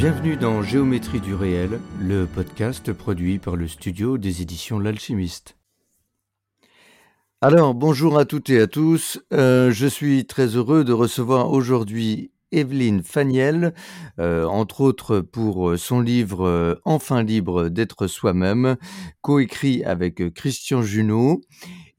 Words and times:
Bienvenue 0.00 0.38
dans 0.38 0.62
Géométrie 0.62 1.20
du 1.20 1.34
réel, 1.34 1.78
le 2.00 2.24
podcast 2.24 2.90
produit 2.90 3.38
par 3.38 3.54
le 3.54 3.68
studio 3.68 4.16
des 4.16 4.40
éditions 4.40 4.78
L'Alchimiste. 4.78 5.58
Alors, 7.42 7.74
bonjour 7.74 8.16
à 8.18 8.24
toutes 8.24 8.48
et 8.48 8.62
à 8.62 8.66
tous. 8.66 9.20
Euh, 9.34 9.70
je 9.70 9.86
suis 9.86 10.24
très 10.24 10.56
heureux 10.56 10.84
de 10.84 10.94
recevoir 10.94 11.50
aujourd'hui 11.50 12.30
Evelyne 12.50 13.02
Faniel, 13.02 13.74
euh, 14.18 14.46
entre 14.46 14.80
autres 14.80 15.20
pour 15.20 15.78
son 15.78 16.00
livre 16.00 16.46
euh, 16.46 16.76
Enfin 16.86 17.22
libre 17.22 17.68
d'être 17.68 18.06
soi-même, 18.06 18.76
coécrit 19.20 19.84
avec 19.84 20.32
Christian 20.32 20.80
Junot. 20.80 21.42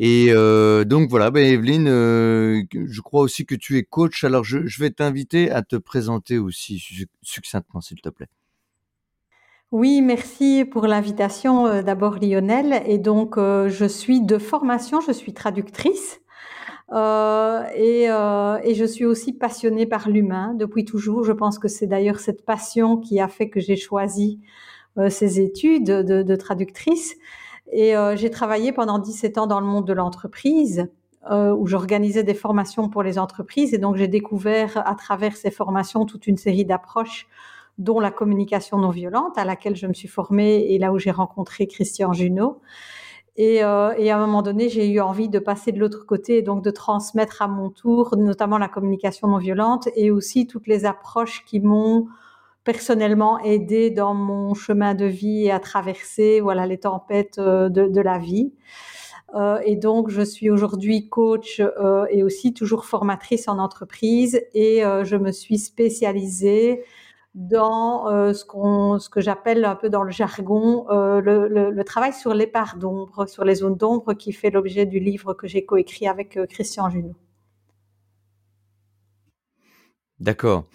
Et 0.04 0.30
euh, 0.32 0.84
donc 0.84 1.12
voilà, 1.12 1.30
ben 1.30 1.46
Evelyne, 1.46 1.88
euh, 1.88 2.64
je 2.73 3.02
crois 3.02 3.22
aussi 3.22 3.46
que 3.46 3.54
tu 3.54 3.78
es 3.78 3.84
coach. 3.84 4.24
Alors 4.24 4.44
je, 4.44 4.58
vais 4.80 4.90
t'inviter 4.90 5.52
à 5.52 5.62
te 5.62 5.76
présenter 5.76 6.40
aussi 6.40 6.84
succinctement, 7.22 7.82
s'il 7.82 8.02
te 8.02 8.10
plaît. 8.10 8.26
Oui, 9.70 10.02
merci 10.02 10.66
pour 10.66 10.88
l'invitation 10.88 11.68
euh, 11.68 11.84
d'abord 11.84 12.16
Lionel. 12.16 12.82
Et 12.88 12.98
donc 12.98 13.35
je 13.38 13.85
suis 13.88 14.21
de 14.21 14.40
formation, 14.40 15.02
je 15.02 15.12
suis 15.12 15.35
traductrice. 15.35 16.20
Et, 16.91 18.08
je 18.08 18.86
suis 18.91 19.05
aussi 19.05 19.34
passionnée 19.34 19.86
par 19.86 20.10
l'humain 20.10 20.55
depuis 20.55 20.84
toujours. 20.84 21.24
Je 21.24 21.32
pense 21.32 21.60
que 21.60 21.68
c'est 21.68 21.86
d'ailleurs 21.86 22.20
cette 22.20 22.43
passion 22.43 22.98
qui 22.98 23.20
a 23.20 23.27
fait 23.27 23.52
que 23.52 23.60
j'ai 23.60 23.77
choisi 23.77 24.40
ces 25.10 25.40
études 25.41 25.86
de, 25.86 26.24
de 26.24 26.36
traductrice. 26.36 27.18
Et 27.72 27.96
euh, 27.96 28.16
j'ai 28.16 28.30
travaillé 28.30 28.72
pendant 28.74 29.00
17 29.00 29.38
ans 29.38 29.48
dans 29.48 29.60
le 29.60 29.66
monde 29.66 29.88
de 29.88 29.94
l'entreprise, 29.94 30.90
euh, 31.30 31.54
où 31.54 31.68
j'organisais 31.68 32.24
des 32.24 32.34
formations 32.34 32.90
pour 32.90 33.04
les 33.04 33.18
entreprises. 33.18 33.74
Et 33.74 33.77
donc, 33.77 33.96
j'ai 33.96 34.08
découvert 34.08 34.82
à 34.86 34.96
travers 34.96 35.36
ces 35.36 35.52
formations 35.52 36.05
toute 36.05 36.27
une 36.27 36.38
série 36.38 36.66
d'approches, 36.66 37.27
dont 37.77 37.99
la 37.99 38.12
communication 38.12 38.77
non 38.77 38.90
violente, 38.90 39.38
à 39.38 39.46
laquelle 39.46 39.76
je 39.76 39.88
me 39.88 39.94
suis 39.94 40.10
formée 40.10 40.74
et 40.74 40.77
là 40.77 40.92
où 40.92 40.99
j'ai 40.99 41.12
rencontré 41.12 41.68
Christian 41.68 42.12
Junot. 42.12 42.60
Et, 43.38 43.64
euh, 43.64 43.94
et, 43.98 44.12
à 44.12 44.18
un 44.18 44.26
moment 44.26 44.42
donné, 44.42 44.68
j'ai 44.68 44.90
eu 44.90 44.99
envie 44.99 45.30
de 45.30 45.40
passer 45.40 45.72
de 45.72 45.80
l'autre 45.80 46.05
côté 46.05 46.40
et 46.40 46.42
donc 46.42 46.62
de 46.64 46.70
transmettre 46.70 47.42
à 47.42 47.48
mon 47.48 47.70
tour, 47.70 48.18
notamment 48.18 48.58
la 48.58 48.68
communication 48.68 49.30
non 49.30 49.38
violente 49.38 49.88
et 49.96 50.12
aussi 50.12 50.48
toutes 50.48 50.68
les 50.68 50.84
approches 50.84 51.46
qui 51.46 51.62
m'ont 51.62 52.08
personnellement 52.63 53.40
aidé 53.40 53.90
dans 53.90 54.13
mon 54.13 54.54
chemin 54.54 54.93
de 54.93 55.05
vie 55.05 55.49
à 55.49 55.59
traverser 55.59 56.41
voilà 56.41 56.68
les 56.68 56.79
tempêtes 56.79 57.40
euh, 57.40 57.70
de, 57.70 58.01
la 58.01 58.18
vie. 58.18 58.53
Euh, 59.34 59.59
et 59.65 59.76
donc, 59.76 60.09
je 60.09 60.21
suis 60.21 60.49
aujourd'hui 60.49 61.07
coach 61.09 61.59
euh, 61.59 62.05
et 62.09 62.23
aussi 62.23 62.53
toujours 62.53 62.85
formatrice 62.85 63.48
en 63.48 63.59
entreprise 63.59 64.41
et 64.53 64.81
je 65.03 65.16
me 65.16 65.31
suis 65.31 65.57
spécialisée 65.57 66.84
dans 67.34 68.34
ce, 68.34 68.44
ce 69.00 69.09
que 69.09 69.22
j'appelle 69.22 69.63
un 69.63 69.75
peu 69.75 69.90
dans 69.90 70.03
le 70.03 70.12
jargon 70.12 70.85
le, 70.90 71.47
le, 71.47 71.72
le, 71.72 71.84
travail 71.85 72.12
sur 72.12 72.34
les 72.34 72.47
parts 72.47 72.75
d'ombre, 72.75 73.25
sur 73.25 73.46
les 73.46 73.56
zones 73.56 73.78
d'ombre 73.78 74.13
qui 74.13 74.34
fait 74.34 74.50
l'objet 74.50 74.85
du 74.85 75.00
livre 75.00 75.34
que 75.34 75.47
j'ai 75.47 75.63
coécrit 75.63 76.07
avec 76.07 76.38
Christian 76.50 76.90
Junot. 76.90 77.16
D'accord. 80.19 80.66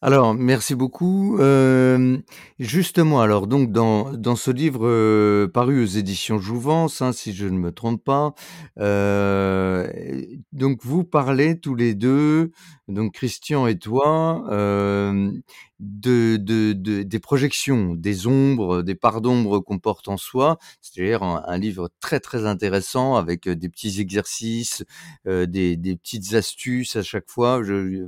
Alors, 0.00 0.32
merci 0.32 0.76
beaucoup. 0.76 1.38
Euh, 1.40 2.18
justement, 2.60 3.20
alors 3.20 3.48
donc 3.48 3.72
dans, 3.72 4.12
dans 4.12 4.36
ce 4.36 4.52
livre 4.52 4.86
euh, 4.86 5.48
paru 5.48 5.82
aux 5.82 5.86
éditions 5.86 6.38
Jouvence, 6.38 7.02
hein, 7.02 7.12
si 7.12 7.32
je 7.32 7.46
ne 7.48 7.58
me 7.58 7.72
trompe 7.72 8.04
pas, 8.04 8.32
euh, 8.78 9.90
donc 10.52 10.84
vous 10.84 11.02
parlez 11.02 11.58
tous 11.58 11.74
les 11.74 11.94
deux, 11.96 12.52
donc 12.88 13.12
Christian 13.12 13.66
et 13.66 13.78
toi, 13.78 14.44
euh, 14.50 15.30
de, 15.78 16.36
de, 16.38 16.72
de, 16.72 17.02
des 17.02 17.18
projections, 17.18 17.94
des 17.94 18.26
ombres, 18.26 18.82
des 18.82 18.94
parts 18.94 19.20
d'ombre 19.20 19.60
qu'on 19.60 19.78
porte 19.78 20.08
en 20.08 20.16
soi. 20.16 20.58
C'est-à-dire 20.80 21.22
un, 21.22 21.58
livre 21.58 21.90
très 22.00 22.18
très 22.18 22.46
intéressant 22.46 23.16
avec 23.16 23.46
euh, 23.46 23.54
des 23.54 23.68
petits 23.68 24.00
exercices, 24.00 24.84
euh, 25.26 25.44
des, 25.44 25.76
petites 26.02 26.32
astuces 26.32 26.96
à 26.96 27.02
chaque 27.02 27.28
fois. 27.28 27.60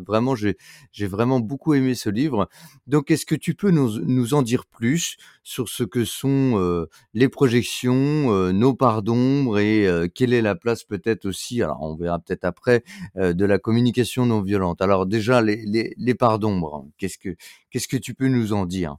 Vraiment, 0.06 0.34
j'ai 0.34 1.06
vraiment 1.06 1.40
beaucoup 1.40 1.74
aimé 1.74 1.94
ce 1.94 2.08
livre. 2.08 2.48
Donc, 2.86 3.10
est-ce 3.10 3.26
que 3.26 3.34
tu 3.34 3.54
peux 3.54 3.70
nous, 3.70 4.34
en 4.34 4.42
dire 4.42 4.64
plus 4.66 5.16
sur 5.42 5.68
ce 5.68 5.84
que 5.84 6.04
sont 6.04 6.86
les 7.14 7.28
projections, 7.28 8.52
nos 8.52 8.74
parts 8.74 9.02
d'ombre 9.02 9.58
et 9.58 10.08
quelle 10.14 10.32
est 10.32 10.42
la 10.42 10.54
place 10.54 10.84
peut-être 10.84 11.26
aussi, 11.26 11.62
alors 11.62 11.82
on 11.82 11.96
verra 11.96 12.18
peut-être 12.18 12.44
après, 12.44 12.84
de 13.16 13.44
la 13.44 13.58
communication 13.58 14.26
non 14.26 14.42
violente? 14.42 14.69
Alors 14.80 15.06
déjà, 15.06 15.42
les, 15.42 15.94
les, 15.96 16.14
parts 16.14 16.38
d'ombre, 16.38 16.86
qu'est-ce 16.98 17.18
que 17.18 17.36
Qu'est-ce 17.70 17.88
que 17.88 17.96
tu 17.96 18.14
peux 18.14 18.28
nous 18.28 18.52
en 18.52 18.66
dire? 18.66 18.96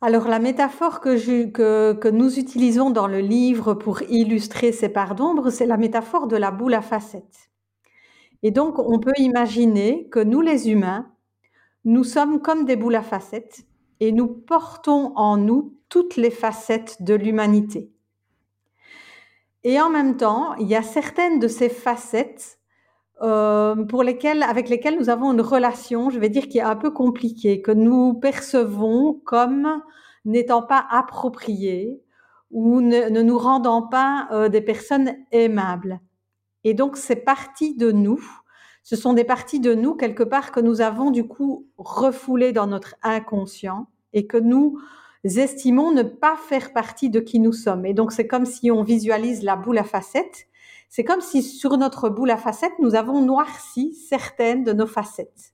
Alors 0.00 0.28
la 0.28 0.38
métaphore 0.38 1.00
que, 1.00 1.46
que, 1.46 1.94
que, 1.94 2.08
nous 2.08 2.38
utilisons 2.38 2.90
dans 2.90 3.06
le 3.06 3.20
livre 3.20 3.74
pour 3.74 4.02
illustrer 4.02 4.72
ces 4.72 4.88
parts 4.88 5.14
d'ombre, 5.14 5.50
c'est 5.50 5.66
la 5.66 5.78
métaphore 5.78 6.26
de 6.26 6.36
la 6.36 6.50
boule 6.50 6.74
à 6.74 6.82
facettes. 6.82 7.50
Et 8.42 8.50
donc 8.50 8.78
on 8.78 8.98
peut 8.98 9.14
imaginer 9.16 10.08
que 10.10 10.20
nous 10.20 10.42
les 10.42 10.68
humains, 10.68 11.10
nous 11.84 12.04
sommes 12.04 12.40
comme 12.42 12.64
des 12.64 12.76
boules 12.76 12.96
à 12.96 13.02
facettes 13.02 13.64
et 14.00 14.12
nous 14.12 14.28
portons 14.28 15.12
en 15.16 15.36
nous 15.36 15.78
toutes 15.88 16.16
les 16.16 16.30
facettes 16.30 17.02
de 17.02 17.14
l'humanité. 17.14 17.90
Et 19.64 19.80
en 19.80 19.90
même 19.90 20.16
temps, 20.16 20.54
il 20.56 20.68
y 20.68 20.76
a 20.76 20.82
certaines 20.82 21.40
de 21.40 21.48
ces 21.48 21.68
facettes 21.68 22.55
euh, 23.22 23.74
pour 23.84 24.02
lesquels, 24.02 24.42
avec 24.42 24.68
lesquels 24.68 24.98
nous 24.98 25.08
avons 25.08 25.32
une 25.32 25.40
relation, 25.40 26.10
je 26.10 26.18
vais 26.18 26.28
dire, 26.28 26.48
qui 26.48 26.58
est 26.58 26.62
un 26.62 26.76
peu 26.76 26.90
compliquée, 26.90 27.62
que 27.62 27.72
nous 27.72 28.14
percevons 28.14 29.20
comme 29.24 29.82
n'étant 30.24 30.62
pas 30.62 30.86
appropriées 30.90 32.02
ou 32.50 32.80
ne, 32.80 33.08
ne 33.08 33.22
nous 33.22 33.38
rendant 33.38 33.82
pas 33.82 34.28
euh, 34.32 34.48
des 34.48 34.60
personnes 34.60 35.14
aimables. 35.32 36.00
Et 36.64 36.74
donc, 36.74 36.96
ces 36.96 37.16
parties 37.16 37.74
de 37.74 37.90
nous, 37.90 38.20
ce 38.82 38.96
sont 38.96 39.14
des 39.14 39.24
parties 39.24 39.60
de 39.60 39.74
nous, 39.74 39.94
quelque 39.94 40.22
part, 40.22 40.52
que 40.52 40.60
nous 40.60 40.80
avons 40.80 41.10
du 41.10 41.26
coup 41.26 41.66
refoulées 41.78 42.52
dans 42.52 42.66
notre 42.66 42.96
inconscient 43.02 43.86
et 44.12 44.26
que 44.26 44.36
nous 44.36 44.78
estimons 45.24 45.90
ne 45.90 46.02
pas 46.02 46.36
faire 46.36 46.72
partie 46.72 47.10
de 47.10 47.20
qui 47.20 47.40
nous 47.40 47.52
sommes. 47.52 47.86
Et 47.86 47.94
donc, 47.94 48.12
c'est 48.12 48.26
comme 48.26 48.46
si 48.46 48.70
on 48.70 48.82
visualise 48.82 49.42
la 49.42 49.56
boule 49.56 49.78
à 49.78 49.84
facettes 49.84 50.45
c'est 50.88 51.04
comme 51.04 51.20
si 51.20 51.42
sur 51.42 51.76
notre 51.76 52.08
boule 52.08 52.30
à 52.30 52.36
facettes, 52.36 52.78
nous 52.78 52.94
avons 52.94 53.20
noirci 53.20 53.94
certaines 53.94 54.64
de 54.64 54.72
nos 54.72 54.86
facettes. 54.86 55.52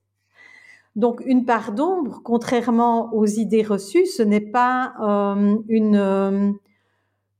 Donc 0.95 1.21
une 1.25 1.45
part 1.45 1.71
d'ombre, 1.71 2.21
contrairement 2.23 3.13
aux 3.13 3.25
idées 3.25 3.63
reçues, 3.63 4.05
ce 4.05 4.21
n'est 4.21 4.39
pas 4.39 4.93
euh, 5.01 5.57
une, 5.67 5.95
euh, 5.95 6.51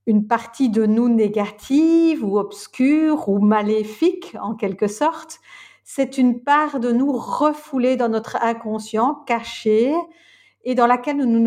une 0.08 0.28
partie 0.28 0.70
de 0.70 0.86
nous 0.86 1.08
négative 1.08 2.26
ou 2.26 2.40
obscure 2.40 3.30
ou 3.30 3.40
maléfique 3.40 4.36
en 4.42 4.56
quelque 4.56 4.88
sorte. 4.88 5.40
C'est 5.84 6.18
une 6.18 6.42
part 6.42 6.80
de 6.80 6.92
nous 6.92 7.12
refoulée 7.12 7.96
dans 7.96 8.10
notre 8.10 8.38
inconscient, 8.42 9.16
cachée, 9.28 9.94
et 10.64 10.76
dans 10.76 10.88
laquelle 10.88 11.18
nous 11.18 11.26
ne, 11.26 11.40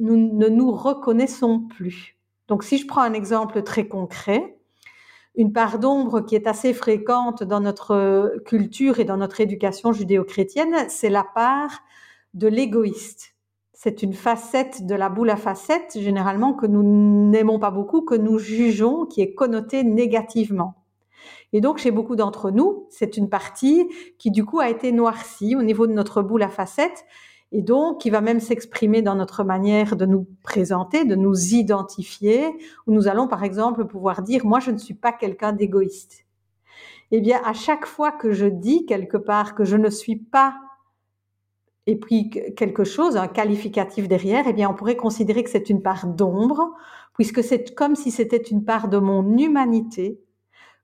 nous 0.00 0.16
ne 0.16 0.48
nous 0.48 0.72
reconnaissons 0.72 1.60
plus. 1.60 2.16
Donc 2.48 2.64
si 2.64 2.78
je 2.78 2.86
prends 2.86 3.02
un 3.02 3.12
exemple 3.12 3.62
très 3.62 3.86
concret, 3.86 4.59
une 5.34 5.52
part 5.52 5.78
d'ombre 5.78 6.20
qui 6.20 6.34
est 6.34 6.46
assez 6.46 6.74
fréquente 6.74 7.42
dans 7.42 7.60
notre 7.60 8.40
culture 8.44 8.98
et 9.00 9.04
dans 9.04 9.16
notre 9.16 9.40
éducation 9.40 9.92
judéo-chrétienne, 9.92 10.86
c'est 10.88 11.10
la 11.10 11.24
part 11.24 11.80
de 12.34 12.48
l'égoïste. 12.48 13.34
C'est 13.72 14.02
une 14.02 14.12
facette 14.12 14.86
de 14.86 14.94
la 14.94 15.08
boule 15.08 15.30
à 15.30 15.36
facettes, 15.36 15.98
généralement, 15.98 16.52
que 16.52 16.66
nous 16.66 16.82
n'aimons 16.82 17.58
pas 17.58 17.70
beaucoup, 17.70 18.02
que 18.02 18.14
nous 18.14 18.38
jugeons, 18.38 19.06
qui 19.06 19.22
est 19.22 19.32
connotée 19.32 19.84
négativement. 19.84 20.84
Et 21.52 21.60
donc, 21.60 21.78
chez 21.78 21.90
beaucoup 21.90 22.16
d'entre 22.16 22.50
nous, 22.50 22.86
c'est 22.90 23.16
une 23.16 23.28
partie 23.28 23.88
qui, 24.18 24.30
du 24.30 24.44
coup, 24.44 24.60
a 24.60 24.68
été 24.68 24.92
noircie 24.92 25.56
au 25.56 25.62
niveau 25.62 25.86
de 25.86 25.92
notre 25.92 26.22
boule 26.22 26.42
à 26.42 26.48
facettes 26.48 27.04
et 27.52 27.62
donc 27.62 28.00
qui 28.00 28.10
va 28.10 28.20
même 28.20 28.40
s'exprimer 28.40 29.02
dans 29.02 29.14
notre 29.14 29.44
manière 29.44 29.96
de 29.96 30.06
nous 30.06 30.26
présenter, 30.42 31.04
de 31.04 31.16
nous 31.16 31.54
identifier, 31.54 32.46
où 32.86 32.92
nous 32.92 33.08
allons 33.08 33.26
par 33.28 33.42
exemple 33.44 33.84
pouvoir 33.86 34.22
dire 34.22 34.46
moi 34.46 34.60
je 34.60 34.70
ne 34.70 34.78
suis 34.78 34.94
pas 34.94 35.12
quelqu'un 35.12 35.52
d'égoïste. 35.52 36.26
Eh 37.12 37.20
bien, 37.20 37.40
à 37.44 37.52
chaque 37.52 37.86
fois 37.86 38.12
que 38.12 38.30
je 38.32 38.46
dis 38.46 38.86
quelque 38.86 39.16
part 39.16 39.56
que 39.56 39.64
je 39.64 39.76
ne 39.76 39.90
suis 39.90 40.16
pas 40.16 40.54
et 41.86 41.96
puis 41.96 42.30
quelque 42.30 42.84
chose, 42.84 43.16
un 43.16 43.26
qualificatif 43.26 44.06
derrière, 44.06 44.44
eh 44.46 44.52
bien, 44.52 44.70
on 44.70 44.74
pourrait 44.74 44.96
considérer 44.96 45.42
que 45.42 45.50
c'est 45.50 45.70
une 45.70 45.82
part 45.82 46.06
d'ombre, 46.06 46.74
puisque 47.14 47.42
c'est 47.42 47.74
comme 47.74 47.96
si 47.96 48.12
c'était 48.12 48.36
une 48.36 48.64
part 48.64 48.88
de 48.88 48.98
mon 48.98 49.36
humanité 49.36 50.20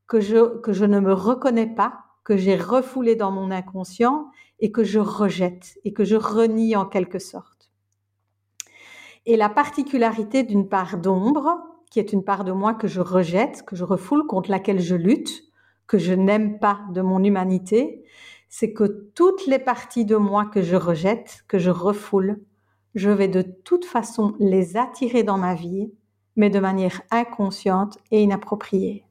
que 0.09 0.21
je, 0.21 0.59
que 0.61 0.73
je 0.73 0.85
ne 0.85 0.99
me 0.99 1.13
reconnais 1.13 1.73
pas, 1.73 2.06
que 2.27 2.37
j'ai 2.37 2.57
refoulé 2.57 3.15
dans 3.15 3.31
mon 3.31 3.53
inconscient 3.53 4.33
et 4.59 4.73
que 4.73 4.83
je 4.83 4.99
rejette 4.99 5.79
et 5.85 5.93
que 5.93 6.03
je 6.03 6.17
renie 6.17 6.75
en 6.75 6.85
quelque 6.85 7.21
sorte. 7.21 7.71
Et 9.27 9.37
la 9.37 9.49
particularité 9.49 10.43
d'une 10.43 10.69
part 10.69 10.99
d'ombre, 10.99 11.57
qui 11.89 12.01
est 12.01 12.13
une 12.13 12.25
part 12.25 12.43
de 12.43 12.51
moi 12.51 12.75
que 12.75 12.89
je 12.89 13.01
rejette, 13.01 13.63
que 13.63 13.77
je 13.77 13.85
refoule, 13.85 14.27
contre 14.27 14.51
laquelle 14.51 14.81
je 14.81 14.97
lutte, 14.97 15.45
que 15.87 15.99
je 15.99 16.15
n'aime 16.15 16.59
pas 16.59 16.81
de 16.93 17.01
mon 17.01 17.23
humanité, 17.23 18.03
c'est 18.49 18.73
que 18.73 19.09
toutes 19.15 19.47
les 19.47 19.61
parties 19.61 20.05
de 20.05 20.17
moi 20.17 20.47
que 20.47 20.63
je 20.63 20.75
rejette, 20.75 21.45
que 21.47 21.61
je 21.61 21.71
refoule, 21.71 22.43
je 22.97 23.11
vais 23.11 23.29
de 23.29 23.43
toute 23.43 23.85
façon 23.85 24.35
les 24.41 24.77
attirer 24.77 25.23
dans 25.23 25.39
ma 25.39 25.55
vie, 25.55 25.93
mais 26.35 26.51
de 26.51 26.59
manière 26.59 27.03
inconsciente 27.13 27.99
et 28.11 28.21
inappropriée. 28.21 29.06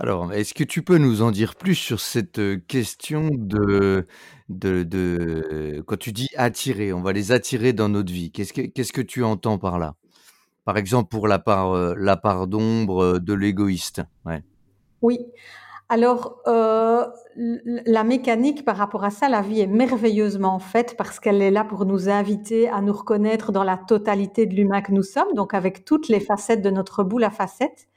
Alors, 0.00 0.32
est-ce 0.32 0.54
que 0.54 0.62
tu 0.62 0.82
peux 0.82 0.98
nous 0.98 1.22
en 1.22 1.32
dire 1.32 1.56
plus 1.56 1.74
sur 1.74 1.98
cette 1.98 2.40
question 2.68 3.30
de, 3.32 4.06
de, 4.48 4.84
de 4.84 5.82
quand 5.86 5.98
tu 5.98 6.12
dis 6.12 6.28
attirer, 6.36 6.92
on 6.92 7.00
va 7.00 7.12
les 7.12 7.32
attirer 7.32 7.72
dans 7.72 7.88
notre 7.88 8.12
vie. 8.12 8.30
Qu'est-ce 8.30 8.52
que, 8.52 8.62
qu'est-ce 8.62 8.92
que 8.92 9.00
tu 9.00 9.24
entends 9.24 9.58
par 9.58 9.80
là? 9.80 9.96
Par 10.64 10.76
exemple, 10.76 11.08
pour 11.08 11.26
la 11.26 11.40
part, 11.40 11.96
la 11.96 12.16
part 12.16 12.46
d'ombre 12.46 13.18
de 13.18 13.32
l'égoïste. 13.34 14.02
Oui. 15.02 15.18
Alors, 15.88 16.42
la 17.34 18.04
mécanique 18.04 18.64
par 18.64 18.76
rapport 18.76 19.02
à 19.02 19.10
ça, 19.10 19.28
la 19.28 19.40
vie 19.40 19.62
est 19.62 19.66
merveilleusement 19.66 20.60
faite 20.60 20.94
parce 20.96 21.18
qu'elle 21.18 21.42
est 21.42 21.50
là 21.50 21.64
pour 21.64 21.86
nous 21.86 22.08
inviter 22.08 22.68
à 22.68 22.82
nous 22.82 22.92
reconnaître 22.92 23.50
dans 23.50 23.64
la 23.64 23.78
totalité 23.78 24.46
de 24.46 24.54
l'humain 24.54 24.82
que 24.82 24.92
nous 24.92 25.02
sommes, 25.02 25.32
donc 25.34 25.54
avec 25.54 25.84
toutes 25.84 26.08
les 26.08 26.20
facettes 26.20 26.62
de 26.62 26.70
notre 26.70 27.02
boule 27.02 27.24
à 27.24 27.30
facettes. 27.30 27.88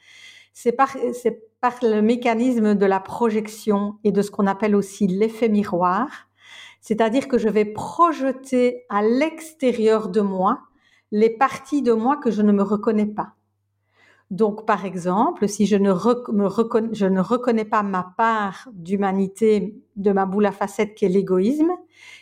C'est 0.54 0.72
par, 0.72 0.96
c'est 1.14 1.51
par 1.62 1.76
le 1.84 2.02
mécanisme 2.02 2.76
de 2.76 2.86
la 2.86 3.00
projection 3.00 4.00
et 4.04 4.12
de 4.12 4.22
ce 4.22 4.32
qu'on 4.32 4.48
appelle 4.48 4.76
aussi 4.76 5.08
l'effet 5.08 5.48
miroir. 5.48 6.28
C'est-à-dire 6.82 7.28
que 7.28 7.38
je 7.38 7.48
vais 7.48 7.66
projeter 7.66 8.84
à 8.90 9.04
l'extérieur 9.04 10.10
de 10.10 10.22
moi 10.22 10.60
les 11.12 11.30
parties 11.30 11.84
de 11.84 11.94
moi 11.94 12.18
que 12.18 12.32
je 12.32 12.42
ne 12.42 12.52
me 12.52 12.64
reconnais 12.64 13.06
pas. 13.06 13.36
Donc, 14.32 14.66
par 14.66 14.86
exemple, 14.86 15.50
si 15.50 15.66
je 15.66 15.76
ne, 15.76 15.92
reconnais 15.92 17.66
pas 17.66 17.84
ma 17.84 18.14
part 18.18 18.70
d'humanité, 18.72 19.76
de 19.98 20.12
ma 20.14 20.26
boule 20.26 20.46
à 20.46 20.54
facettes 20.54 20.96
qui 20.96 21.04
est 21.04 21.10
l'égoïsme, 21.10 21.72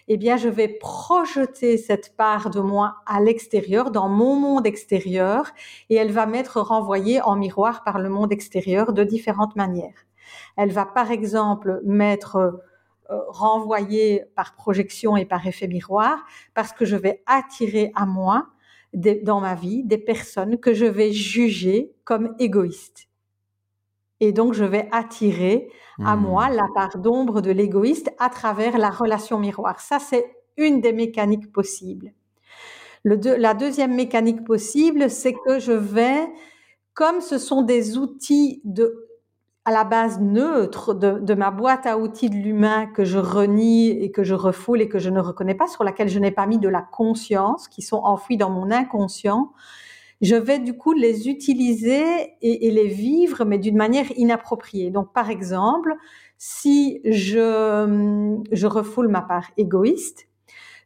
eh 0.08 0.18
bien, 0.18 0.36
je 0.36 0.50
vais 0.50 0.68
projeter 0.68 1.78
cette 1.78 2.18
part 2.18 2.50
de 2.50 2.62
moi 2.62 2.96
à 3.06 3.22
l'extérieur, 3.22 3.92
dans 3.92 4.10
mon 4.10 4.36
monde 4.36 4.66
extérieur, 4.66 5.52
et 5.92 5.96
elle 5.98 6.12
va 6.12 6.26
m'être 6.26 6.60
renvoyée 6.62 7.22
en 7.22 7.36
miroir 7.36 7.84
par 7.84 8.00
le 8.00 8.10
monde 8.10 8.32
extérieur 8.32 8.92
de 8.92 9.04
différentes 9.04 9.56
manières. 9.56 10.08
Elle 10.58 10.72
va, 10.72 10.88
par 10.88 11.12
exemple, 11.12 11.80
m'être 11.86 12.38
euh, 13.12 13.22
renvoyée 13.28 14.24
par 14.36 14.56
projection 14.56 15.16
et 15.16 15.26
par 15.26 15.46
effet 15.46 15.68
miroir, 15.68 16.26
parce 16.56 16.74
que 16.74 16.86
je 16.86 16.96
vais 16.96 17.22
attirer 17.28 17.92
à 17.94 18.08
moi 18.08 18.48
dans 18.94 19.40
ma 19.40 19.56
vie 19.56 19.84
des 19.84 19.98
personnes 19.98 20.58
que 20.58 20.74
je 20.74 20.86
vais 20.86 21.12
juger 21.12 21.92
comme 22.04 22.36
égoïstes. 22.40 23.08
Et 24.20 24.34
donc, 24.34 24.54
je 24.54 24.66
vais 24.66 24.90
attirer 24.92 25.70
à 26.04 26.16
mmh. 26.16 26.22
moi 26.22 26.50
la 26.50 26.68
part 26.74 26.98
d'ombre 26.98 27.42
de 27.42 27.52
l'égoïste 27.52 28.12
à 28.20 28.30
travers 28.30 28.78
la 28.78 28.90
relation 28.90 29.40
miroir. 29.40 29.80
Ça, 29.80 30.00
c'est 30.00 30.26
une 30.58 30.82
des 30.82 30.92
mécaniques 30.92 31.52
possibles. 31.52 32.14
Le 33.04 33.16
la 33.38 33.54
deuxième 33.54 33.96
mécanique 33.96 34.44
possible, 34.44 35.10
c'est 35.10 35.34
que 35.34 35.60
je 35.60 35.72
vais, 35.72 36.28
comme 36.94 37.22
ce 37.22 37.38
sont 37.38 37.62
des 37.62 37.98
outils 37.98 38.62
de 38.66 39.09
à 39.70 39.72
la 39.72 39.84
base 39.84 40.20
neutre 40.20 40.96
de, 40.96 41.34
ma 41.36 41.52
boîte 41.52 41.86
à 41.86 42.00
outils 42.00 42.32
de 42.32 42.36
l'humain 42.36 42.88
que 42.88 43.06
je 43.06 43.20
renie 43.20 43.90
et 43.90 44.10
que 44.10 44.24
je 44.24 44.34
refoule 44.34 44.82
et 44.82 44.90
que 44.90 44.98
je 44.98 45.12
ne 45.12 45.20
reconnais 45.20 45.54
pas, 45.54 45.68
sur 45.68 45.84
laquelle 45.84 46.10
je 46.10 46.18
n'ai 46.18 46.32
pas 46.32 46.48
mis 46.48 46.58
de 46.58 46.68
la 46.68 46.82
conscience, 46.82 47.68
qui 47.68 47.84
sont 47.84 47.98
enfouis 47.98 48.36
dans 48.36 48.50
mon 48.50 48.72
inconscient, 48.72 49.52
je 50.22 50.36
vais 50.36 50.58
du 50.58 50.76
coup 50.76 50.94
les 50.94 51.30
utiliser 51.30 52.04
et, 52.42 52.72
les 52.72 52.88
vivre, 52.88 53.46
mais 53.46 53.60
d'une 53.60 53.78
manière 53.78 54.08
inappropriée. 54.18 54.90
Donc, 54.90 55.14
par 55.14 55.30
exemple, 55.30 55.94
si 56.40 57.00
je, 57.06 58.40
je 58.52 58.68
refoule 58.68 59.08
ma 59.08 59.22
part 59.22 59.52
égoïste, 59.56 60.30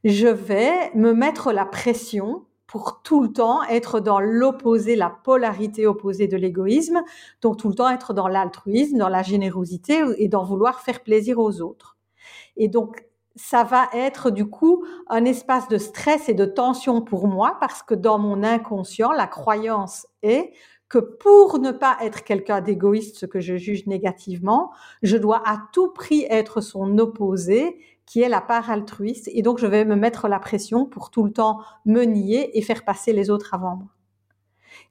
je 0.03 0.27
vais 0.27 0.91
me 0.93 1.13
mettre 1.13 1.53
la 1.53 1.63
pression 1.63 2.43
pour 2.73 3.03
tout 3.03 3.21
le 3.21 3.31
temps 3.31 3.61
être 3.65 3.99
dans 3.99 4.19
l'opposé, 4.19 4.95
la 4.95 5.11
polarité 5.11 5.85
opposée 5.85 6.27
de 6.27 6.37
l'égoïsme, 6.37 7.03
donc 7.43 7.57
tout 7.57 7.69
le 7.69 7.75
temps 7.75 7.87
être 7.87 8.15
dans 8.15 8.27
l'altruisme, 8.27 8.97
dans 8.97 9.09
la 9.09 9.21
générosité 9.21 10.01
et 10.17 10.27
dans 10.27 10.43
vouloir 10.43 10.81
faire 10.81 11.03
plaisir 11.03 11.37
aux 11.37 11.61
autres. 11.61 11.97
Et 12.57 12.69
donc, 12.69 13.05
ça 13.35 13.63
va 13.63 13.89
être 13.93 14.31
du 14.31 14.47
coup 14.47 14.83
un 15.07 15.23
espace 15.23 15.67
de 15.67 15.77
stress 15.77 16.29
et 16.29 16.33
de 16.33 16.45
tension 16.45 17.03
pour 17.03 17.27
moi 17.27 17.57
parce 17.59 17.83
que 17.83 17.93
dans 17.93 18.17
mon 18.17 18.41
inconscient, 18.41 19.11
la 19.11 19.27
croyance 19.27 20.07
est 20.23 20.51
que 20.89 20.97
pour 20.97 21.59
ne 21.59 21.71
pas 21.71 21.97
être 22.01 22.23
quelqu'un 22.23 22.61
d'égoïste, 22.61 23.17
ce 23.17 23.27
que 23.27 23.39
je 23.39 23.55
juge 23.55 23.85
négativement, 23.85 24.71
je 25.03 25.17
dois 25.17 25.43
à 25.45 25.59
tout 25.73 25.91
prix 25.91 26.25
être 26.27 26.59
son 26.59 26.97
opposé 26.97 27.77
qui 28.05 28.21
est 28.21 28.29
la 28.29 28.41
part 28.41 28.69
altruiste. 28.69 29.29
Et 29.33 29.41
donc, 29.41 29.59
je 29.59 29.67
vais 29.67 29.85
me 29.85 29.95
mettre 29.95 30.27
la 30.27 30.39
pression 30.39 30.85
pour 30.85 31.09
tout 31.09 31.23
le 31.23 31.31
temps 31.31 31.59
me 31.85 32.03
nier 32.03 32.57
et 32.57 32.61
faire 32.61 32.83
passer 32.83 33.13
les 33.13 33.29
autres 33.29 33.53
avant 33.53 33.75
moi. 33.75 33.87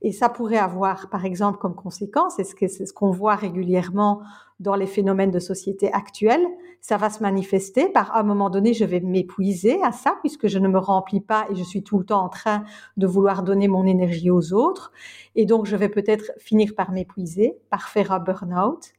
Et 0.01 0.13
ça 0.13 0.29
pourrait 0.29 0.59
avoir, 0.59 1.11
par 1.11 1.25
exemple, 1.25 1.59
comme 1.59 1.75
conséquence, 1.75 2.39
et 2.39 2.45
c'est 2.45 2.87
ce 2.87 2.93
qu'on 2.93 3.11
voit 3.11 3.37
régulièrement 3.37 4.23
dans 4.61 4.75
les 4.75 4.87
phénomènes 4.87 5.31
de 5.31 5.41
société 5.41 5.93
actuels, 5.93 6.47
ça 6.81 6.97
va 6.97 7.11
se 7.11 7.23
manifester 7.23 7.89
par, 7.89 8.17
un 8.17 8.23
moment 8.23 8.51
donné, 8.51 8.75
je 8.75 8.85
vais 8.85 9.01
m'épuiser 9.01 9.83
à 9.83 9.93
ça, 9.93 10.17
puisque 10.21 10.49
je 10.49 10.59
ne 10.59 10.69
me 10.69 10.79
remplis 10.79 11.21
pas 11.21 11.47
et 11.51 11.55
je 11.55 11.63
suis 11.63 11.83
tout 11.83 11.99
le 11.99 12.05
temps 12.05 12.25
en 12.25 12.29
train 12.29 12.65
de 12.97 13.07
vouloir 13.07 13.43
donner 13.43 13.69
mon 13.69 13.87
énergie 13.87 14.31
aux 14.31 14.53
autres. 14.53 14.93
Et 15.35 15.47
donc, 15.47 15.67
je 15.67 15.77
vais 15.77 15.89
peut-être 15.89 16.33
finir 16.39 16.75
par 16.77 16.93
m'épuiser, 16.93 17.57
par 17.71 17.89
faire 17.89 18.13
un 18.13 18.19
burn-out 18.19 18.93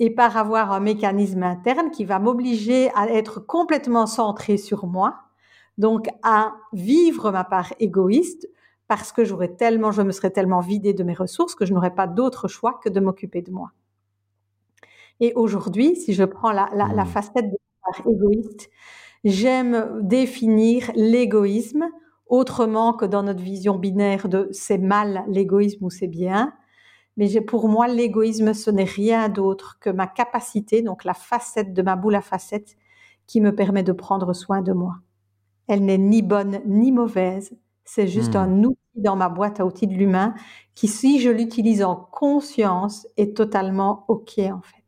et 0.00 0.10
par 0.10 0.36
avoir 0.36 0.72
un 0.72 0.80
mécanisme 0.80 1.42
interne 1.42 1.90
qui 1.90 2.04
va 2.04 2.18
m'obliger 2.18 2.90
à 2.94 3.08
être 3.08 3.40
complètement 3.40 4.06
centré 4.06 4.56
sur 4.56 4.86
moi, 4.86 5.20
donc 5.78 6.08
à 6.22 6.54
vivre 6.72 7.30
ma 7.30 7.44
part 7.44 7.72
égoïste 7.80 8.48
parce 8.86 9.12
que 9.12 9.24
j'aurais 9.24 9.54
tellement, 9.54 9.92
je 9.92 10.02
me 10.02 10.12
serais 10.12 10.30
tellement 10.30 10.60
vidé 10.60 10.92
de 10.92 11.04
mes 11.04 11.14
ressources 11.14 11.54
que 11.54 11.64
je 11.64 11.72
n'aurais 11.72 11.94
pas 11.94 12.06
d'autre 12.06 12.48
choix 12.48 12.80
que 12.82 12.88
de 12.88 13.00
m'occuper 13.00 13.42
de 13.42 13.50
moi. 13.50 13.72
Et 15.20 15.32
aujourd'hui, 15.34 15.96
si 15.96 16.12
je 16.12 16.24
prends 16.24 16.52
la, 16.52 16.68
la, 16.74 16.88
la 16.88 17.04
mmh. 17.04 17.08
facette 17.08 17.46
de 17.46 17.56
la 17.56 17.92
part 17.92 18.06
égoïste, 18.06 18.68
j'aime 19.24 20.00
définir 20.02 20.90
l'égoïsme 20.94 21.88
autrement 22.26 22.92
que 22.92 23.04
dans 23.04 23.22
notre 23.22 23.42
vision 23.42 23.78
binaire 23.78 24.28
de 24.28 24.48
c'est 24.50 24.78
mal 24.78 25.24
l'égoïsme 25.28 25.84
ou 25.84 25.90
c'est 25.90 26.08
bien, 26.08 26.52
mais 27.16 27.40
pour 27.40 27.68
moi, 27.68 27.86
l'égoïsme, 27.86 28.54
ce 28.54 28.70
n'est 28.70 28.84
rien 28.84 29.28
d'autre 29.28 29.78
que 29.80 29.90
ma 29.90 30.06
capacité, 30.06 30.82
donc 30.82 31.04
la 31.04 31.14
facette 31.14 31.72
de 31.72 31.82
ma 31.82 31.96
boule 31.96 32.16
à 32.16 32.20
facettes, 32.20 32.76
qui 33.26 33.40
me 33.40 33.54
permet 33.54 33.82
de 33.82 33.92
prendre 33.92 34.32
soin 34.32 34.62
de 34.62 34.72
moi. 34.72 34.96
Elle 35.66 35.84
n'est 35.84 35.98
ni 35.98 36.22
bonne 36.22 36.60
ni 36.66 36.92
mauvaise, 36.92 37.56
c'est 37.84 38.08
juste 38.08 38.34
hmm. 38.34 38.38
un 38.38 38.64
outil 38.64 38.78
dans 38.96 39.16
ma 39.16 39.28
boîte 39.28 39.60
à 39.60 39.66
outils 39.66 39.86
de 39.86 39.94
l'humain 39.94 40.34
qui, 40.74 40.88
si 40.88 41.20
je 41.20 41.30
l'utilise 41.30 41.82
en 41.82 41.96
conscience, 41.96 43.06
est 43.16 43.36
totalement 43.36 44.04
OK 44.08 44.38
en 44.38 44.60
fait. 44.60 44.83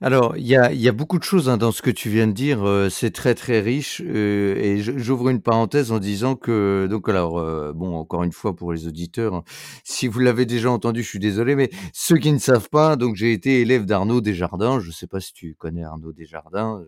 Alors, 0.00 0.36
il 0.36 0.46
y 0.46 0.56
a, 0.56 0.92
beaucoup 0.92 1.18
de 1.18 1.24
choses 1.24 1.48
hein, 1.48 1.56
dans 1.56 1.70
ce 1.72 1.80
que 1.80 1.90
tu 1.90 2.10
viens 2.10 2.26
de 2.26 2.32
dire. 2.32 2.64
euh, 2.64 2.90
c'est 2.90 3.12
très 3.12 3.34
très 3.34 3.60
riche 3.60 4.02
euh, 4.04 4.56
et 4.56 4.80
j'ouvre 4.80 5.28
une 5.28 5.40
parenthèse 5.40 5.92
en 5.92 5.98
disant 5.98 6.34
que 6.34 6.86
donc 6.90 7.08
alors 7.08 7.38
euh, 7.38 7.72
bon 7.72 7.94
encore 7.96 8.24
une 8.24 8.32
fois 8.32 8.56
pour 8.56 8.72
les 8.72 8.86
auditeurs, 8.88 9.44
si 9.84 10.08
vous 10.08 10.18
l'avez 10.18 10.46
déjà 10.46 10.70
entendu, 10.70 11.02
je 11.02 11.08
suis 11.08 11.18
désolé, 11.20 11.54
mais 11.54 11.70
ceux 11.92 12.16
qui 12.18 12.32
ne 12.32 12.38
savent 12.38 12.68
pas, 12.70 12.96
donc 12.96 13.14
j'ai 13.14 13.32
été 13.32 13.60
élève 13.60 13.86
d'Arnaud 13.86 14.20
Desjardins. 14.20 14.80
Je 14.80 14.88
ne 14.88 14.92
sais 14.92 15.06
pas 15.06 15.20
si 15.20 15.32
tu 15.32 15.54
connais 15.54 15.84
Arnaud 15.84 16.12
Desjardins. 16.12 16.84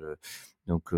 donc 0.66 0.92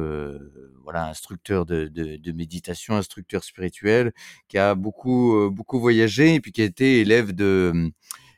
voilà, 0.85 1.09
instructeur 1.09 1.67
de, 1.67 2.33
méditation, 2.33 2.97
instructeur 2.97 3.45
spirituel, 3.45 4.12
qui 4.49 4.59
a 4.59 4.75
beaucoup 4.75 5.50
beaucoup 5.50 5.79
voyagé 5.79 6.35
et 6.35 6.41
puis 6.41 6.53
qui 6.53 6.62
a 6.62 6.65
été 6.65 7.00
élève 7.00 7.33
de 7.35 7.93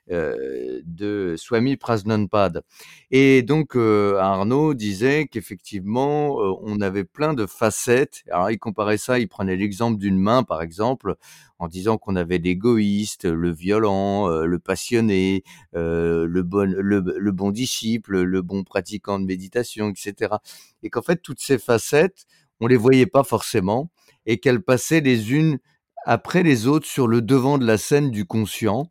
de 0.09 1.35
Swami 1.37 1.76
Prasnanpad. 1.76 2.62
Et 3.11 3.42
donc 3.42 3.76
Arnaud 3.76 4.75
disait 4.75 5.26
qu'effectivement 5.26 6.37
on 6.62 6.80
avait 6.80 7.04
plein 7.04 7.35
de 7.35 7.47
facettes. 7.47 8.23
Alors 8.30 8.50
il 8.50 8.59
comparait 8.59 8.99
ça, 8.99 9.19
il 9.19 9.28
prenait 9.28 9.57
l'exemple 9.57 9.99
d'une 9.99 10.19
main 10.19 10.42
par 10.42 10.62
exemple 10.62 11.14
en 11.59 11.69
disant 11.69 11.99
qu'on 11.99 12.16
avait 12.16 12.38
l'égoïste, 12.38 13.25
le 13.26 13.50
violent, 13.52 14.28
le 14.28 14.59
passionné, 14.59 15.45
le 15.73 16.42
bon 16.42 16.75
le 16.76 17.30
bon 17.30 17.50
disciple, 17.50 18.23
le 18.23 18.42
bon 18.42 18.64
pratiquant 18.64 19.21
de 19.21 19.26
méditation, 19.26 19.90
etc. 19.90 20.35
Et 20.83 20.90
qu'en 20.90 21.02
fait 21.02 21.23
toutes 21.23 21.40
ces 21.40 21.59
facettes 21.59 22.26
on 22.61 22.66
les 22.66 22.76
voyait 22.76 23.07
pas 23.07 23.25
forcément 23.25 23.90
et 24.26 24.38
qu'elles 24.38 24.62
passaient 24.62 25.00
les 25.00 25.33
unes 25.33 25.59
après 26.04 26.42
les 26.42 26.66
autres 26.66 26.87
sur 26.87 27.09
le 27.09 27.23
devant 27.23 27.59
de 27.59 27.66
la 27.66 27.78
scène 27.78 28.11
du 28.11 28.25
conscient, 28.25 28.90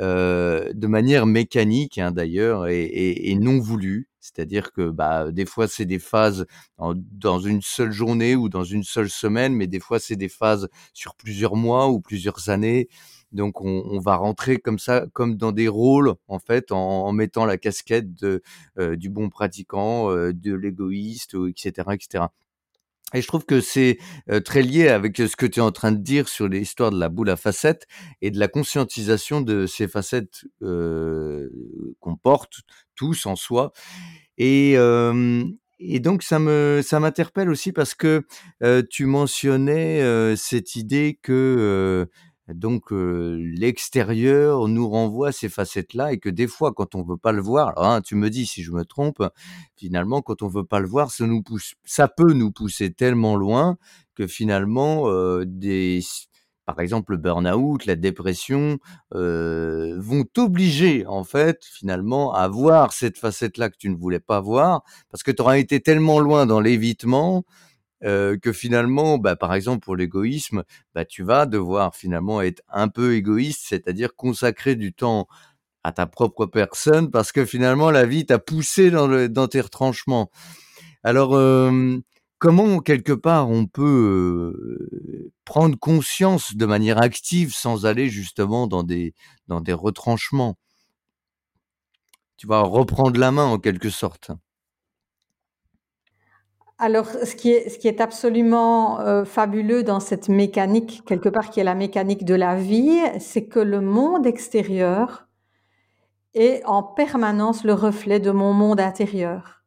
euh, 0.00 0.72
de 0.74 0.86
manière 0.86 1.26
mécanique 1.26 1.98
hein, 1.98 2.12
d'ailleurs 2.12 2.68
et, 2.68 2.82
et, 2.84 3.30
et, 3.30 3.34
non 3.34 3.58
voulue. 3.58 4.08
C'est-à-dire 4.20 4.72
que 4.72 4.90
bah, 4.90 5.32
des 5.32 5.46
fois 5.46 5.68
c'est 5.68 5.86
des 5.86 5.98
phases 5.98 6.46
dans 6.78 7.40
une 7.40 7.62
seule 7.62 7.92
journée 7.92 8.36
ou 8.36 8.48
dans 8.48 8.64
une 8.64 8.84
seule 8.84 9.10
semaine, 9.10 9.54
mais 9.54 9.66
des 9.66 9.80
fois 9.80 9.98
c'est 9.98 10.16
des 10.16 10.28
phases 10.28 10.68
sur 10.92 11.14
plusieurs 11.16 11.56
mois 11.56 11.88
ou 11.88 12.00
plusieurs 12.00 12.48
années. 12.48 12.88
Donc 13.32 13.60
on, 13.60 13.82
on, 13.90 14.00
va 14.00 14.16
rentrer 14.16 14.58
comme 14.58 14.78
ça, 14.78 15.06
comme 15.12 15.36
dans 15.36 15.52
des 15.52 15.68
rôles 15.68 16.14
en 16.28 16.38
fait, 16.38 16.72
en, 16.72 16.78
en 16.78 17.12
mettant 17.12 17.44
la 17.44 17.58
casquette 17.58 18.14
de, 18.14 18.42
euh, 18.78 18.96
du 18.96 19.10
bon 19.10 19.28
pratiquant, 19.28 20.10
euh, 20.10 20.32
de 20.32 20.54
l'égoïste, 20.54 21.36
etc., 21.48 21.88
etc. 21.92 22.24
Et 23.14 23.22
je 23.22 23.26
trouve 23.26 23.46
que 23.46 23.60
c'est 23.60 23.98
très 24.44 24.62
lié 24.62 24.88
avec 24.88 25.16
ce 25.16 25.34
que 25.34 25.46
tu 25.46 25.60
es 25.60 25.62
en 25.62 25.72
train 25.72 25.92
de 25.92 25.98
dire 25.98 26.28
sur 26.28 26.46
l'histoire 26.46 26.90
de 26.90 27.00
la 27.00 27.08
boule 27.08 27.30
à 27.30 27.36
facettes 27.36 27.86
et 28.20 28.30
de 28.30 28.38
la 28.38 28.48
conscientisation 28.48 29.40
de 29.40 29.66
ces 29.66 29.88
facettes 29.88 30.44
qu'on 30.60 32.16
porte 32.22 32.60
tous 32.94 33.24
en 33.24 33.34
soi. 33.34 33.72
Et, 34.36 34.76
donc 36.00 36.22
ça 36.22 36.38
me 36.38 36.82
ça 36.84 37.00
m'interpelle 37.00 37.48
aussi 37.48 37.72
parce 37.72 37.94
que 37.94 38.26
tu 38.90 39.06
mentionnais 39.06 40.36
cette 40.36 40.76
idée 40.76 41.18
que 41.22 42.08
donc 42.54 42.86
l'extérieur 42.90 44.68
nous 44.68 44.88
renvoie 44.88 45.32
ces 45.32 45.48
facettes-là 45.48 46.12
et 46.12 46.18
que 46.18 46.28
des 46.28 46.46
fois, 46.46 46.72
quand 46.72 46.94
on 46.94 47.02
veut 47.02 47.16
pas 47.16 47.32
le 47.32 47.42
voir, 47.42 47.74
hein, 47.76 48.00
tu 48.00 48.14
me 48.14 48.30
dis 48.30 48.46
si 48.46 48.62
je 48.62 48.72
me 48.72 48.84
trompe, 48.84 49.22
finalement, 49.76 50.22
quand 50.22 50.42
on 50.42 50.48
veut 50.48 50.64
pas 50.64 50.80
le 50.80 50.88
voir, 50.88 51.10
ça 51.10 51.26
nous 51.26 51.42
pousse, 51.42 51.74
ça 51.84 52.08
peut 52.08 52.32
nous 52.32 52.50
pousser 52.50 52.92
tellement 52.92 53.36
loin 53.36 53.76
que 54.14 54.26
finalement, 54.26 55.08
euh, 55.08 55.44
des, 55.46 56.00
par 56.66 56.80
exemple, 56.80 57.12
le 57.12 57.18
burn-out, 57.18 57.86
la 57.86 57.96
dépression, 57.96 58.78
euh, 59.14 59.94
vont 59.98 60.24
t'obliger 60.24 61.06
en 61.06 61.24
fait 61.24 61.64
finalement 61.64 62.34
à 62.34 62.48
voir 62.48 62.92
cette 62.92 63.18
facette-là 63.18 63.70
que 63.70 63.76
tu 63.78 63.88
ne 63.90 63.96
voulais 63.96 64.20
pas 64.20 64.40
voir 64.40 64.82
parce 65.10 65.22
que 65.22 65.30
tu 65.30 65.40
auras 65.42 65.58
été 65.58 65.80
tellement 65.80 66.20
loin 66.20 66.46
dans 66.46 66.60
l'évitement 66.60 67.44
euh, 68.04 68.36
que 68.38 68.52
finalement, 68.52 69.18
bah, 69.18 69.36
par 69.36 69.54
exemple 69.54 69.80
pour 69.84 69.96
l'égoïsme, 69.96 70.62
bah, 70.94 71.04
tu 71.04 71.22
vas 71.22 71.46
devoir 71.46 71.96
finalement 71.96 72.40
être 72.42 72.62
un 72.68 72.88
peu 72.88 73.14
égoïste, 73.14 73.62
c'est-à-dire 73.64 74.14
consacrer 74.16 74.76
du 74.76 74.92
temps 74.92 75.26
à 75.84 75.92
ta 75.92 76.06
propre 76.06 76.46
personne, 76.46 77.10
parce 77.10 77.32
que 77.32 77.44
finalement 77.44 77.90
la 77.90 78.06
vie 78.06 78.26
t'a 78.26 78.38
poussé 78.38 78.90
dans, 78.90 79.06
le, 79.08 79.28
dans 79.28 79.48
tes 79.48 79.60
retranchements. 79.60 80.30
Alors, 81.04 81.38
comment 82.38 82.80
quelque 82.80 83.12
part 83.12 83.48
on 83.50 83.66
peut 83.66 84.78
prendre 85.44 85.78
conscience 85.78 86.56
de 86.56 86.66
manière 86.66 86.98
active 87.00 87.54
sans 87.54 87.86
aller 87.86 88.08
justement 88.10 88.66
dans 88.66 88.82
des 88.82 89.14
dans 89.48 89.60
des 89.60 89.72
retranchements? 89.72 90.56
Tu 92.36 92.46
vas 92.46 92.60
reprendre 92.62 93.18
la 93.18 93.32
main 93.32 93.46
en 93.46 93.58
quelque 93.58 93.90
sorte. 93.90 94.30
Alors, 96.80 97.08
ce 97.08 97.34
qui 97.34 97.50
est, 97.50 98.00
absolument 98.00 99.00
euh, 99.00 99.24
fabuleux 99.24 99.82
dans 99.82 99.98
cette 99.98 100.28
mécanique, 100.28 101.02
quelque 101.06 101.28
part 101.28 101.50
qui 101.50 101.58
est 101.58 101.64
la 101.64 101.74
mécanique 101.74 102.24
de 102.24 102.34
la 102.34 102.54
vie, 102.54 103.00
c'est 103.18 103.46
que 103.46 103.58
le 103.58 103.80
monde 103.80 104.26
extérieur 104.26 105.26
est 106.34 106.62
en 106.66 106.84
permanence 106.84 107.64
le 107.64 107.74
reflet 107.74 108.20
de 108.20 108.30
mon 108.30 108.52
monde 108.52 108.78
intérieur. 108.80 109.64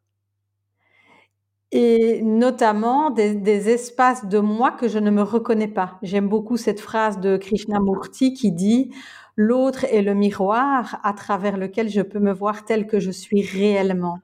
Et 1.73 2.21
notamment 2.21 3.09
des, 3.09 3.35
des 3.35 3.69
espaces 3.69 4.25
de 4.25 4.39
moi 4.39 4.71
que 4.71 4.87
je 4.87 4.99
ne 4.99 5.11
me 5.11 5.21
reconnais 5.21 5.67
pas. 5.67 5.99
J'aime 6.03 6.29
beaucoup 6.29 6.55
cette 6.55 6.79
phrase 6.79 7.19
de 7.19 7.35
Krishnamurti 7.35 8.33
qui 8.33 8.53
dit 8.53 8.91
L'autre 9.35 9.85
est 9.85 10.01
le 10.01 10.13
miroir 10.13 10.99
à 11.03 11.13
travers 11.13 11.57
lequel 11.57 11.89
je 11.89 12.01
peux 12.01 12.19
me 12.19 12.33
voir 12.33 12.63
tel 12.65 12.87
que 12.87 12.99
je 12.99 13.11
suis 13.11 13.41
réellement. 13.41 14.19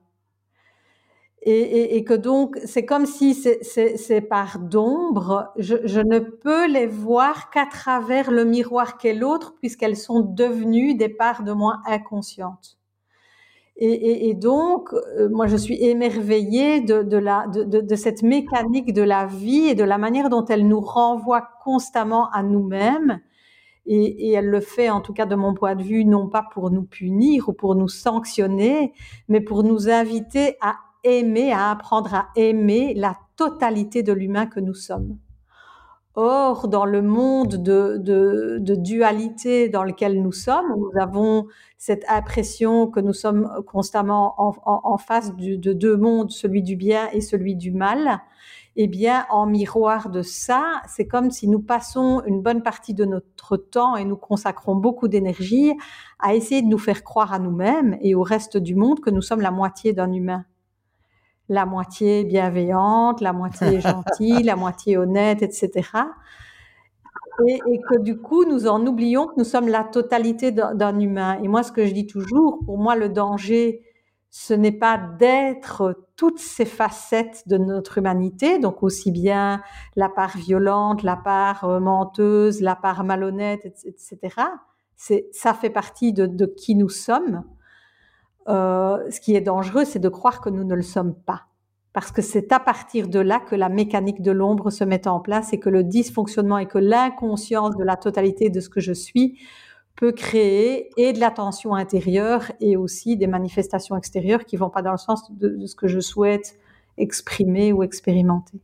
Et, 1.50 2.04
que 2.04 2.14
donc, 2.14 2.58
c'est 2.66 2.84
comme 2.84 3.06
si 3.06 3.34
ces 3.34 4.22
parts 4.22 4.60
d'ombre, 4.60 5.54
je, 5.56 6.02
ne 6.02 6.20
peux 6.20 6.68
les 6.68 6.88
voir 6.88 7.50
qu'à 7.52 7.66
travers 7.66 8.32
le 8.32 8.44
miroir 8.44 8.98
qu'est 8.98 9.14
l'autre, 9.14 9.56
puisqu'elles 9.62 9.96
sont 9.96 10.20
devenues 10.20 10.96
des 10.96 11.08
parts 11.08 11.44
de 11.44 11.54
moi 11.54 11.78
inconscientes. 11.86 12.78
Et, 13.78 14.34
donc, 14.34 14.92
euh, 14.92 15.30
moi, 15.30 15.48
je 15.48 15.56
suis 15.56 15.82
émerveillée 15.82 16.82
de, 16.82 17.04
de, 17.04 17.18
la, 17.18 17.48
de, 17.48 17.64
de, 17.64 17.96
cette 17.96 18.24
mécanique 18.24 18.92
de 18.92 19.04
la 19.04 19.26
vie 19.26 19.68
et 19.68 19.76
de 19.76 19.86
la 19.86 19.98
manière 19.98 20.30
dont 20.30 20.44
elle 20.44 20.68
nous 20.68 20.82
renvoie 20.82 21.48
constamment 21.64 22.30
à 22.32 22.44
nous-mêmes. 22.44 23.22
Et, 23.86 24.30
et, 24.30 24.34
elle 24.34 24.50
le 24.50 24.60
fait, 24.60 24.90
en 24.90 25.00
tout 25.00 25.14
cas 25.14 25.26
de 25.26 25.36
mon 25.36 25.54
point 25.54 25.76
de 25.76 25.84
vue, 25.84 26.04
non 26.04 26.28
pas 26.28 26.44
pour 26.52 26.72
nous 26.72 26.84
punir 26.84 27.48
ou 27.48 27.54
pour 27.54 27.76
nous 27.76 27.88
sanctionner, 27.88 28.92
mais 29.30 29.40
pour 29.40 29.64
nous 29.64 29.90
inviter 29.90 30.58
à 30.60 30.76
aimer, 31.04 31.52
à 31.52 31.72
apprendre 31.72 32.14
à 32.14 32.28
aimer 32.36 32.94
la 32.96 33.18
totalité 33.36 34.04
de 34.04 34.14
l'humain 34.14 34.46
que 34.46 34.60
nous 34.60 34.74
sommes. 34.74 35.18
Or, 36.20 36.68
dans 36.68 36.86
le 36.86 37.04
monde 37.04 37.58
de, 37.58 37.98
de, 38.00 38.76
dualité 38.76 39.70
dans 39.70 39.84
lequel 39.84 40.20
nous 40.24 40.32
sommes, 40.32 40.74
nous 40.76 41.00
avons 41.00 41.46
cette 41.78 42.04
impression 42.10 42.88
que 42.88 43.00
nous 43.00 43.14
sommes 43.14 43.48
constamment 43.68 44.34
en, 44.66 44.98
face 44.98 45.36
de 45.36 45.74
deux 45.74 45.96
mondes, 45.96 46.32
celui 46.32 46.64
du 46.64 46.76
bien 46.76 47.08
et 47.12 47.22
celui 47.22 47.56
du 47.56 47.72
mal. 47.72 48.20
Eh 48.78 48.88
bien, 48.88 49.28
en 49.30 49.46
miroir 49.46 50.10
de 50.10 50.24
ça, 50.24 50.82
c'est 50.88 51.06
comme 51.06 51.30
si 51.30 51.48
nous 51.48 51.60
passons 51.60 52.24
une 52.26 52.42
bonne 52.42 52.64
partie 52.64 52.96
de 52.96 53.06
notre 53.06 53.56
temps 53.56 53.96
et 53.96 54.04
nous 54.04 54.18
consacrons 54.18 54.76
beaucoup 54.76 55.08
d'énergie 55.08 55.72
à 56.18 56.34
essayer 56.34 56.64
de 56.64 56.68
nous 56.68 56.80
faire 56.80 57.04
croire 57.04 57.32
à 57.32 57.38
nous-mêmes 57.38 57.96
et 58.02 58.16
au 58.16 58.24
reste 58.24 58.58
du 58.58 58.74
monde 58.74 59.02
que 59.02 59.12
nous 59.12 59.22
sommes 59.22 59.42
la 59.42 59.52
moitié 59.52 59.94
d'un 59.94 60.12
humain 60.12 60.46
la 61.50 61.66
moitié 61.66 62.24
bienveillante, 62.24 63.22
la 63.22 63.34
moitié 63.34 63.80
gentille, 63.82 64.44
la 64.44 64.56
moitié 64.56 64.98
honnête, 64.98 65.42
etc. 65.42 65.90
Et, 67.48 67.60
et, 67.72 67.80
que 67.80 68.00
du 68.00 68.18
coup, 68.18 68.46
nous 68.46 68.68
en 68.68 68.86
oublions 68.86 69.28
que 69.28 69.34
nous 69.38 69.44
sommes 69.44 69.68
la 69.68 69.84
totalité 69.84 70.52
d'un 70.52 71.00
humain. 71.00 71.40
Et 71.44 71.48
moi, 71.48 71.62
ce 71.64 71.72
que 71.72 71.86
je 71.86 71.94
dis 71.94 72.08
toujours, 72.08 72.60
pour 72.66 72.80
moi, 72.80 72.96
le 72.96 73.10
danger, 73.10 73.84
ce 74.30 74.54
n'est 74.54 74.72
pas 74.72 74.98
d'être 74.98 76.08
toutes 76.16 76.40
ces 76.40 76.66
facettes 76.66 77.48
de 77.48 77.58
notre 77.58 78.00
humanité, 78.00 78.60
donc 78.60 78.84
aussi 78.84 79.12
bien 79.12 79.62
la 79.96 80.10
part 80.10 80.36
violente, 80.36 81.04
la 81.04 81.16
part 81.16 81.64
euh, 81.64 81.80
menteuse, 81.80 82.62
la 82.62 82.76
part 82.76 83.04
malhonnête, 83.04 83.66
etc. 83.66 84.18
C'est, 84.96 85.28
ça 85.32 85.54
fait 85.54 85.70
partie 85.70 86.12
de, 86.12 86.26
de 86.26 86.46
qui 86.46 86.76
nous 86.76 86.90
sommes. 86.90 87.44
Euh, 88.48 89.10
ce 89.10 89.20
qui 89.20 89.36
est 89.36 89.42
dangereux, 89.42 89.86
c'est 89.86 90.00
de 90.00 90.10
croire 90.10 90.42
que 90.42 90.50
nous 90.50 90.64
ne 90.64 90.76
le 90.76 90.82
sommes 90.82 91.14
pas. 91.14 91.48
Parce 91.94 92.12
que 92.12 92.22
c'est 92.22 92.52
à 92.52 92.60
partir 92.60 93.08
de 93.08 93.20
là 93.20 93.40
que 93.40 93.56
la 93.56 93.70
mécanique 93.70 94.22
de 94.22 94.32
l'ombre 94.32 94.70
se 94.70 94.84
met 94.84 95.08
en 95.08 95.20
place 95.20 95.52
et 95.54 95.60
que 95.60 95.70
le 95.70 95.84
dysfonctionnement 95.84 96.60
et 96.60 96.68
que 96.68 96.78
l'inconscience 96.78 97.76
de 97.76 97.84
la 97.84 97.98
totalité 97.98 98.50
de 98.50 98.60
ce 98.60 98.70
que 98.70 98.80
je 98.80 98.94
suis 98.94 99.40
peut 99.96 100.12
créer 100.12 100.92
et 100.96 101.12
de 101.12 101.20
la 101.20 101.32
tension 101.32 101.74
intérieure 101.74 102.52
et 102.62 102.78
aussi 102.78 103.18
des 103.18 103.26
manifestations 103.26 103.98
extérieures 103.98 104.46
qui 104.46 104.56
vont 104.56 104.70
pas 104.70 104.84
dans 104.84 104.92
le 104.92 104.98
sens 104.98 105.32
de, 105.32 105.50
de 105.50 105.66
ce 105.66 105.76
que 105.76 105.88
je 105.88 106.00
souhaite 106.00 106.60
exprimer 106.98 107.74
ou 107.74 107.82
expérimenter. 107.82 108.60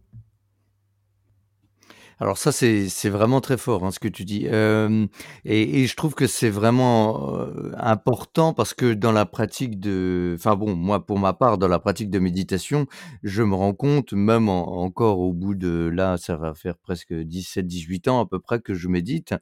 Alors 2.20 2.38
ça, 2.38 2.52
c'est 2.52 3.10
vraiment 3.10 3.42
très 3.42 3.58
fort 3.58 3.86
hein, 3.86 3.92
ce 3.92 4.00
que 4.00 4.08
tu 4.08 4.26
dis. 4.26 4.46
Et, 4.46 5.88
je 5.88 5.96
trouve 5.96 6.16
que 6.16 6.28
c'est 6.28 6.50
vraiment 6.50 7.48
important 7.78 8.54
parce 8.54 8.74
que 8.74 8.94
dans 8.94 9.12
la 9.12 9.26
pratique 9.26 9.80
de... 9.80 10.36
Enfin 10.38 10.56
bon, 10.56 10.76
moi 10.76 11.06
pour 11.06 11.20
ma 11.20 11.34
part, 11.34 11.58
dans 11.58 11.68
la 11.68 11.80
pratique 11.80 12.10
de 12.10 12.20
méditation, 12.20 12.88
je 13.24 13.44
me 13.44 13.56
rends 13.56 13.74
compte, 13.74 14.14
même 14.14 14.50
en, 14.50 14.84
encore 14.84 15.20
au 15.20 15.34
bout 15.34 15.56
de... 15.56 15.92
Là, 15.94 16.18
ça 16.18 16.36
va 16.38 16.54
faire 16.54 16.78
presque 16.78 17.12
17-18 17.12 18.10
ans 18.10 18.22
à 18.22 18.26
peu 18.26 18.40
près 18.40 18.60
que 18.60 18.74
je 18.74 18.88
médite. 18.88 19.34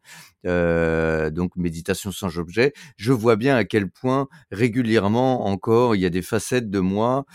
Donc 0.44 1.56
méditation 1.56 2.12
sans 2.12 2.38
objet. 2.38 2.74
Je 2.98 3.14
vois 3.14 3.36
bien 3.36 3.56
à 3.56 3.64
quel 3.64 3.90
point 3.90 4.28
régulièrement 4.52 5.48
encore, 5.48 5.96
il 5.96 6.02
y 6.02 6.06
a 6.06 6.10
des 6.10 6.22
facettes 6.22 6.70
de 6.70 6.80
moi 6.80 7.26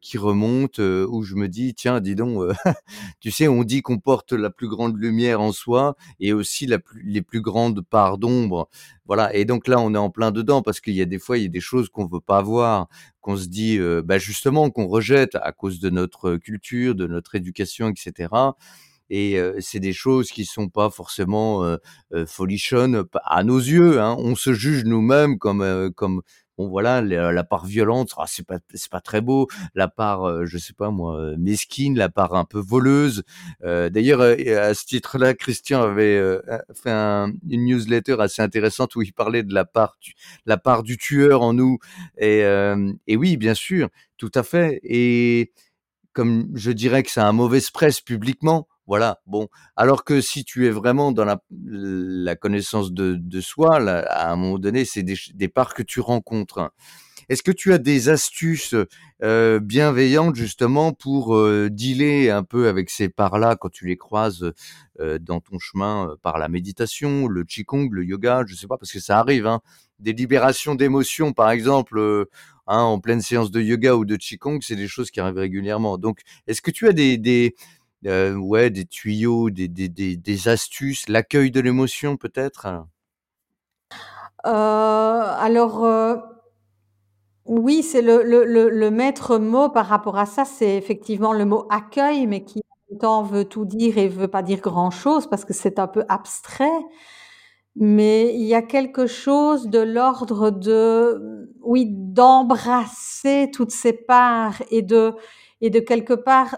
qui 0.00 0.18
remontent, 0.18 0.80
euh, 0.82 1.06
où 1.10 1.22
je 1.22 1.34
me 1.34 1.48
dis: 1.48 1.74
«Tiens, 1.74 2.00
dis 2.00 2.14
donc, 2.14 2.52
tu 3.20 3.30
sais, 3.30 3.48
on 3.48 3.64
dit 3.64 3.82
qu'on 3.82 3.98
porte 3.98 4.32
la 4.32 4.50
plus 4.50 4.68
grande 4.68 4.96
lumière 4.98 5.40
en 5.40 5.52
soi 5.52 5.96
et 6.20 6.32
aussi 6.32 6.66
la 6.66 6.78
plus 6.78 7.02
les 7.04 7.22
plus 7.22 7.40
grandes 7.40 7.82
parts 7.82 8.18
d'ombre». 8.18 8.68
Voilà 9.06 9.34
et 9.34 9.44
donc 9.44 9.68
là, 9.68 9.80
on 9.80 9.94
est 9.94 9.98
en 9.98 10.10
plein 10.10 10.30
dedans 10.32 10.62
parce 10.62 10.80
qu'il 10.80 10.94
y 10.94 11.02
a 11.02 11.06
des 11.06 11.18
fois, 11.18 11.38
il 11.38 11.42
y 11.44 11.46
a 11.46 11.48
des 11.48 11.60
choses 11.60 11.88
qu'on 11.90 12.06
veut 12.06 12.20
pas 12.20 12.42
voir, 12.42 12.88
qu'on 13.20 13.36
se 13.36 13.46
dit, 13.48 13.78
bah, 14.04 14.18
justement 14.18 14.70
qu'on 14.70 14.86
rejette 14.86 15.34
à 15.36 15.52
cause 15.52 15.80
de 15.80 15.90
notre 15.90 16.36
culture, 16.36 16.94
de 16.94 17.06
notre 17.06 17.34
éducation 17.34 17.88
et 17.90 17.94
cetera 17.96 18.56
et 19.10 19.38
c'est 19.60 19.80
des 19.80 19.92
choses 19.92 20.30
qui 20.30 20.46
sont 20.46 20.68
pas 20.68 20.88
forcément, 20.90 21.64
heu, 21.64 21.78
folichonnes 22.26 23.04
à 23.24 23.44
nos 23.44 23.58
yeux, 23.58 24.00
hein. 24.00 24.16
On 24.18 24.34
se 24.36 24.54
juge 24.54 24.84
nous-mêmes 24.84 25.38
comme, 25.38 25.90
comme 25.96 26.22
voilà, 26.68 27.00
la 27.02 27.44
part 27.44 27.66
violente, 27.66 28.12
ah 28.18 28.24
c'est 28.26 28.46
pas 28.46 28.58
c'est 28.74 28.90
pas 28.90 29.00
très 29.00 29.20
beau, 29.20 29.48
la 29.74 29.88
part, 29.88 30.26
heu, 30.28 30.46
je 30.46 30.58
sais 30.58 30.72
pas 30.74 30.90
moi, 30.90 31.18
heu, 31.20 31.36
mesquine, 31.38 31.96
la 31.98 32.08
part 32.08 32.34
un 32.34 32.44
peu 32.44 32.58
voleuse. 32.60 33.22
Heu, 33.64 33.90
d'ailleurs, 33.90 34.20
heu, 34.22 34.58
à 34.58 34.74
ce 34.74 34.84
titre-là, 34.86 35.34
Christian 35.34 35.82
avait, 35.82 36.16
fait 36.74 36.90
un 36.90 37.32
une 37.48 37.64
newsletter 37.66 38.16
assez 38.20 38.42
intéressante 38.42 38.96
où 38.96 39.02
il 39.02 39.12
parlait 39.12 39.42
de 39.42 39.54
la 39.54 39.64
part 39.64 39.98
la 40.46 40.56
part 40.58 40.82
du 40.82 40.96
tueur 40.98 41.42
en 41.42 41.52
nous. 41.54 41.78
Et 42.18 42.40
et 43.06 43.16
oui, 43.16 43.36
bien 43.36 43.54
sûr, 43.54 43.88
tout 44.18 44.30
à 44.34 44.42
fait. 44.42 44.80
Et 44.84 45.52
comme 46.14 46.48
je 46.54 46.72
dirais 46.72 47.02
que 47.02 47.10
a 47.20 47.28
un 47.28 47.32
mauvaise 47.32 47.70
presse 47.70 48.00
publiquement, 48.00 48.68
voilà, 48.86 49.20
bon. 49.26 49.48
Alors 49.76 50.04
que 50.04 50.20
si 50.20 50.44
tu 50.44 50.66
es 50.66 50.70
vraiment 50.70 51.12
dans 51.12 51.24
la 51.24 52.36
connaissance 52.36 52.92
de 52.92 53.40
soi, 53.40 53.76
à 53.78 54.30
un 54.32 54.36
moment 54.36 54.58
donné, 54.58 54.84
c'est 54.84 55.02
des 55.02 55.16
des 55.34 55.48
parts 55.48 55.74
que 55.74 55.82
tu 55.82 56.00
rencontres. 56.00 56.72
Est-ce 57.30 57.42
que 57.44 57.52
tu 57.52 57.72
as 57.74 57.78
des 57.78 58.08
astuces, 58.10 58.74
heu, 59.24 59.60
bienveillantes 59.60 60.36
justement 60.36 60.92
pour, 60.94 61.36
heu, 61.36 61.70
dealer 61.70 62.30
un 62.30 62.42
peu 62.44 62.68
avec 62.68 62.90
ces 62.90 63.08
parts-là 63.10 63.56
quand 63.56 63.70
tu 63.70 63.86
les 63.86 63.96
croises, 63.98 64.52
heu, 65.00 65.18
dans 65.20 65.40
ton 65.40 65.58
chemin, 65.58 66.08
heu, 66.12 66.16
par 66.22 66.38
la 66.38 66.48
méditation, 66.48 67.28
le 67.28 67.44
qigong, 67.44 67.88
le 67.92 68.04
yoga? 68.04 68.44
Je 68.46 68.54
sais 68.56 68.66
pas, 68.68 68.78
parce 68.78 68.92
que 68.92 69.00
ça 69.00 69.18
arrive, 69.20 69.46
hein, 69.46 69.60
des 70.00 70.12
libérations 70.14 70.74
d'émotions 70.76 71.32
par 71.32 71.50
exemple, 71.50 72.26
hein, 72.66 72.78
en 72.80 73.00
pleine 73.00 73.20
séance 73.22 73.50
de 73.52 73.60
yoga 73.62 73.96
ou 73.96 74.04
de 74.06 74.16
qigong, 74.16 74.60
c'est 74.62 74.76
des 74.76 74.88
choses 74.88 75.10
qui 75.10 75.20
arrivent 75.20 75.38
régulièrement. 75.38 75.98
Donc, 75.98 76.20
est-ce 76.48 76.62
que 76.62 76.70
tu 76.72 76.88
as 76.88 76.92
des 76.94 77.18
Heu, 78.04 78.36
ouais, 78.36 78.70
des 78.70 78.84
tuyaux, 78.86 79.50
des 79.50 79.68
des 79.68 79.88
des 79.88 80.16
des 80.16 80.48
astuces, 80.48 81.08
l'accueil 81.08 81.50
de 81.50 81.60
l'émotion 81.60 82.16
peut-être? 82.16 82.86
Alors, 84.44 85.84
oui, 87.46 87.82
c'est 87.82 88.02
le 88.02 88.22
le 88.22 88.44
le 88.44 88.68
le 88.70 88.90
maître 88.90 89.38
mot 89.38 89.68
par 89.68 89.86
rapport 89.86 90.18
à 90.18 90.26
ça, 90.26 90.44
c'est 90.44 90.76
effectivement 90.76 91.32
le 91.32 91.44
mot 91.44 91.66
«accueil», 91.70 92.26
mais 92.26 92.44
qui 92.44 92.60
en 92.60 92.92
même 92.92 92.98
temps 93.00 93.22
veut 93.24 93.44
tout 93.46 93.64
dire 93.64 93.98
et 93.98 94.08
veut 94.08 94.28
pas 94.28 94.42
dire 94.42 94.60
grand-chose 94.60 95.28
parce 95.28 95.44
que 95.44 95.52
c'est 95.54 95.78
un 95.80 95.88
peu 95.88 96.04
abstrait. 96.08 96.70
Mais 97.76 98.34
il 98.34 98.42
y 98.46 98.54
a 98.54 98.62
quelque 98.62 99.06
chose 99.06 99.68
de 99.68 99.78
l'ordre 99.80 100.50
de, 100.50 101.48
oui, 101.62 101.86
d'embrasser 101.90 103.50
toutes 103.52 103.70
ces 103.72 103.92
parts 103.94 104.62
et 104.70 104.82
de 104.82 105.14
et 105.62 105.70
de 105.70 105.80
quelque 105.80 106.12
part, 106.14 106.56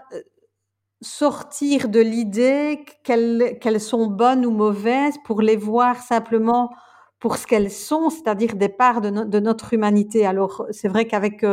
sortir 1.05 1.87
de 1.89 1.99
l'idée 1.99 2.83
qu'elles 3.03 3.81
sont 3.81 4.07
bonnes 4.07 4.45
ou 4.45 4.51
mauvaises 4.51 5.15
pour 5.23 5.41
les 5.41 5.55
voir 5.55 6.01
simplement 6.01 6.71
pour 7.19 7.37
ce 7.37 7.47
qu'elles 7.47 7.71
sont, 7.71 8.09
c'est-à-dire 8.09 8.55
des 8.55 8.69
parts 8.69 9.01
de 9.01 9.09
no 9.09 9.25
de 9.25 9.39
notre 9.39 9.73
humanité. 9.73 10.25
Alors, 10.25 10.65
c'est 10.71 10.87
vrai 10.87 11.05
qu'avec, 11.07 11.45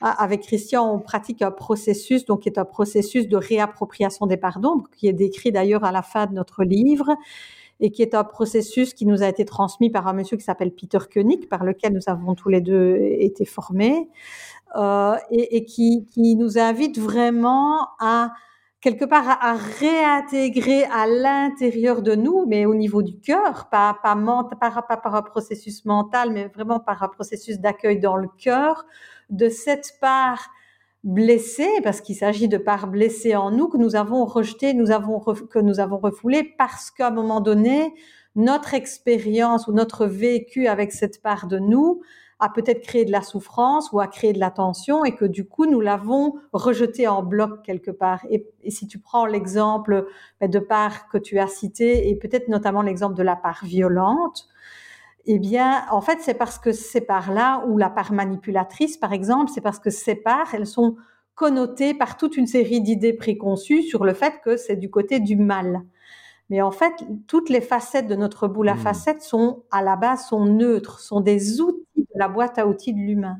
avec 0.00 0.42
Christian, 0.42 0.92
on 0.94 1.00
pratique 1.00 1.42
un 1.42 1.50
processus, 1.50 2.24
donc 2.26 2.42
qui 2.42 2.48
est 2.48 2.58
un 2.58 2.64
processus 2.64 3.26
de 3.26 3.36
réappropriation 3.36 4.26
des 4.26 4.36
parts 4.36 4.60
d'ombre, 4.60 4.84
qui 4.96 5.08
est 5.08 5.12
décrit 5.12 5.50
d'ailleurs 5.50 5.84
à 5.84 5.92
la 5.92 6.02
fin 6.02 6.26
de 6.26 6.34
notre 6.34 6.62
livre 6.62 7.10
et 7.80 7.90
qui 7.90 8.02
est 8.02 8.14
un 8.14 8.22
processus 8.22 8.94
qui 8.94 9.04
nous 9.04 9.22
a 9.22 9.28
été 9.28 9.44
transmis 9.44 9.90
par 9.90 10.06
un 10.06 10.12
monsieur 10.12 10.36
qui 10.36 10.44
s'appelle 10.44 10.72
Peter 10.72 10.98
Koenig, 11.12 11.48
par 11.48 11.64
lequel 11.64 11.92
nous 11.92 12.02
avons 12.06 12.34
tous 12.34 12.48
les 12.48 12.60
deux 12.60 12.96
été 13.18 13.44
formés, 13.44 14.08
heu 14.76 15.14
et 15.30 15.64
qui 15.64 16.06
nous 16.16 16.58
invite 16.58 16.98
vraiment 16.98 17.88
à 17.98 18.32
quelque 18.84 19.06
part 19.06 19.38
à, 19.40 19.54
réintégrer 19.54 20.84
à 20.84 21.06
l'intérieur 21.06 22.02
de 22.02 22.14
nous, 22.14 22.44
mais 22.46 22.66
au 22.66 22.74
niveau 22.74 23.02
du 23.02 23.18
cœur, 23.18 23.70
pas, 23.70 23.98
pas, 24.02 24.14
ment, 24.14 24.44
pas, 24.44 24.82
par 24.82 25.14
un 25.14 25.22
processus 25.22 25.86
mental, 25.86 26.30
mais 26.30 26.48
vraiment 26.48 26.80
par 26.80 27.02
un 27.02 27.08
processus 27.08 27.58
d'accueil 27.58 27.98
dans 27.98 28.18
le 28.18 28.28
cœur, 28.36 28.84
de 29.30 29.48
cette 29.48 29.94
part 30.02 30.50
blessée, 31.02 31.80
parce 31.82 32.02
qu'il 32.02 32.14
s'agit 32.14 32.46
de 32.46 32.58
part 32.58 32.86
blessée 32.86 33.34
en 33.34 33.50
nous, 33.50 33.68
que 33.68 33.78
nous 33.78 33.96
avons 33.96 34.26
rejetée, 34.26 34.74
nous 34.74 34.90
avons 34.90 35.18
que 35.18 35.58
nous 35.60 35.80
avons 35.80 35.96
refoulée, 35.96 36.54
parce 36.58 36.90
qu'à 36.90 37.08
un 37.08 37.10
moment 37.10 37.40
donné, 37.40 37.94
notre 38.36 38.74
expérience 38.74 39.66
ou 39.66 39.72
notre 39.72 40.04
vécu 40.04 40.66
avec 40.66 40.92
cette 40.92 41.22
part 41.22 41.46
de 41.46 41.58
nous 41.58 42.02
a 42.44 42.50
peut-être 42.50 42.82
créé 42.82 43.04
de 43.04 43.10
la 43.10 43.22
souffrance 43.22 43.90
ou 43.92 44.00
a 44.00 44.06
créé 44.06 44.34
de 44.34 44.38
la 44.38 44.50
tension 44.50 45.04
et 45.04 45.14
que 45.14 45.24
du 45.24 45.48
coup 45.48 45.64
nous 45.64 45.80
l'avons 45.80 46.34
rejeté 46.52 47.08
en 47.08 47.22
bloc 47.22 47.62
quelque 47.62 47.90
part. 47.90 48.20
Et, 48.28 48.46
et 48.62 48.70
si 48.70 48.86
tu 48.86 48.98
prends 48.98 49.24
l'exemple 49.24 50.06
ben, 50.40 50.50
de 50.50 50.58
part 50.58 51.08
que 51.08 51.16
tu 51.16 51.38
as 51.38 51.46
cité 51.46 52.10
et 52.10 52.16
peut-être 52.16 52.48
notamment 52.48 52.82
l'exemple 52.82 53.14
de 53.14 53.22
la 53.22 53.34
part 53.34 53.64
violente, 53.64 54.46
eh 55.26 55.38
bien, 55.38 55.86
en 55.90 56.02
fait, 56.02 56.18
c'est 56.20 56.34
parce 56.34 56.58
que 56.58 56.72
ces 56.72 57.00
parts-là, 57.00 57.64
ou 57.66 57.78
la 57.78 57.88
part 57.88 58.12
manipulatrice, 58.12 58.98
par 58.98 59.14
exemple, 59.14 59.50
c'est 59.54 59.62
parce 59.62 59.78
que 59.78 59.88
ces 59.88 60.14
parts, 60.14 60.54
elles 60.54 60.66
sont 60.66 60.96
connotées 61.34 61.94
par 61.94 62.18
toute 62.18 62.36
une 62.36 62.46
série 62.46 62.82
d'idées 62.82 63.14
préconçues 63.14 63.82
sur 63.82 64.04
le 64.04 64.12
fait 64.12 64.34
que 64.44 64.58
c'est 64.58 64.76
du 64.76 64.90
côté 64.90 65.20
du 65.20 65.36
mal. 65.36 65.82
Mais 66.50 66.60
en 66.60 66.70
fait, 66.70 66.92
toutes 67.26 67.48
les 67.48 67.62
facettes 67.62 68.06
de 68.06 68.14
notre 68.14 68.48
boule 68.48 68.68
à 68.68 68.74
mmh. 68.74 68.78
facettes 68.78 69.22
sont, 69.22 69.62
à 69.70 69.80
la 69.80 69.96
base, 69.96 70.26
sont 70.26 70.44
neutres, 70.44 71.00
sont 71.00 71.22
des 71.22 71.62
outils 71.62 71.83
la 72.14 72.28
boîte 72.28 72.58
à 72.58 72.66
outils 72.66 72.94
de 72.94 72.98
l'humain. 72.98 73.38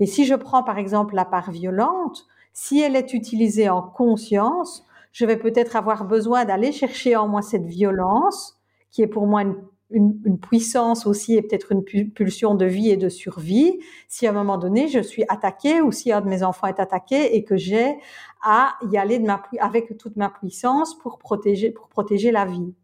Et 0.00 0.06
si 0.06 0.24
je 0.24 0.34
prends 0.34 0.62
par 0.62 0.78
exemple 0.78 1.14
la 1.14 1.24
part 1.24 1.50
violente, 1.50 2.26
si 2.52 2.80
elle 2.80 2.96
est 2.96 3.14
utilisée 3.14 3.68
en 3.68 3.82
conscience, 3.82 4.84
je 5.12 5.26
vais 5.26 5.36
peut-être 5.36 5.76
avoir 5.76 6.04
besoin 6.04 6.44
d'aller 6.44 6.72
chercher 6.72 7.16
en 7.16 7.28
moi 7.28 7.42
cette 7.42 7.66
violence, 7.66 8.58
qui 8.90 9.02
est 9.02 9.06
pour 9.06 9.26
moi 9.26 9.42
une 9.44 10.38
puissance 10.38 11.06
aussi 11.06 11.36
et 11.36 11.42
peut-être 11.42 11.72
une 11.72 11.84
pulsion 11.84 12.54
de 12.54 12.64
vie 12.64 12.90
et 12.90 12.96
de 12.96 13.08
survie. 13.08 13.78
Si 14.08 14.26
à 14.26 14.30
un 14.30 14.32
moment 14.32 14.58
donné 14.58 14.88
je 14.88 15.00
suis 15.00 15.24
attaquée 15.28 15.80
ou 15.82 15.92
si 15.92 16.12
un 16.12 16.20
de 16.20 16.28
mes 16.28 16.42
enfants 16.42 16.66
est 16.66 16.80
attaqué 16.80 17.36
et 17.36 17.44
que 17.44 17.56
j'ai 17.56 17.98
à 18.42 18.74
y 18.90 18.96
aller 18.96 19.18
de 19.18 19.26
ma, 19.26 19.42
avec 19.60 19.96
toute 19.98 20.16
ma 20.16 20.30
puissance 20.30 20.98
pour 20.98 21.18
protéger, 21.18 21.70
pour 21.70 21.88
protéger 21.88 22.32
la 22.32 22.46
vie. 22.46 22.74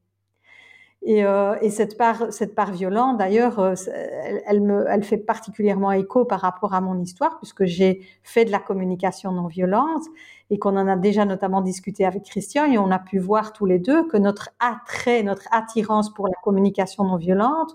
Et, 1.02 1.24
euh, 1.24 1.54
et, 1.62 1.70
cette 1.70 1.96
part, 1.96 2.32
cette 2.32 2.54
part 2.54 2.72
violente, 2.72 3.18
d'ailleurs, 3.18 3.60
euh, 3.60 3.74
elle, 3.86 4.42
elle, 4.46 4.60
me, 4.60 4.84
elle 4.88 5.04
fait 5.04 5.16
particulièrement 5.16 5.92
écho 5.92 6.24
par 6.24 6.40
rapport 6.40 6.74
à 6.74 6.80
mon 6.80 7.00
histoire, 7.00 7.38
puisque 7.38 7.64
j'ai 7.64 8.02
fait 8.22 8.44
de 8.44 8.50
la 8.50 8.58
communication 8.58 9.30
non 9.30 9.46
violente 9.46 10.04
et 10.50 10.58
qu'on 10.58 10.76
en 10.76 10.88
a 10.88 10.96
déjà 10.96 11.24
notamment 11.24 11.60
discuté 11.60 12.04
avec 12.04 12.24
Christian 12.24 12.64
et 12.66 12.78
on 12.78 12.90
a 12.90 12.98
pu 12.98 13.18
voir 13.18 13.52
tous 13.52 13.64
les 13.64 13.78
deux 13.78 14.08
que 14.08 14.16
notre 14.16 14.50
attrait, 14.58 15.22
notre 15.22 15.46
attirance 15.52 16.12
pour 16.12 16.26
la 16.26 16.34
communication 16.42 17.04
non 17.04 17.16
violente, 17.16 17.74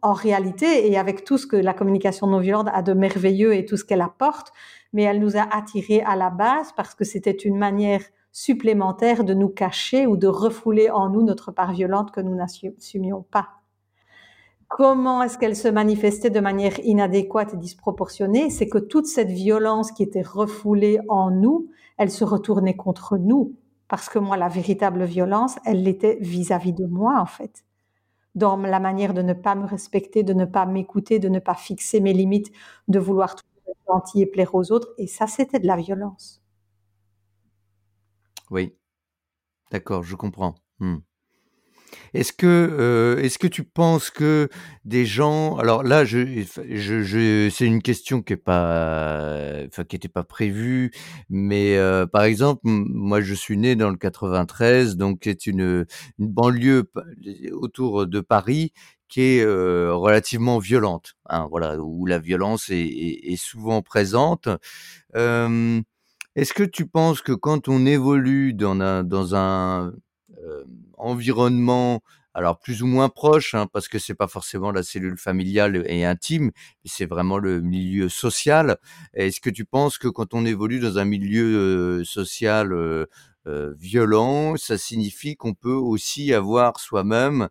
en 0.00 0.12
réalité, 0.14 0.90
et 0.90 0.96
avec 0.96 1.24
tout 1.24 1.36
ce 1.36 1.46
que 1.46 1.56
la 1.56 1.74
communication 1.74 2.26
non 2.26 2.38
violente 2.38 2.68
a 2.72 2.80
de 2.82 2.94
merveilleux 2.94 3.54
et 3.54 3.66
tout 3.66 3.76
ce 3.76 3.84
qu'elle 3.84 4.00
apporte, 4.00 4.52
mais 4.94 5.02
elle 5.02 5.20
nous 5.20 5.36
a 5.36 5.42
attirés 5.42 6.00
à 6.00 6.16
la 6.16 6.30
base 6.30 6.72
parce 6.72 6.94
que 6.94 7.04
c'était 7.04 7.32
une 7.32 7.58
manière 7.58 8.00
supplémentaire 8.32 9.24
de 9.24 9.34
nous 9.34 9.48
cacher 9.48 10.06
ou 10.06 10.16
de 10.16 10.26
refouler 10.26 10.90
en 10.90 11.08
nous 11.10 11.22
notre 11.22 11.52
part 11.52 11.72
violente 11.72 12.10
que 12.10 12.20
nous 12.20 12.34
n'assumions 12.34 13.22
pas. 13.30 13.48
Comment 14.68 15.22
est-ce 15.22 15.38
qu'elle 15.38 15.56
se 15.56 15.68
manifestait 15.68 16.28
de 16.28 16.40
manière 16.40 16.78
inadéquate 16.80 17.54
et 17.54 17.56
disproportionnée? 17.56 18.50
C'est 18.50 18.68
que 18.68 18.78
toute 18.78 19.06
cette 19.06 19.30
violence 19.30 19.92
qui 19.92 20.02
était 20.02 20.22
refoulée 20.22 21.00
en 21.08 21.30
nous, 21.30 21.70
elle 21.96 22.10
se 22.10 22.22
retournait 22.22 22.76
contre 22.76 23.16
nous. 23.16 23.56
Parce 23.88 24.10
que 24.10 24.18
moi, 24.18 24.36
la 24.36 24.48
véritable 24.48 25.04
violence, 25.04 25.58
elle 25.64 25.82
l'était 25.82 26.18
vis-à-vis 26.20 26.74
de 26.74 26.84
moi, 26.84 27.18
en 27.18 27.24
fait. 27.24 27.64
Dans 28.34 28.58
la 28.58 28.78
manière 28.78 29.14
de 29.14 29.22
ne 29.22 29.32
pas 29.32 29.54
me 29.54 29.66
respecter, 29.66 30.22
de 30.22 30.34
ne 30.34 30.44
pas 30.44 30.66
m'écouter, 30.66 31.18
de 31.18 31.30
ne 31.30 31.38
pas 31.38 31.54
fixer 31.54 32.00
mes 32.00 32.12
limites, 32.12 32.52
de 32.88 32.98
vouloir 32.98 33.34
tout 33.34 33.44
gentil 33.88 34.20
et 34.20 34.26
plaire 34.26 34.54
aux 34.54 34.70
autres. 34.70 34.88
Et 34.98 35.06
ça, 35.06 35.26
c'était 35.26 35.58
de 35.58 35.66
la 35.66 35.76
violence. 35.76 36.42
Oui, 38.50 38.74
d'accord, 39.70 40.02
je 40.02 40.16
comprends. 40.16 40.54
Est-ce 42.14 42.32
que, 42.32 42.46
euh, 42.46 43.22
est-ce 43.22 43.38
que 43.38 43.46
tu 43.46 43.64
penses 43.64 44.10
que 44.10 44.48
des 44.84 45.06
gens, 45.06 45.56
alors 45.56 45.82
là, 45.82 46.04
je, 46.04 46.44
c'est 47.50 47.66
une 47.66 47.82
question 47.82 48.22
qui 48.22 48.34
est 48.34 48.36
pas, 48.36 49.62
n'était 49.78 50.08
pas 50.08 50.24
prévue, 50.24 50.90
mais 51.28 51.76
euh, 51.76 52.06
par 52.06 52.24
exemple, 52.24 52.60
moi, 52.64 53.20
je 53.20 53.34
suis 53.34 53.56
né 53.56 53.76
dans 53.76 53.90
le 53.90 53.96
93, 53.96 54.96
donc 54.96 55.20
qui 55.20 55.30
est 55.30 55.46
une, 55.46 55.86
banlieue 56.18 56.90
autour 57.52 58.06
de 58.06 58.20
Paris 58.20 58.72
qui 59.08 59.22
est 59.22 59.42
euh, 59.42 59.94
relativement 59.94 60.58
violente, 60.58 61.14
hein, 61.30 61.48
où 61.50 62.06
la 62.06 62.18
violence 62.18 62.68
est, 62.70 63.36
souvent 63.36 63.82
présente. 63.82 64.48
Est-ce 66.38 66.54
que 66.54 66.62
tu 66.62 66.86
penses 66.86 67.20
que 67.20 67.32
quand 67.32 67.66
on 67.66 67.84
évolue 67.84 68.54
dans 68.54 68.80
un, 68.80 69.92
euh, 70.38 70.64
environnement 70.96 72.00
alors 72.32 72.60
plus 72.60 72.80
ou 72.80 72.86
moins 72.86 73.08
proche, 73.08 73.56
hein, 73.56 73.66
parce 73.72 73.88
que 73.88 73.98
c'est 73.98 74.14
pas 74.14 74.28
forcément 74.28 74.70
la 74.70 74.84
cellule 74.84 75.18
familiale 75.18 75.82
et 75.88 76.04
intime, 76.04 76.52
c'est 76.84 77.06
vraiment 77.06 77.38
le 77.38 77.60
milieu 77.60 78.08
social. 78.08 78.76
Est-ce 79.14 79.40
que 79.40 79.50
tu 79.50 79.64
penses 79.64 79.98
que 79.98 80.06
quand 80.06 80.32
on 80.32 80.46
évolue 80.46 80.78
dans 80.78 80.98
un 80.98 81.04
milieu 81.04 81.56
euh, 81.56 82.04
social 82.04 82.72
euh, 82.72 83.06
violent, 83.76 84.56
ça 84.56 84.78
signifie 84.78 85.34
qu'on 85.34 85.54
peut 85.54 85.72
aussi 85.72 86.32
avoir 86.32 86.78
soi-même 86.78 87.48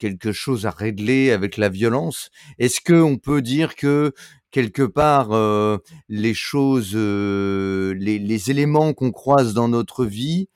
quelque 0.00 0.32
chose 0.32 0.66
à 0.66 0.70
régler 0.70 1.30
avec 1.30 1.56
la 1.56 1.68
violence? 1.68 2.30
Est-ce 2.58 2.80
que 2.80 3.00
on 3.00 3.16
peut 3.18 3.42
dire 3.42 3.76
que 3.76 4.12
quelque 4.50 4.82
part 4.82 5.32
euh, 5.32 5.78
les 6.08 6.34
choses, 6.34 6.92
euh, 6.94 7.94
les, 7.94 8.18
les 8.18 8.50
éléments 8.50 8.92
qu'on 8.94 9.10
croise 9.10 9.54
dans 9.54 9.68
notre 9.68 10.04
vie, 10.04 10.48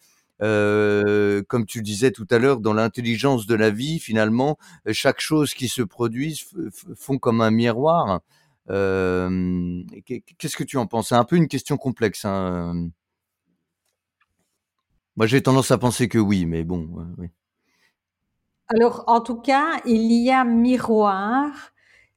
euh, 0.42 1.42
comme 1.48 1.66
tu 1.66 1.83
disais 1.83 2.11
tout 2.11 2.26
à 2.31 2.38
l'heure, 2.38 2.61
dans 2.61 2.74
l'intelligence 2.74 3.46
de 3.46 3.55
la 3.55 3.70
vie, 3.70 4.00
finalement, 4.00 4.59
chaque 4.90 5.20
chose 5.20 5.55
qui 5.55 5.68
se 5.68 5.83
produit 5.83 6.42
font 6.96 7.18
comme 7.18 7.40
un 7.40 7.50
miroir. 7.50 8.20
Qu'est-ce 8.68 10.57
que 10.57 10.64
tu 10.64 10.78
en 10.78 10.87
penses? 10.87 11.11
C'est 11.11 11.14
un 11.14 11.24
peu 11.24 11.37
une 11.37 11.48
question 11.48 11.76
complexe. 11.76 12.24
Hein. 12.24 12.88
Moi, 15.16 15.26
j'ai 15.26 15.42
tendance 15.42 15.70
à 15.70 15.78
penser 15.78 16.09
que 16.09 16.18
oui, 16.18 16.46
mais 16.46 16.64
bon. 16.64 16.88
Alors, 18.68 19.05
en 19.07 19.20
tout 19.20 19.37
cas, 19.37 19.81
il 19.85 20.11
y 20.11 20.31
a 20.31 20.44
miroir 20.44 21.71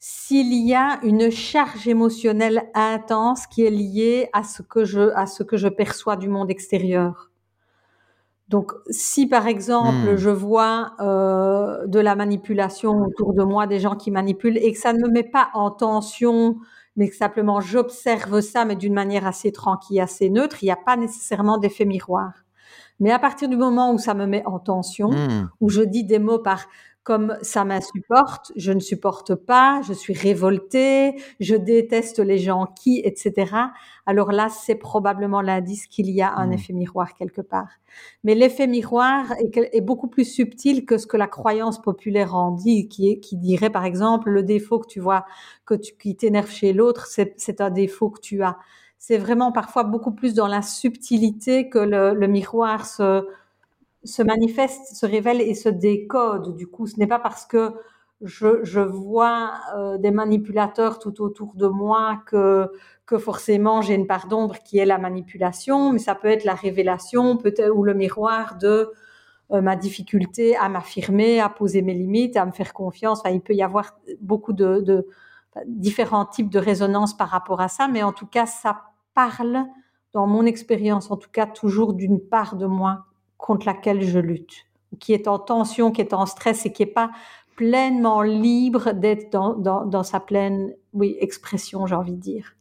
s'il 0.07 0.53
y 0.53 0.75
a 0.75 0.99
une 1.01 1.31
charge 1.31 1.87
émotionnelle 1.87 2.69
intense 2.75 3.47
qui 3.47 3.65
est 3.65 3.71
liée 3.71 4.29
à 4.33 4.43
ce 4.43 4.61
que 4.61 4.85
je, 4.85 5.11
à 5.15 5.25
ce 5.25 5.41
que 5.41 5.57
je 5.57 5.67
perçois 5.67 6.15
du 6.15 6.29
monde 6.29 6.51
extérieur. 6.51 7.31
Donc, 8.47 8.71
si 8.91 9.25
par 9.25 9.47
exemple 9.47 10.13
Hmm. 10.13 10.15
je 10.15 10.29
vois 10.29 10.91
euh, 10.99 11.87
de 11.87 11.99
la 11.99 12.15
manipulation 12.15 12.91
autour 13.01 13.33
de 13.33 13.43
moi, 13.43 13.65
des 13.65 13.79
gens 13.79 13.95
qui 13.95 14.11
manipulent, 14.11 14.59
et 14.59 14.73
que 14.73 14.77
ça 14.77 14.93
ne 14.93 14.99
me 14.99 15.09
met 15.09 15.23
pas 15.23 15.49
en 15.55 15.71
tension, 15.71 16.57
mais 16.95 17.09
que 17.09 17.15
simplement 17.15 17.59
j'observe 17.59 18.41
ça, 18.41 18.63
mais 18.63 18.75
d'une 18.75 18.93
manière 18.93 19.25
assez 19.25 19.51
tranquille, 19.51 19.99
assez 19.99 20.29
neutre, 20.29 20.61
il 20.61 20.65
n'y 20.67 20.71
a 20.71 20.75
pas 20.75 20.97
nécessairement 20.97 21.57
d'effet 21.57 21.85
miroir. 21.85 22.31
Mais 22.99 23.11
à 23.11 23.17
partir 23.17 23.49
du 23.49 23.57
moment 23.57 23.91
où 23.91 23.97
ça 23.97 24.13
me 24.13 24.27
met 24.27 24.43
en 24.45 24.59
tension, 24.59 25.09
Hmm. 25.09 25.49
où 25.61 25.69
je 25.69 25.81
dis 25.81 26.03
des 26.03 26.19
mots 26.19 26.37
par 26.39 26.67
comme 27.05 27.37
ça 27.43 27.65
m'insupporte, 27.65 28.51
je 28.55 28.71
ne 28.71 28.79
supporte 28.79 29.35
pas, 29.35 29.79
je 29.87 29.93
suis 29.93 30.15
révoltée, 30.15 31.13
je 31.39 31.55
déteste 31.55 32.17
les 32.17 32.39
gens 32.39 32.65
qui, 32.65 32.99
etc. 33.05 33.55
Alors 34.07 34.31
là, 34.31 34.49
c'est 34.49 34.73
probablement 34.73 35.41
l'indice 35.41 35.85
qu'il 35.85 36.09
y 36.09 36.23
a 36.23 36.33
un 36.35 36.47
Hmm. 36.47 36.53
effet 36.53 36.73
miroir 36.73 37.13
quelque 37.13 37.41
part. 37.41 37.69
Mais 38.23 38.33
l'effet 38.33 38.65
miroir 38.65 39.33
est, 39.33 39.69
est, 39.71 39.81
beaucoup 39.81 40.07
plus 40.07 40.25
subtil 40.25 40.83
que 40.87 40.97
ce 40.97 41.05
que 41.05 41.15
la 41.15 41.27
croyance 41.27 41.79
populaire 41.79 42.33
en 42.33 42.49
dit, 42.51 42.87
qui, 42.87 43.11
est, 43.11 43.19
qui 43.19 43.37
dirait 43.37 43.69
par 43.69 43.85
exemple 43.85 44.31
le 44.31 44.41
défaut 44.41 44.79
que 44.79 44.87
tu 44.87 44.99
vois, 44.99 45.25
que 45.65 45.75
tu, 45.75 45.93
qui 45.95 46.15
t'énerve 46.15 46.49
chez 46.49 46.73
l'autre, 46.73 47.05
c'est 47.07 47.61
un 47.61 47.69
défaut 47.69 48.09
que 48.09 48.19
tu 48.19 48.41
as. 48.41 48.57
C'est 48.97 49.19
vraiment 49.19 49.51
parfois 49.51 49.83
beaucoup 49.83 50.11
plus 50.11 50.33
dans 50.33 50.47
la 50.47 50.63
subtilité 50.63 51.69
que 51.69 51.77
le, 51.77 52.15
le 52.15 52.27
miroir 52.27 52.87
se, 52.87 53.23
se 54.05 54.23
manifeste, 54.23 54.95
se 54.95 55.05
révèle 55.05 55.41
et 55.41 55.55
se 55.55 55.69
décode. 55.69 56.55
Du 56.55 56.67
coup, 56.67 56.87
ce 56.87 56.99
n'est 56.99 57.07
pas 57.07 57.19
parce 57.19 57.45
que 57.45 57.73
je, 58.21 58.79
vois 58.79 59.53
euh, 59.75 59.97
des 59.97 60.11
manipulateurs 60.11 60.99
tout 60.99 61.21
autour 61.21 61.55
de 61.55 61.67
moi 61.67 62.21
que, 62.25 62.69
forcément 63.19 63.81
j'ai 63.81 63.93
une 63.93 64.07
part 64.07 64.27
d'ombre 64.27 64.57
qui 64.63 64.77
est 64.77 64.85
la 64.85 64.97
manipulation, 64.97 65.91
mais 65.91 65.99
ça 65.99 66.15
peut 66.15 66.29
être 66.29 66.43
la 66.43 66.55
révélation, 66.55 67.37
peut-être 67.37 67.75
ou 67.75 67.83
le 67.83 67.93
miroir 67.93 68.57
de 68.57 68.91
euh, 69.51 69.61
ma 69.61 69.75
difficulté 69.75 70.55
à 70.55 70.69
m'affirmer, 70.69 71.39
à 71.39 71.49
poser 71.49 71.81
mes 71.81 71.93
limites, 71.93 72.37
à 72.37 72.45
me 72.45 72.51
faire 72.51 72.73
confiance. 72.73 73.19
Enfin, 73.19 73.29
il 73.29 73.41
peut 73.41 73.53
y 73.53 73.61
avoir 73.61 73.97
beaucoup 74.21 74.53
de, 74.53 75.05
différents 75.67 76.25
types 76.25 76.49
de 76.49 76.59
résonance 76.59 77.15
par 77.15 77.29
rapport 77.29 77.61
à 77.61 77.67
ça, 77.67 77.87
mais 77.87 78.01
en 78.01 78.11
tout 78.11 78.27
cas, 78.27 78.45
ça 78.45 78.83
parle, 79.13 79.65
dans 80.13 80.27
mon 80.27 80.45
expérience, 80.45 81.11
en 81.11 81.17
tout 81.17 81.29
cas, 81.31 81.45
toujours 81.45 81.93
d'une 81.93 82.19
part 82.19 82.55
de 82.55 82.65
moi 82.65 83.05
contre 83.45 83.67
laquelle 83.67 84.01
je 84.01 84.17
lutte, 84.17 84.65
qui 84.99 85.13
est 85.13 85.27
en 85.27 85.37
tension, 85.37 85.91
qui 85.91 86.01
est 86.01 86.15
en 86.15 86.25
stress 86.25 86.65
et 86.65 86.73
qui 86.73 86.81
n'est 86.81 86.91
pas 86.91 87.11
pleinement 87.55 88.23
libre 88.23 88.91
d'être 88.91 89.29
dans, 89.29 90.03
sa 90.03 90.19
pleine 90.19 90.73
expression, 91.19 91.85
j'ai 91.85 91.93
envie 91.93 92.13
de 92.13 92.19
dire. 92.19 92.55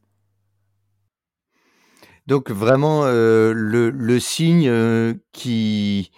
Donc 2.27 2.51
vraiment 2.51 3.05
euh, 3.05 3.55
le, 3.55 4.21
signe 4.21 4.69
euh, 4.69 5.15
qui 5.33 6.11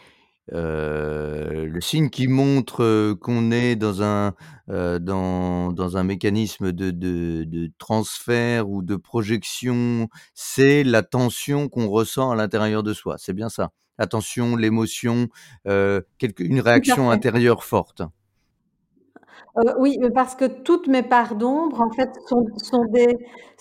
euh, 0.52 1.66
le 1.66 1.80
signe 1.80 2.10
qui 2.10 2.26
montre 2.26 3.14
qu'on 3.20 3.52
est 3.52 3.76
dans 3.76 4.02
un 4.02 4.34
dans, 4.66 5.96
un 5.96 6.02
mécanisme 6.02 6.72
de, 6.72 7.70
transfert 7.78 8.68
ou 8.68 8.82
de 8.82 8.96
projection, 8.96 10.08
c'est 10.34 10.82
la 10.82 11.04
tension 11.04 11.68
qu'on 11.68 11.86
ressent 11.86 12.32
à 12.32 12.34
l'intérieur 12.34 12.82
de 12.82 12.92
soi. 12.92 13.14
C'est 13.16 13.32
bien 13.32 13.48
ça. 13.48 13.70
La 13.98 14.06
tension, 14.06 14.56
l'émotion, 14.56 15.28
une 15.64 16.60
réaction 16.60 17.10
intérieure 17.10 17.64
forte. 17.64 18.02
Euh, 19.58 19.72
oui, 19.78 19.98
parce 20.14 20.34
que 20.34 20.44
toutes 20.44 20.86
mes 20.86 21.02
parts 21.02 21.34
d'ombre, 21.34 21.80
en 21.80 21.90
fait, 21.90 22.10
sont, 22.28 22.44
sont, 22.62 22.84
des, 22.84 23.16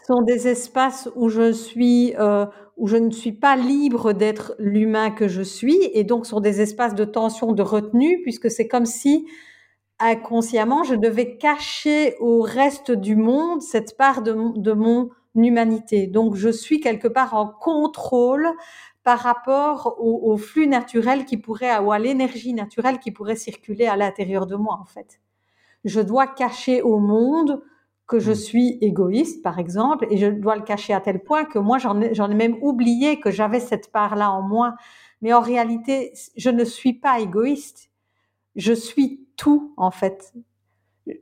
sont 0.06 0.22
des 0.22 0.48
espaces 0.48 1.10
où 1.16 1.30
je 1.30 1.54
suis, 1.54 2.14
euh, 2.20 2.46
où 2.76 2.88
je 2.88 2.98
ne 2.98 3.12
suis 3.12 3.32
pas 3.32 3.56
libre 3.56 4.12
d'être 4.12 4.56
l'humain 4.60 5.12
que 5.12 5.30
je 5.30 5.42
suis, 5.42 5.90
et 5.94 6.04
donc 6.04 6.26
sont 6.26 6.42
des 6.42 6.60
espaces 6.60 6.96
de 6.96 7.06
tension, 7.06 7.54
de 7.54 7.62
retenue, 7.62 8.22
puisque 8.24 8.52
c'est 8.52 8.68
comme 8.68 8.86
si 8.86 9.26
inconsciemment 9.98 10.84
je 10.84 10.96
devais 10.96 11.38
cacher 11.38 12.16
au 12.20 12.42
reste 12.42 12.92
du 12.92 13.16
monde 13.16 13.62
cette 13.62 13.96
part 13.96 14.22
de, 14.22 14.36
de 14.60 14.74
mon 14.74 15.10
humanité. 15.36 16.08
Donc 16.08 16.36
je 16.36 16.50
suis 16.50 16.82
quelque 16.82 17.08
part 17.08 17.34
en 17.34 17.48
contrôle 17.48 18.50
par 19.06 19.20
rapport 19.20 19.96
au, 20.00 20.34
au 20.34 20.38
flux 20.38 20.68
naturel 20.68 21.24
qui 21.26 21.38
pourrait, 21.38 21.80
ou 21.80 21.94
à 21.94 22.00
l'énergie 22.00 22.54
naturelle 22.54 23.00
qui 23.00 23.12
pourrait 23.12 23.38
circuler 23.38 23.88
à 23.88 23.96
l'intérieur 23.96 24.46
de 24.48 24.58
moi, 24.58 24.78
en 24.82 24.86
fait 24.86 25.22
je 25.86 26.02
dois 26.02 26.28
cacher 26.28 26.82
au 26.82 27.00
monde 27.00 27.62
que 28.08 28.20
je 28.20 28.32
suis 28.32 28.78
égoïste, 28.82 29.42
par 29.42 29.58
exemple, 29.58 30.06
et 30.12 30.18
je 30.18 30.28
dois 30.28 30.56
le 30.56 30.64
cacher 30.64 30.94
à 30.94 31.00
tel 31.00 31.24
point 31.24 31.46
que 31.46 31.58
moi, 31.58 31.78
j'en 31.78 32.02
ai, 32.02 32.12
ai, 32.12 32.36
même 32.36 32.58
oublié 32.62 33.20
que 33.20 33.32
j'avais 33.32 33.60
cette 33.60 33.92
part-là 33.92 34.32
en 34.32 34.42
moi. 34.42 34.76
Mais 35.22 35.34
en 35.34 35.40
réalité, 35.40 36.14
je 36.36 36.50
ne 36.50 36.64
suis 36.66 36.94
pas 36.94 37.20
égoïste. 37.20 37.90
Je 38.56 38.74
suis 38.74 39.26
tout, 39.38 39.74
en 39.78 39.90
fait. 39.90 40.34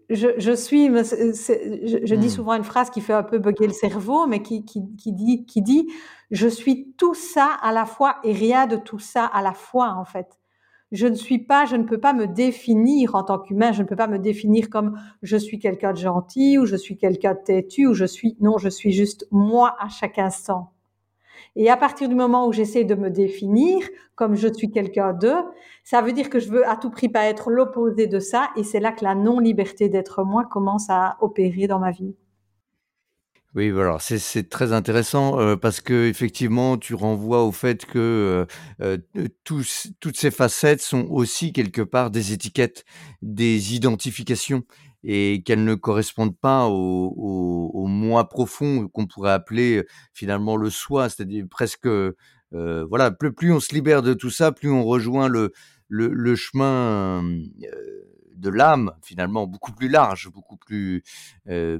Je, 0.09 0.29
je 0.37 0.51
suis, 0.53 0.87
je, 0.87 1.99
je, 2.05 2.15
dis 2.15 2.29
souvent 2.29 2.53
une 2.53 2.63
phrase 2.63 2.89
qui 2.89 3.01
fait 3.01 3.13
un 3.13 3.23
peu 3.23 3.37
bugger 3.37 3.67
le 3.67 3.73
cerveau, 3.73 4.27
mais 4.27 4.41
qui, 4.41 4.63
qui, 4.63 4.81
qui, 4.95 5.11
dit, 5.11 5.45
qui 5.45 5.61
dit, 5.61 5.89
je 6.31 6.47
suis 6.47 6.93
tout 6.97 7.13
ça 7.13 7.57
à 7.61 7.73
la 7.73 7.85
fois 7.85 8.17
et 8.23 8.31
rien 8.31 8.65
de 8.65 8.77
tout 8.77 8.99
ça 8.99 9.25
à 9.25 9.41
la 9.41 9.53
fois, 9.53 9.95
en 9.97 10.05
fait. 10.05 10.39
Je 10.93 11.07
ne 11.07 11.15
suis 11.15 11.39
pas, 11.39 11.65
je 11.65 11.75
ne 11.75 11.83
peux 11.83 11.99
pas 11.99 12.13
me 12.13 12.27
définir 12.27 13.15
en 13.15 13.23
tant 13.23 13.39
qu'humain, 13.39 13.71
je 13.71 13.81
ne 13.81 13.87
peux 13.87 13.95
pas 13.95 14.07
me 14.07 14.19
définir 14.19 14.69
comme 14.69 14.99
je 15.21 15.37
suis 15.37 15.59
quelqu'un 15.59 15.91
de 15.91 15.97
gentil 15.97 16.57
ou 16.57 16.65
je 16.65 16.75
suis 16.75 16.97
quelqu'un 16.97 17.33
de 17.33 17.39
têtu 17.43 17.87
ou 17.87 17.93
je 17.93 18.05
suis, 18.05 18.37
non, 18.39 18.57
je 18.59 18.69
suis 18.69 18.91
juste 18.91 19.27
moi 19.31 19.75
à 19.79 19.89
chaque 19.89 20.19
instant. 20.19 20.72
Et 21.55 21.69
à 21.69 21.77
partir 21.77 22.09
du 22.09 22.15
moment 22.15 22.47
où 22.47 22.51
j'essaie 22.51 22.83
de 22.83 22.95
me 22.95 23.09
définir 23.09 23.87
comme 24.15 24.35
je 24.35 24.51
suis 24.51 24.71
quelqu'un 24.71 25.13
de, 25.13 25.33
ça 25.83 26.01
veut 26.01 26.13
dire 26.13 26.29
que 26.29 26.39
je 26.39 26.49
veux 26.49 26.67
à 26.67 26.75
tout 26.75 26.89
prix 26.89 27.09
pas 27.09 27.25
être 27.25 27.51
l'opposé 27.51 28.07
de 28.07 28.19
ça 28.19 28.49
et 28.55 28.63
c'est 28.63 28.79
là 28.79 28.91
que 28.91 29.03
la 29.03 29.15
non-liberté 29.15 29.89
d'être 29.89 30.23
moi 30.23 30.45
commence 30.45 30.89
à 30.89 31.17
opérer 31.21 31.67
dans 31.67 31.79
ma 31.79 31.91
vie. 31.91 32.15
Oui, 33.55 33.69
voilà, 33.69 33.97
c'est 33.99 34.49
très 34.49 34.73
intéressant 34.73 35.39
euh, 35.39 35.55
parce 35.55 35.79
que 35.79 36.07
effectivement, 36.07 36.75
tu 36.77 36.95
renvoies 36.95 37.43
au 37.43 37.51
fait 37.51 37.85
que 37.85 38.47
euh, 38.81 38.97
euh, 39.15 39.27
toutes 39.43 40.17
ces 40.17 40.31
facettes 40.31 40.81
sont 40.81 41.07
aussi 41.11 41.53
quelque 41.53 41.83
part 41.83 42.09
des 42.09 42.33
étiquettes, 42.33 42.83
des 43.21 43.75
identifications 43.75 44.63
et 45.03 45.43
qu'elles 45.45 45.63
ne 45.63 45.75
correspondent 45.75 46.37
pas 46.37 46.67
au, 46.67 47.13
au, 47.73 47.87
moi 47.87 48.29
profond 48.29 48.87
qu'on 48.87 49.07
pourrait 49.07 49.31
appeler 49.31 49.85
finalement 50.13 50.55
le 50.57 50.69
soi, 50.69 51.09
c'est-à-dire 51.09 51.45
presque 51.49 51.87
voilà, 52.51 53.11
plus, 53.11 53.33
plus 53.33 53.51
on 53.51 53.59
se 53.59 53.73
libère 53.73 54.01
de 54.03 54.13
tout 54.13 54.29
ça, 54.29 54.51
plus 54.51 54.69
on 54.69 54.83
rejoint 54.83 55.27
le, 55.27 55.51
le 55.89 56.35
chemin 56.35 57.23
de 58.35 58.49
l'âme 58.49 58.91
finalement 59.01 59.47
beaucoup 59.47 59.71
plus 59.71 59.89
large, 59.89 60.29
beaucoup 60.29 60.57
plus, 60.57 61.03
euh, 61.49 61.79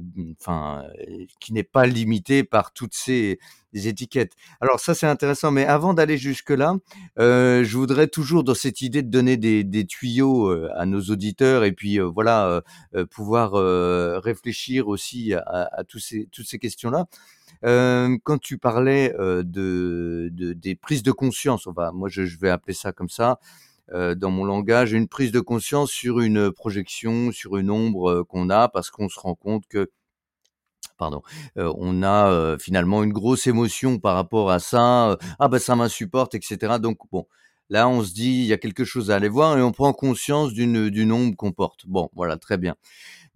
qui 1.40 1.52
n'est 1.52 1.62
pas 1.62 1.86
limité 1.86 2.44
par 2.44 2.72
toutes 2.72 2.94
ces 2.94 3.38
étiquettes. 3.72 4.32
Alors 4.60 4.80
ça 4.80 4.94
c'est 4.94 5.06
intéressant, 5.06 5.50
mais 5.50 5.64
avant 5.64 5.94
d'aller 5.94 6.16
jusque 6.16 6.50
là, 6.50 6.76
euh, 7.18 7.64
je 7.64 7.76
voudrais 7.76 8.06
toujours 8.06 8.44
dans 8.44 8.54
cette 8.54 8.82
idée 8.82 9.02
de 9.02 9.10
donner 9.10 9.36
des, 9.36 9.86
tuyaux 9.86 10.48
euh, 10.48 10.70
à 10.76 10.86
nos 10.86 11.00
auditeurs 11.02 11.64
et 11.64 11.72
puis 11.72 11.98
voilà 11.98 12.62
pouvoir 13.10 13.52
réfléchir 14.22 14.88
aussi 14.88 15.34
à, 15.34 15.68
ces, 15.98 16.28
toutes 16.30 16.46
ces 16.46 16.58
questions 16.58 16.90
là. 16.90 17.06
quand 18.22 18.38
tu 18.38 18.58
parlais 18.58 19.12
de, 19.18 20.30
de, 20.32 20.52
des 20.52 20.74
prises 20.74 21.02
de 21.02 21.12
conscience, 21.12 21.66
on 21.66 21.72
va, 21.72 21.92
moi 21.92 22.08
je, 22.08 22.22
vais 22.22 22.50
appeler 22.50 22.74
ça 22.74 22.92
comme 22.92 23.08
ça, 23.08 23.38
dans 23.92 24.30
mon 24.30 24.44
langage, 24.44 24.92
une 24.92 25.08
prise 25.08 25.32
de 25.32 25.40
conscience 25.40 25.90
sur 25.90 26.20
une 26.20 26.50
projection, 26.50 27.32
sur 27.32 27.56
une 27.56 27.70
ombre 27.70 28.10
euh, 28.10 28.24
qu'on 28.24 28.50
a, 28.50 28.68
parce 28.68 28.90
qu'on 28.90 29.08
se 29.08 29.20
rend 29.20 29.34
compte 29.34 29.66
que 29.68 29.90
pardon, 30.96 31.22
euh, 31.58 31.72
on 31.76 32.02
a 32.02 32.56
finalement 32.58 33.02
une 33.02 33.12
grosse 33.12 33.46
émotion 33.46 33.98
par 33.98 34.14
rapport 34.14 34.50
à 34.50 34.60
ça. 34.60 35.18
ah 35.38 35.48
ben 35.48 35.58
ça 35.58 35.76
m'insupporte, 35.76 36.34
etc. 36.34 36.78
Donc 36.80 36.98
bon, 37.10 37.26
là 37.68 37.88
on 37.88 38.02
se 38.04 38.12
dit 38.12 38.30
il 38.30 38.46
y 38.46 38.52
a 38.52 38.58
quelque 38.58 38.84
chose 38.84 39.10
à 39.10 39.16
aller 39.16 39.28
voir 39.28 39.58
et 39.58 39.62
on 39.62 39.72
prend 39.72 39.92
conscience 39.92 40.52
d'une 40.52 41.12
ombre 41.12 41.36
qu'on 41.36 41.52
porte. 41.52 41.86
Bon, 41.86 42.10
voilà, 42.14 42.36
très 42.36 42.58
bien. 42.58 42.76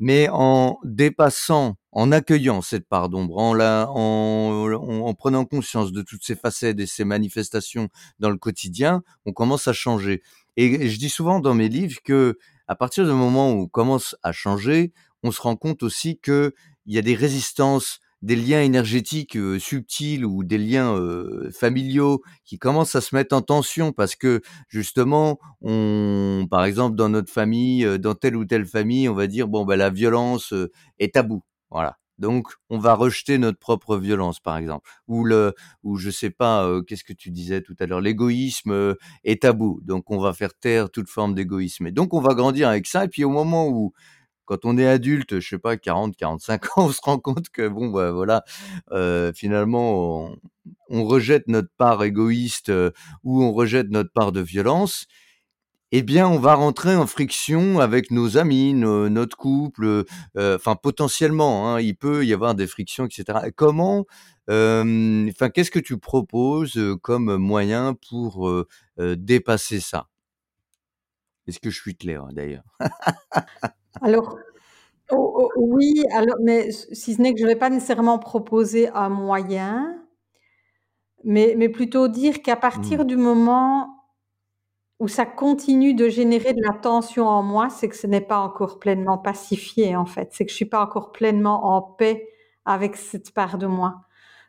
Mais 0.00 0.28
en 0.30 0.78
dépassant, 0.84 1.76
en 1.92 2.12
accueillant 2.12 2.62
cette 2.62 2.88
part 2.88 3.08
d'ombre, 3.08 3.38
en, 3.38 3.58
en, 3.58 4.72
en 4.72 5.14
prenant 5.14 5.44
conscience 5.44 5.90
de 5.90 6.02
toutes 6.02 6.24
ces 6.24 6.36
facettes 6.36 6.78
et 6.78 6.86
ces 6.86 7.04
manifestations 7.04 7.88
dans 8.20 8.30
le 8.30 8.36
quotidien, 8.36 9.02
on 9.26 9.32
commence 9.32 9.66
à 9.66 9.72
changer. 9.72 10.22
Et 10.56 10.88
je 10.88 10.98
dis 10.98 11.08
souvent 11.08 11.40
dans 11.40 11.54
mes 11.54 11.68
livres 11.68 11.98
que 12.04 12.38
à 12.68 12.76
partir 12.76 13.04
du 13.06 13.12
moment 13.12 13.52
où 13.52 13.62
on 13.62 13.66
commence 13.66 14.14
à 14.22 14.32
changer, 14.32 14.92
on 15.22 15.32
se 15.32 15.40
rend 15.40 15.56
compte 15.56 15.82
aussi 15.82 16.18
que 16.18 16.54
il 16.86 16.94
y 16.94 16.98
a 16.98 17.02
des 17.02 17.14
résistances, 17.14 18.00
des 18.22 18.36
liens 18.36 18.62
énergétiques 18.62 19.38
subtils 19.58 20.24
ou 20.24 20.44
des 20.44 20.58
liens 20.58 20.98
familiaux 21.52 22.22
qui 22.44 22.58
commencent 22.58 22.94
à 22.96 23.00
se 23.00 23.14
mettre 23.14 23.34
en 23.36 23.42
tension 23.42 23.92
parce 23.92 24.16
que 24.16 24.40
justement, 24.68 25.38
on, 25.60 26.46
par 26.50 26.64
exemple, 26.64 26.96
dans 26.96 27.08
notre 27.08 27.32
famille, 27.32 27.98
dans 27.98 28.14
telle 28.14 28.36
ou 28.36 28.44
telle 28.44 28.66
famille, 28.66 29.08
on 29.08 29.14
va 29.14 29.26
dire 29.26 29.48
bon, 29.48 29.64
ben 29.64 29.76
la 29.76 29.90
violence 29.90 30.52
est 30.98 31.14
tabou, 31.14 31.42
voilà. 31.70 31.96
Donc, 32.18 32.48
on 32.68 32.78
va 32.78 32.94
rejeter 32.94 33.38
notre 33.38 33.60
propre 33.60 33.96
violence, 33.96 34.40
par 34.40 34.56
exemple, 34.56 34.90
ou 35.06 35.22
le, 35.24 35.54
ou 35.84 35.96
je 35.98 36.10
sais 36.10 36.30
pas, 36.30 36.68
qu'est-ce 36.88 37.04
que 37.04 37.12
tu 37.12 37.30
disais 37.30 37.62
tout 37.62 37.76
à 37.78 37.86
l'heure, 37.86 38.00
l'égoïsme 38.00 38.96
est 39.22 39.42
tabou. 39.42 39.80
Donc, 39.84 40.10
on 40.10 40.18
va 40.18 40.32
faire 40.32 40.52
taire 40.52 40.90
toute 40.90 41.08
forme 41.08 41.34
d'égoïsme. 41.36 41.86
Et 41.86 41.92
donc, 41.92 42.14
on 42.14 42.20
va 42.20 42.34
grandir 42.34 42.68
avec 42.68 42.88
ça. 42.88 43.04
Et 43.04 43.08
puis, 43.08 43.22
au 43.22 43.30
moment 43.30 43.68
où, 43.68 43.92
quand 44.48 44.64
on 44.64 44.78
est 44.78 44.86
adulte, 44.86 45.40
je 45.40 45.48
sais 45.48 45.58
pas, 45.58 45.76
40, 45.76 46.16
45 46.16 46.64
ans, 46.78 46.86
on 46.86 46.92
se 46.92 47.00
rend 47.02 47.18
compte 47.18 47.50
que 47.50 47.68
bon, 47.68 47.90
bah, 47.90 48.12
voilà, 48.12 48.44
finalement, 49.34 50.30
on, 50.88 51.04
rejette 51.04 51.48
notre 51.48 51.70
part 51.76 52.02
égoïste 52.02 52.72
ou 53.24 53.42
on 53.42 53.52
rejette 53.52 53.90
notre 53.90 54.12
part 54.12 54.32
de 54.32 54.40
violence 54.40 55.06
eh 55.90 56.02
bien, 56.02 56.28
on 56.28 56.38
va 56.38 56.54
rentrer 56.54 56.94
en 56.96 57.06
friction 57.06 57.80
avec 57.80 58.10
nos 58.10 58.36
amis, 58.36 58.74
notre 58.74 59.38
couple, 59.38 60.04
enfin 60.36 60.76
potentiellement, 60.76 61.74
hein, 61.74 61.80
il 61.80 61.96
peut 61.96 62.26
y 62.26 62.34
avoir 62.34 62.54
des 62.54 62.66
frictions, 62.66 63.06
etc. 63.06 63.50
Comment, 63.56 64.04
enfin, 64.48 65.48
qu'est-ce 65.48 65.70
que 65.70 65.78
tu 65.78 65.96
proposes 65.98 66.78
comme 67.00 67.38
moyen 67.38 67.94
pour 68.06 68.52
dépasser 68.98 69.80
ça? 69.80 70.08
Est-ce 71.46 71.58
que 71.58 71.70
je 71.70 71.80
suis 71.80 71.96
clair 71.96 72.26
d'ailleurs? 72.32 72.64
Alors, 74.02 74.38
oh, 75.12 75.32
oh, 75.36 75.50
oui, 75.56 76.02
alors, 76.12 76.36
mais 76.42 76.70
si 76.70 77.14
ce 77.14 77.22
n'est 77.22 77.32
que 77.34 77.40
je 77.40 77.44
ne 77.44 77.50
vais 77.50 77.56
pas 77.56 77.70
nécessairement 77.70 78.18
proposer 78.18 78.88
un 78.90 79.08
moyen, 79.08 79.98
mais, 81.24 81.54
mais 81.56 81.68
plutôt 81.68 82.08
dire 82.08 82.42
qu'à 82.42 82.56
partir 82.56 83.00
mmh. 83.00 83.06
du 83.06 83.16
moment 83.16 83.98
où 85.00 85.08
ça 85.08 85.26
continue 85.26 85.94
de 85.94 86.08
générer 86.08 86.54
de 86.54 86.62
la 86.62 86.72
tension 86.72 87.26
en 87.28 87.42
moi, 87.42 87.70
c'est 87.70 87.88
que 87.88 87.96
ce 87.96 88.06
n'est 88.06 88.20
pas 88.20 88.38
encore 88.38 88.78
pleinement 88.80 89.18
pacifié, 89.18 89.94
en 89.96 90.06
fait. 90.06 90.30
C'est 90.32 90.44
que 90.44 90.50
je 90.50 90.56
suis 90.56 90.64
pas 90.64 90.82
encore 90.82 91.12
pleinement 91.12 91.76
en 91.76 91.82
paix 91.82 92.28
avec 92.64 92.96
cette 92.96 93.32
part 93.32 93.58
de 93.58 93.66
moi. 93.66 94.02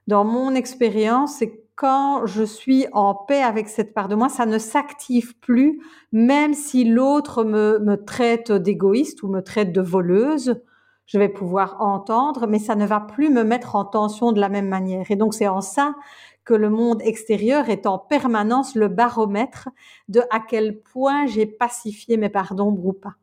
Dans 0.08 0.26
mon 0.26 0.56
expérience, 0.56 1.36
c'est 1.38 1.64
quand 1.80 2.26
je 2.26 2.44
suis 2.44 2.88
en 2.92 3.16
paix 3.16 3.42
avec 3.42 3.70
cette 3.70 3.94
part 3.94 4.10
de 4.10 4.16
moi, 4.16 4.28
ça 4.28 4.46
ne 4.46 4.58
s'active 4.58 5.40
plus, 5.40 5.82
même 6.12 6.54
si 6.54 6.84
l'autre 6.84 7.46
me, 7.46 7.80
me 7.80 7.96
traite 8.04 8.52
d'égoïste 8.52 9.24
ou 9.24 9.30
me 9.30 9.40
traite 9.40 9.72
de 9.72 9.80
voleuse, 9.80 10.62
je 11.06 11.18
vais 11.18 11.30
pouvoir 11.30 11.78
entendre, 11.80 12.48
mais 12.48 12.60
ça 12.60 12.76
ne 12.76 12.86
va 12.86 13.00
plus 13.00 13.30
me 13.30 13.46
mettre 13.46 13.78
en 13.78 13.86
tension 13.86 14.34
de 14.34 14.42
la 14.42 14.50
même 14.50 14.68
manière. 14.68 15.10
Et 15.10 15.16
donc 15.16 15.34
c'est 15.34 15.48
en 15.48 15.62
ça 15.62 15.96
que 16.44 16.54
le 16.54 16.70
monde 16.70 17.02
extérieur 17.02 17.70
est 17.70 17.88
en 17.88 17.98
permanence 17.98 18.76
le 18.76 18.90
baromètre 18.90 19.70
de 20.10 20.20
à 20.32 20.42
quel 20.42 20.82
point 20.82 21.28
j'ai 21.28 21.46
pacifié 21.46 22.18
mes 22.18 22.30
parts 22.30 22.56
d'ombre 22.56 22.88
ou 22.88 22.94
pas. 22.94 23.16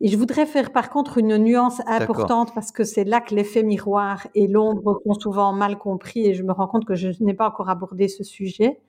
Et 0.00 0.08
je 0.08 0.16
voudrais 0.16 0.46
faire 0.46 0.72
par 0.72 0.90
contre 0.90 1.18
une 1.18 1.36
nuance 1.38 1.80
importante 1.86 2.54
parce 2.54 2.70
que 2.70 2.84
c'est 2.84 3.04
là 3.04 3.20
que 3.20 3.34
l'effet 3.34 3.64
miroir 3.64 4.28
et 4.34 4.46
l'ombre 4.46 5.00
sont 5.04 5.14
souvent 5.14 5.52
mal 5.52 5.76
compris 5.76 6.26
et 6.26 6.34
je 6.34 6.44
me 6.44 6.52
rends 6.52 6.68
compte 6.68 6.84
que 6.84 6.94
je 6.94 7.10
n'ai 7.20 7.34
pas 7.34 7.48
encore 7.48 7.68
abordé 7.68 8.06
ce 8.06 8.22
sujet. 8.22 8.80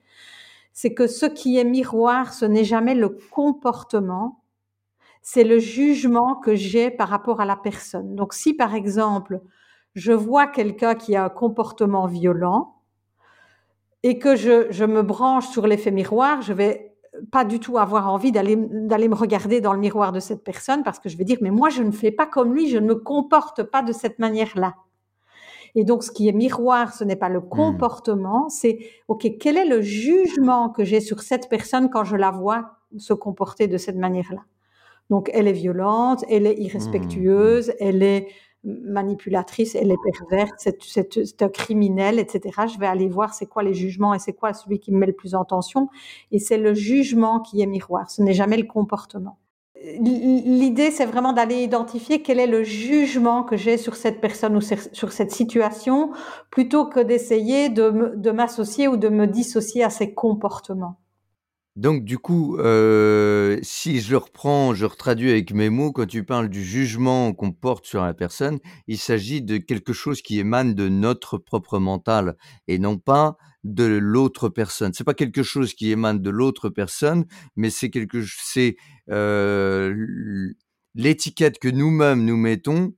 C'est 0.72 0.94
que 0.94 1.08
ce 1.08 1.26
qui 1.26 1.58
est 1.58 1.64
miroir, 1.64 2.32
ce 2.32 2.44
n'est 2.44 2.64
jamais 2.64 2.94
le 2.94 3.08
comportement, 3.08 4.40
c'est 5.20 5.42
le 5.42 5.58
jugement 5.58 6.36
que 6.36 6.54
j'ai 6.54 6.90
par 6.92 7.08
rapport 7.08 7.40
à 7.40 7.44
la 7.44 7.56
personne. 7.56 8.14
Donc 8.14 8.32
si 8.32 8.54
par 8.54 8.74
exemple, 8.74 9.40
je 9.94 10.12
vois 10.12 10.46
quelqu'un 10.46 10.94
qui 10.94 11.16
a 11.16 11.24
un 11.24 11.28
comportement 11.28 12.06
violent, 12.06 12.76
et 14.02 14.18
que 14.18 14.36
je, 14.36 14.66
je 14.70 14.84
me 14.84 15.02
branche 15.02 15.48
sur 15.48 15.66
l'effet 15.66 15.90
miroir, 15.90 16.42
je 16.42 16.52
vais 16.52 16.89
pas 17.32 17.44
du 17.44 17.58
tout 17.58 17.78
avoir 17.78 18.12
envie 18.12 18.32
d'aller 18.32 18.56
d'aller 18.56 19.08
me 19.08 19.14
regarder 19.14 19.60
dans 19.60 19.72
le 19.72 19.80
miroir 19.80 20.12
de 20.12 20.20
cette 20.20 20.44
personne 20.44 20.82
parce 20.82 20.98
que 20.98 21.08
je 21.08 21.16
vais 21.16 21.24
dire 21.24 21.38
mais 21.40 21.50
moi 21.50 21.68
je 21.68 21.82
ne 21.82 21.90
fais 21.90 22.12
pas 22.12 22.26
comme 22.26 22.54
lui, 22.54 22.68
je 22.68 22.78
ne 22.78 22.86
me 22.86 22.94
comporte 22.94 23.62
pas 23.62 23.82
de 23.82 23.92
cette 23.92 24.18
manière-là. 24.18 24.74
Et 25.74 25.84
donc 25.84 26.02
ce 26.02 26.10
qui 26.10 26.28
est 26.28 26.32
miroir, 26.32 26.94
ce 26.94 27.04
n'est 27.04 27.16
pas 27.16 27.28
le 27.28 27.40
mmh. 27.40 27.48
comportement, 27.48 28.48
c'est 28.48 28.78
OK, 29.08 29.26
quel 29.38 29.56
est 29.56 29.66
le 29.66 29.80
jugement 29.80 30.68
que 30.68 30.84
j'ai 30.84 31.00
sur 31.00 31.22
cette 31.22 31.48
personne 31.48 31.90
quand 31.90 32.04
je 32.04 32.16
la 32.16 32.30
vois 32.30 32.72
se 32.96 33.12
comporter 33.12 33.68
de 33.68 33.76
cette 33.76 33.96
manière-là? 33.96 34.42
Donc 35.10 35.30
elle 35.32 35.48
est 35.48 35.52
violente, 35.52 36.24
elle 36.28 36.46
est 36.46 36.56
mmh. 36.56 36.62
irrespectueuse, 36.62 37.72
elle 37.80 38.02
est 38.02 38.28
manipulatrice, 38.64 39.74
elle 39.74 39.90
est 39.90 39.96
perverse, 40.28 40.68
c'est 40.80 41.42
un 41.42 41.48
criminel, 41.48 42.18
etc. 42.18 42.66
Je 42.72 42.78
vais 42.78 42.86
aller 42.86 43.08
voir 43.08 43.32
c'est 43.32 43.46
quoi 43.46 43.62
les 43.62 43.74
jugements 43.74 44.12
et 44.14 44.18
c'est 44.18 44.34
quoi 44.34 44.52
celui 44.52 44.80
qui 44.80 44.92
me 44.92 44.98
met 44.98 45.06
le 45.06 45.12
plus 45.12 45.34
en 45.34 45.44
tension. 45.44 45.88
Et 46.30 46.38
c'est 46.38 46.58
le 46.58 46.74
jugement 46.74 47.40
qui 47.40 47.62
est 47.62 47.66
miroir, 47.66 48.10
ce 48.10 48.22
n'est 48.22 48.34
jamais 48.34 48.56
le 48.56 48.66
comportement. 48.66 49.38
L'idée, 49.98 50.90
c'est 50.90 51.06
vraiment 51.06 51.32
d'aller 51.32 51.62
identifier 51.62 52.20
quel 52.20 52.38
est 52.38 52.46
le 52.46 52.62
jugement 52.62 53.44
que 53.44 53.56
j'ai 53.56 53.78
sur 53.78 53.96
cette 53.96 54.20
personne 54.20 54.54
ou 54.56 54.60
sur 54.60 55.12
cette 55.12 55.30
situation, 55.30 56.10
plutôt 56.50 56.84
que 56.84 57.00
d'essayer 57.00 57.70
de 57.70 58.30
m'associer 58.30 58.88
ou 58.88 58.98
de 58.98 59.08
me 59.08 59.26
dissocier 59.26 59.82
à 59.82 59.88
ses 59.88 60.12
comportements. 60.12 60.96
Donc 61.76 62.04
du 62.04 62.18
coup, 62.18 62.58
euh, 62.58 63.58
si 63.62 64.00
je 64.00 64.16
reprends, 64.16 64.74
je 64.74 64.84
retraduis 64.84 65.30
avec 65.30 65.52
mes 65.54 65.70
mots, 65.70 65.92
quand 65.92 66.06
tu 66.06 66.24
parles 66.24 66.48
du 66.48 66.64
jugement 66.64 67.32
qu'on 67.32 67.52
porte 67.52 67.86
sur 67.86 68.02
la 68.02 68.12
personne, 68.12 68.58
il 68.88 68.98
s'agit 68.98 69.40
de 69.40 69.56
quelque 69.56 69.92
chose 69.92 70.20
qui 70.20 70.40
émane 70.40 70.74
de 70.74 70.88
notre 70.88 71.38
propre 71.38 71.78
mental 71.78 72.36
et 72.66 72.78
non 72.78 72.98
pas 72.98 73.36
de 73.62 73.84
l'autre 73.84 74.48
personne. 74.48 74.92
C'est 74.94 75.04
pas 75.04 75.14
quelque 75.14 75.42
chose 75.42 75.74
qui 75.74 75.90
émane 75.90 76.20
de 76.20 76.30
l'autre 76.30 76.70
personne, 76.70 77.24
mais 77.56 77.70
c'est 77.70 77.90
quelque 77.90 78.24
c'est 78.26 78.76
euh, 79.10 79.94
l'étiquette 80.94 81.58
que 81.58 81.68
nous-mêmes 81.68 82.24
nous 82.24 82.36
mettons 82.36 82.94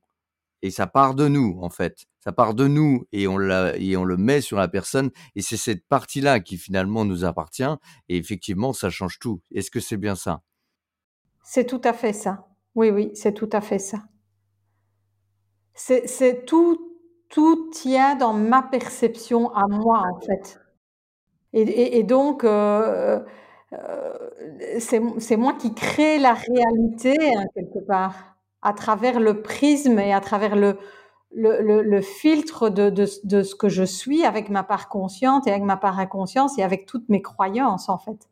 et 0.62 0.70
ça 0.70 0.86
part 0.86 1.14
de 1.14 1.28
nous 1.28 1.58
en 1.60 1.70
fait. 1.70 2.06
Ça 2.20 2.32
part 2.32 2.54
de 2.54 2.68
nous 2.68 3.04
et 3.12 3.26
on 3.26 3.36
la, 3.36 3.76
et 3.76 3.96
on 3.96 4.04
le 4.04 4.16
met 4.16 4.40
sur 4.40 4.56
la 4.56 4.68
personne 4.68 5.10
et 5.34 5.42
c'est 5.42 5.56
cette 5.56 5.84
partie-là 5.86 6.40
qui 6.40 6.56
finalement 6.56 7.04
nous 7.04 7.24
appartient 7.24 7.64
et 8.08 8.16
effectivement 8.16 8.72
ça 8.72 8.90
change 8.90 9.18
tout. 9.18 9.40
Est-ce 9.52 9.70
que 9.70 9.80
c'est 9.80 9.96
bien 9.96 10.14
ça? 10.14 10.42
C'est 11.42 11.66
tout 11.66 11.80
à 11.84 11.92
fait 11.92 12.12
ça. 12.12 12.46
Oui 12.74 12.90
oui, 12.90 13.10
c'est 13.14 13.34
tout 13.34 13.50
à 13.52 13.60
fait 13.60 13.80
ça. 13.80 13.98
C'est 15.74 16.44
tout 16.46 16.92
tout 17.28 17.70
tient 17.70 18.14
dans 18.14 18.34
ma 18.34 18.62
perception 18.62 19.50
à 19.54 19.66
moi 19.66 20.04
en 20.12 20.20
fait. 20.20 20.60
Et, 21.54 21.98
et, 21.98 22.02
donc 22.02 22.44
euh, 22.44 23.20
euh, 23.72 24.30
c'est 24.78 25.36
moi 25.36 25.54
qui 25.54 25.74
crée 25.74 26.18
la 26.18 26.34
réalité 26.34 27.14
hein, 27.34 27.44
quelque 27.54 27.78
part 27.86 28.31
à 28.62 28.72
travers 28.72 29.20
le 29.20 29.42
prisme 29.42 29.98
et 29.98 30.12
à 30.12 30.20
travers 30.20 30.56
le, 30.56 30.78
le, 31.34 31.82
le, 31.82 32.00
filtre 32.02 32.68
de, 32.70 32.90
de, 32.90 33.06
de, 33.24 33.42
ce 33.42 33.54
que 33.54 33.68
je 33.68 33.84
suis 33.84 34.24
avec 34.24 34.50
ma 34.50 34.62
part 34.62 34.88
consciente 34.88 35.46
et 35.46 35.50
avec 35.50 35.62
ma 35.64 35.76
part 35.76 35.98
inconsciente 35.98 36.52
et 36.58 36.62
avec 36.62 36.86
toutes 36.86 37.08
mes 37.08 37.22
croyances 37.22 37.88
en 37.88 37.98
fait. 37.98 38.28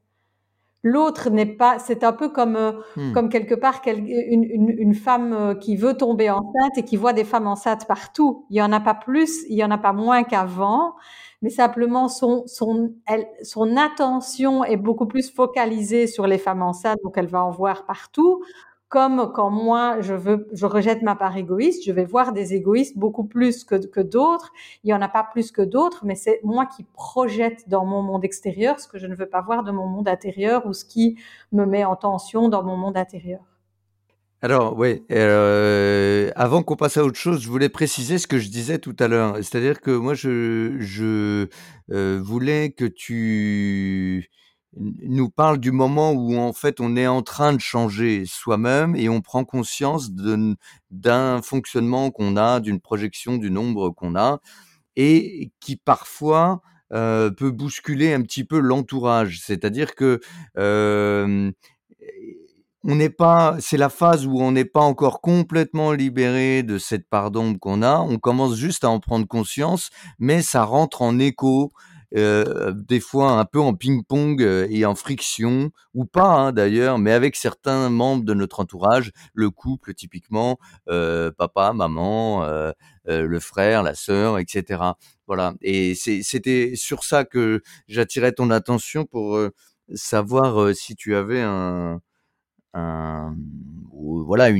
L'autre 0.83 1.29
n'est 1.29 1.45
pas 1.45 1.79
c'est 1.79 2.05
un 2.05 2.13
peu 2.15 2.31
comme, 2.31 2.57
heu, 2.57 2.83
Mmh. 2.97 3.13
comme 3.13 3.29
quelque 3.29 3.55
part 3.55 3.83
une 3.87 4.45
une 4.45 4.71
une 4.71 4.95
femme, 4.95 5.33
heu, 5.35 5.55
qui 5.55 5.77
veut 5.77 5.95
tomber 5.95 6.31
enceinte 6.31 6.79
et 6.79 6.85
qui 6.85 6.97
voit 6.97 7.13
des 7.13 7.25
femmes 7.25 7.47
enceintes 7.47 7.87
partout. 7.87 8.47
Il 8.49 8.57
y 8.57 8.63
en 8.63 8.73
a 8.73 8.81
pas 8.81 8.95
plus, 8.95 9.45
il 9.51 9.57
y 9.57 9.65
en 9.65 9.71
a 9.71 9.77
pas 9.79 9.93
moins 9.93 10.23
qu'avant, 10.25 10.95
mais 11.43 11.51
simplement 11.51 12.09
son 12.09 12.45
son 12.47 12.95
elle 13.07 13.27
son 13.43 13.77
attention 13.77 14.65
est 14.65 14.79
beaucoup 14.79 15.07
plus 15.07 15.31
focalisée 15.31 16.07
sur 16.07 16.27
les 16.27 16.39
femmes 16.39 16.63
enceintes, 16.63 16.99
donc 17.05 17.13
elle 17.19 17.27
va 17.29 17.45
en 17.45 17.51
voir 17.51 17.85
partout. 17.85 18.43
Comme 18.91 19.33
quand 19.33 19.51
moi 19.51 20.01
je 20.03 20.13
veux 20.15 20.47
je 20.53 20.67
rejette 20.67 21.01
ma 21.03 21.15
part 21.17 21.37
égoïste, 21.37 21.85
je 21.87 21.93
vais 21.93 22.05
voir 22.05 22.33
des 22.33 22.55
égoïstes 22.55 22.99
beaucoup 22.99 23.25
plus 23.25 23.65
que 23.65 23.77
que 23.77 24.01
d'autres. 24.01 24.53
Il 24.85 24.91
y 24.91 24.95
en 24.95 25.01
a 25.01 25.09
pas 25.09 25.25
plus 25.25 25.53
que 25.53 25.63
d'autres, 25.63 26.05
mais 26.05 26.17
c'est 26.17 26.41
moi 26.45 26.67
qui 26.67 26.83
projette 26.93 27.69
dans 27.69 27.87
mon 27.87 28.03
monde 28.03 28.25
extérieur 28.25 28.81
ce 28.81 28.89
que 28.89 28.99
je 28.99 29.07
ne 29.07 29.15
veux 29.15 29.29
pas 29.29 29.41
voir 29.43 29.63
de 29.65 29.71
mon 29.71 29.87
monde 29.87 30.09
intérieur 30.09 30.67
ou 30.67 30.75
ce 30.75 30.85
qui 30.85 31.17
me 31.53 31.65
met 31.67 31.85
en 31.85 31.97
tension 31.97 32.49
dans 32.49 32.65
mon 32.65 32.77
monde 32.77 32.97
intérieur. 32.99 33.41
Alors 34.43 34.77
ouais, 34.79 35.03
heu, 35.11 36.33
avant 36.35 36.63
qu'on 36.63 36.75
passe 36.77 36.97
à 36.97 37.05
autre 37.05 37.19
chose, 37.19 37.43
je 37.43 37.49
voulais 37.49 37.69
préciser 37.69 38.17
ce 38.19 38.27
que 38.27 38.39
je 38.39 38.49
disais 38.49 38.79
tout 38.79 38.97
à 38.99 39.07
l'heure. 39.07 39.37
C'est-à-dire 39.37 39.81
que 39.83 39.91
moi 39.91 40.15
je 40.15 40.77
je, 40.81 41.49
heu, 41.91 42.19
voulais 42.19 42.71
que 42.71 42.87
tu 42.87 44.31
nous 44.77 45.31
parles 45.31 45.59
du 45.59 45.73
moment 45.73 46.13
où 46.13 46.37
en 46.39 46.53
fait 46.53 46.81
on 46.81 46.97
est 46.97 47.07
en 47.07 47.23
train 47.23 47.53
de 47.53 47.61
changer 47.61 48.25
soi-même 48.27 48.95
et 48.95 49.09
on 49.09 49.21
prend 49.21 49.45
conscience 49.45 50.11
d'un 50.13 51.43
fonctionnement 51.43 52.11
qu'on 52.11 52.37
a, 52.37 52.61
d'une 52.61 52.81
projection 52.81 53.37
du 53.37 53.51
nombre 53.51 53.91
qu'on 53.91 54.15
a 54.17 54.41
et 54.97 55.53
qui 55.61 55.77
parfois, 55.77 56.63
heu, 56.93 57.33
peut 57.37 57.51
bousculer 57.51 58.13
un 58.15 58.23
petit 58.23 58.45
peu 58.45 58.59
l'entourage. 58.61 59.41
C'est-à-dire 59.45 59.95
que, 59.95 60.21
on 62.85 62.95
n'est 62.95 63.11
pas 63.11 63.57
c'est 63.61 63.77
la 63.77 63.91
phase 63.91 64.27
où 64.27 64.41
on 64.41 64.53
n'est 64.53 64.65
pas 64.65 64.81
encore 64.81 65.21
complètement 65.21 65.93
libéré 65.93 66.63
de 66.63 66.79
cette 66.79 67.09
part 67.09 67.31
d'ombre 67.31 67.59
qu'on 67.59 67.83
a. 67.83 67.99
On 68.01 68.19
commence 68.19 68.57
juste 68.57 68.85
à 68.85 68.91
en 68.91 69.01
prendre 69.01 69.27
conscience, 69.27 69.91
mais 70.19 70.43
ça 70.43 70.65
rentre 70.65 71.03
en 71.03 71.19
écho, 71.19 71.73
heu, 72.17 72.73
des 72.75 73.01
fois 73.01 73.33
un 73.33 73.45
peu 73.45 73.61
en 73.61 73.75
ping-pong, 73.75 74.43
heu 74.43 74.67
et 74.71 74.85
en 74.87 74.95
friction 74.95 75.71
ou 75.95 76.05
pas, 76.07 76.29
hein, 76.33 76.53
d'ailleurs, 76.53 76.99
mais 76.99 77.13
avec 77.13 77.37
certains 77.37 77.91
membres 77.91 78.25
de 78.25 78.35
notre 78.35 78.61
entourage, 78.61 79.13
le 79.35 79.51
couple 79.51 79.95
typiquement, 79.95 80.59
heu, 80.91 81.33
papa, 81.39 81.73
maman, 81.73 82.45
le 83.07 83.41
frère, 83.41 83.83
la 83.83 83.95
sœur 83.95 84.39
et 84.39 84.45
cetera. 84.49 84.97
Voilà 85.27 85.55
et 85.63 85.95
c'était 85.95 86.73
sur 86.77 87.05
ça 87.05 87.25
que 87.25 87.63
j'attirais 87.89 88.33
ton 88.33 88.51
attention 88.51 89.05
pour, 89.07 89.39
savoir, 89.95 90.75
si 90.75 90.97
tu 90.97 91.17
avais 91.17 91.41
un 91.43 92.01
voilà 94.27 94.51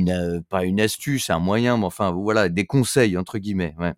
pas 0.49 0.65
une 0.65 0.81
astuce, 0.81 1.29
un 1.31 1.39
moyen, 1.39 1.77
mais 1.77 1.85
enfin 1.85 2.11
voilà, 2.11 2.49
«des 2.49 2.65
conseils» 2.65 3.17
entre 3.17 3.37
guillemets, 3.39 3.75
ouais. 3.79 3.93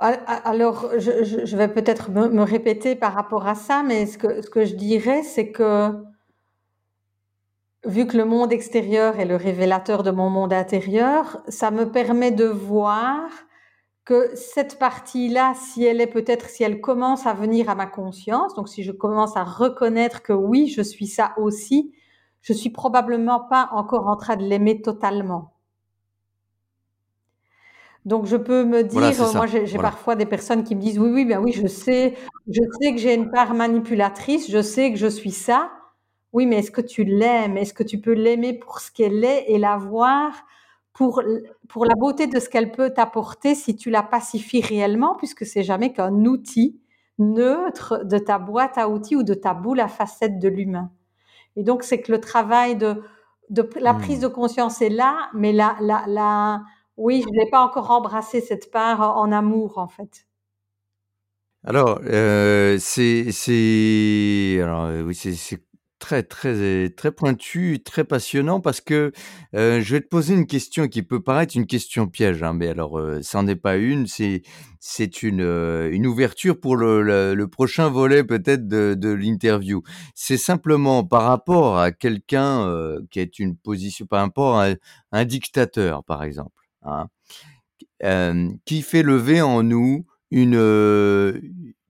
Alors 0.00 0.90
je 0.98 1.56
vais 1.56 1.68
peut-être 1.68 2.10
me 2.10 2.28
me 2.28 2.42
répéter 2.42 2.96
par 2.96 3.12
rapport 3.12 3.46
à 3.46 3.54
ça, 3.54 3.82
mais 3.82 4.06
ce 4.06 4.16
que 4.16 4.40
ce 4.40 4.48
que 4.48 4.64
je 4.64 4.74
dirais, 4.74 5.22
c'est 5.22 5.52
que 5.52 5.92
vu 7.84 8.06
que 8.06 8.16
le 8.16 8.24
monde 8.24 8.52
extérieur 8.52 9.20
est 9.20 9.26
le 9.26 9.36
révélateur 9.36 10.02
de 10.02 10.10
mon 10.10 10.30
monde 10.30 10.54
intérieur, 10.54 11.42
ça 11.48 11.70
me 11.70 11.90
permet 11.90 12.30
de 12.30 12.46
voir 12.46 13.28
que 14.06 14.34
cette 14.34 14.78
partie-là, 14.78 15.52
si 15.54 15.84
elle 15.84 16.00
est 16.00 16.06
peut-être 16.06 16.48
si 16.48 16.62
elle 16.64 16.80
commence 16.80 17.26
à 17.26 17.34
venir 17.34 17.68
à 17.68 17.74
ma 17.74 17.86
conscience, 17.86 18.54
donc 18.54 18.68
si 18.68 18.82
je 18.82 18.92
commence 18.92 19.36
à 19.36 19.44
reconnaître 19.44 20.22
que 20.22 20.32
oui, 20.32 20.66
je 20.68 20.82
suis 20.82 21.06
ça 21.06 21.34
aussi, 21.36 21.94
je 22.42 22.52
suis 22.54 22.70
probablement 22.70 23.40
pas 23.40 23.68
encore 23.72 24.08
en 24.08 24.16
train 24.16 24.36
de 24.36 24.44
l'aimer 24.44 24.80
totalement. 24.82 25.52
Donc 28.06 28.26
je 28.26 28.36
peux 28.36 28.64
me 28.64 28.82
dire, 28.82 29.20
heu, 29.22 29.32
moi 29.34 29.46
j'ai 29.46 29.66
voilà. 29.66 29.90
parfois 29.90 30.16
des 30.16 30.26
personnes 30.26 30.64
qui 30.64 30.74
me 30.74 30.80
disent: 30.80 30.98
«Oui, 30.98 31.10
oui, 31.12 31.24
ben 31.26 31.40
oui, 31.40 31.52
je 31.52 31.66
sais 31.66 32.14
je 32.48 32.60
sais 32.80 32.92
que 32.92 32.98
j'ai 32.98 33.14
une 33.14 33.30
part 33.30 33.54
manipulatrice, 33.54 34.50
je 34.50 34.62
sais 34.62 34.90
que 34.92 34.98
je 34.98 35.06
suis 35.06 35.30
ça». 35.32 35.70
Oui, 36.32 36.46
mais 36.46 36.58
est-ce 36.58 36.70
que 36.70 36.80
tu 36.80 37.04
l'aimes? 37.04 37.56
Est-ce 37.56 37.74
que 37.74 37.82
tu 37.82 38.00
peux 38.00 38.12
l'aimer 38.12 38.54
pour 38.54 38.80
ce 38.80 38.90
qu'elle 38.92 39.24
est 39.24 39.44
et 39.48 39.58
la 39.58 39.76
voir 39.76 40.32
pour 40.92 41.22
pour 41.68 41.84
la 41.86 41.94
beauté 41.96 42.26
de 42.26 42.38
ce 42.40 42.48
qu'elle 42.48 42.72
peut 42.72 42.90
t'apporter 42.90 43.54
si 43.54 43.76
tu 43.76 43.90
la 43.90 44.02
pacifies 44.02 44.60
réellement, 44.62 45.14
puisque 45.16 45.44
c'est 45.46 45.62
jamais 45.64 45.92
qu'un 45.92 46.24
outil 46.26 46.80
neutre 47.18 48.04
de 48.04 48.18
ta 48.18 48.38
boîte 48.38 48.78
à 48.78 48.88
outils 48.88 49.16
ou 49.16 49.22
de 49.24 49.34
ta 49.34 49.54
boule 49.54 49.80
à 49.80 49.88
facettes 49.88 50.38
de 50.38 50.48
l'humain. 50.48 50.90
Et 51.56 51.62
donc 51.64 51.82
c'est 51.84 52.00
que 52.02 52.12
le 52.12 52.20
travail 52.20 52.76
de 52.76 53.02
de 53.50 53.68
la 53.80 53.94
prise 53.94 54.20
Mmh. 54.20 54.22
de 54.22 54.28
conscience 54.28 54.82
est 54.82 54.90
là, 54.90 55.30
mais 55.34 55.52
la 55.52 55.76
la 55.80 56.04
la 56.06 56.62
oui, 57.00 57.22
je 57.26 57.30
n'ai 57.30 57.50
pas 57.50 57.60
encore 57.64 57.90
embrassé 57.90 58.40
cette 58.40 58.70
part 58.70 59.00
en 59.16 59.32
amour, 59.32 59.78
en 59.78 59.88
fait. 59.88 60.26
Alors, 61.64 62.00
heu, 62.06 62.78
c'est 62.80 63.30
c'est 63.32 64.58
très, 65.98 66.22
très, 66.22 66.88
très 66.90 67.12
pointu, 67.12 67.82
très 67.84 68.04
passionnant 68.04 68.60
parce 68.60 68.80
que, 68.80 69.12
heu, 69.54 69.80
je 69.80 69.94
vais 69.94 70.00
te 70.00 70.08
poser 70.08 70.32
une 70.34 70.46
question 70.46 70.88
qui 70.88 71.02
peut 71.02 71.22
paraître 71.22 71.54
une 71.56 71.66
question 71.66 72.06
piège, 72.06 72.42
hein, 72.42 72.54
mais 72.54 72.68
alors, 72.68 72.98
ça 73.22 73.38
en 73.40 73.46
est 73.46 73.56
pas 73.56 73.76
une, 73.76 74.06
c'est 74.06 74.40
c'est 74.80 75.22
une, 75.22 75.42
une 75.92 76.06
ouverture 76.06 76.58
pour 76.58 76.76
le 76.76 77.44
prochain 77.46 77.90
volet 77.90 78.24
peut-être 78.24 78.66
de 78.66 79.10
l'interview. 79.12 79.82
C'est 80.14 80.38
simplement 80.38 81.04
par 81.04 81.24
rapport 81.24 81.78
à 81.78 81.92
quelqu'un, 81.92 82.96
qui 83.10 83.20
est 83.20 83.38
une 83.38 83.56
position 83.56 84.06
par 84.06 84.22
rapport 84.22 84.58
à 84.60 84.68
un 85.12 85.24
dictateur, 85.26 86.02
par 86.04 86.22
exemple, 86.24 86.59
hein. 86.82 87.08
Qui 88.64 88.82
fait 88.82 89.02
lever 89.02 89.42
en 89.42 89.62
nous 89.62 90.06
une, 90.30 90.54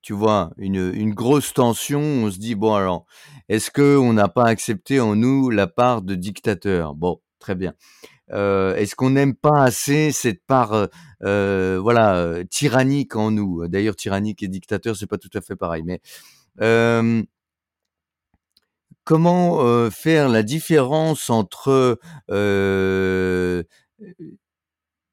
tu 0.03 0.13
vois, 0.13 0.53
une, 0.57 1.15
grosse 1.15 1.53
tension. 1.53 2.01
On 2.01 2.31
se 2.31 2.39
dit: 2.39 2.55
«Bon 2.55 2.75
alors, 2.75 3.07
est-ce 3.49 3.71
qu'on 3.71 4.13
n'a 4.13 4.29
pas 4.29 4.47
accepté 4.47 5.01
en 5.01 5.17
nous 5.17 5.51
la 5.51 5.67
part 5.67 6.03
de 6.03 6.15
dictateur?» 6.15 6.95
bon, 6.95 7.21
très 7.39 7.55
bien. 7.55 7.75
Est-ce 8.31 8.95
qu'on 8.97 9.11
n'aime 9.11 9.35
pas 9.35 9.63
assez 9.65 10.13
cette 10.13 10.45
part, 10.47 10.89
voilà, 11.21 12.39
tyrannique 12.51 13.17
en 13.17 13.31
nous? 13.31 13.69
D'ailleurs 13.69 13.97
tyrannique 13.97 14.43
et 14.43 14.49
dictateur, 14.49 14.97
c'est 14.97 15.07
pas 15.07 15.19
tout 15.19 15.31
à 15.35 15.41
fait 15.41 15.57
pareil, 15.57 15.83
mais 15.85 16.01
comment, 19.05 19.91
faire 19.91 20.29
la 20.29 20.43
différence 20.43 21.31
entre, 21.31 21.99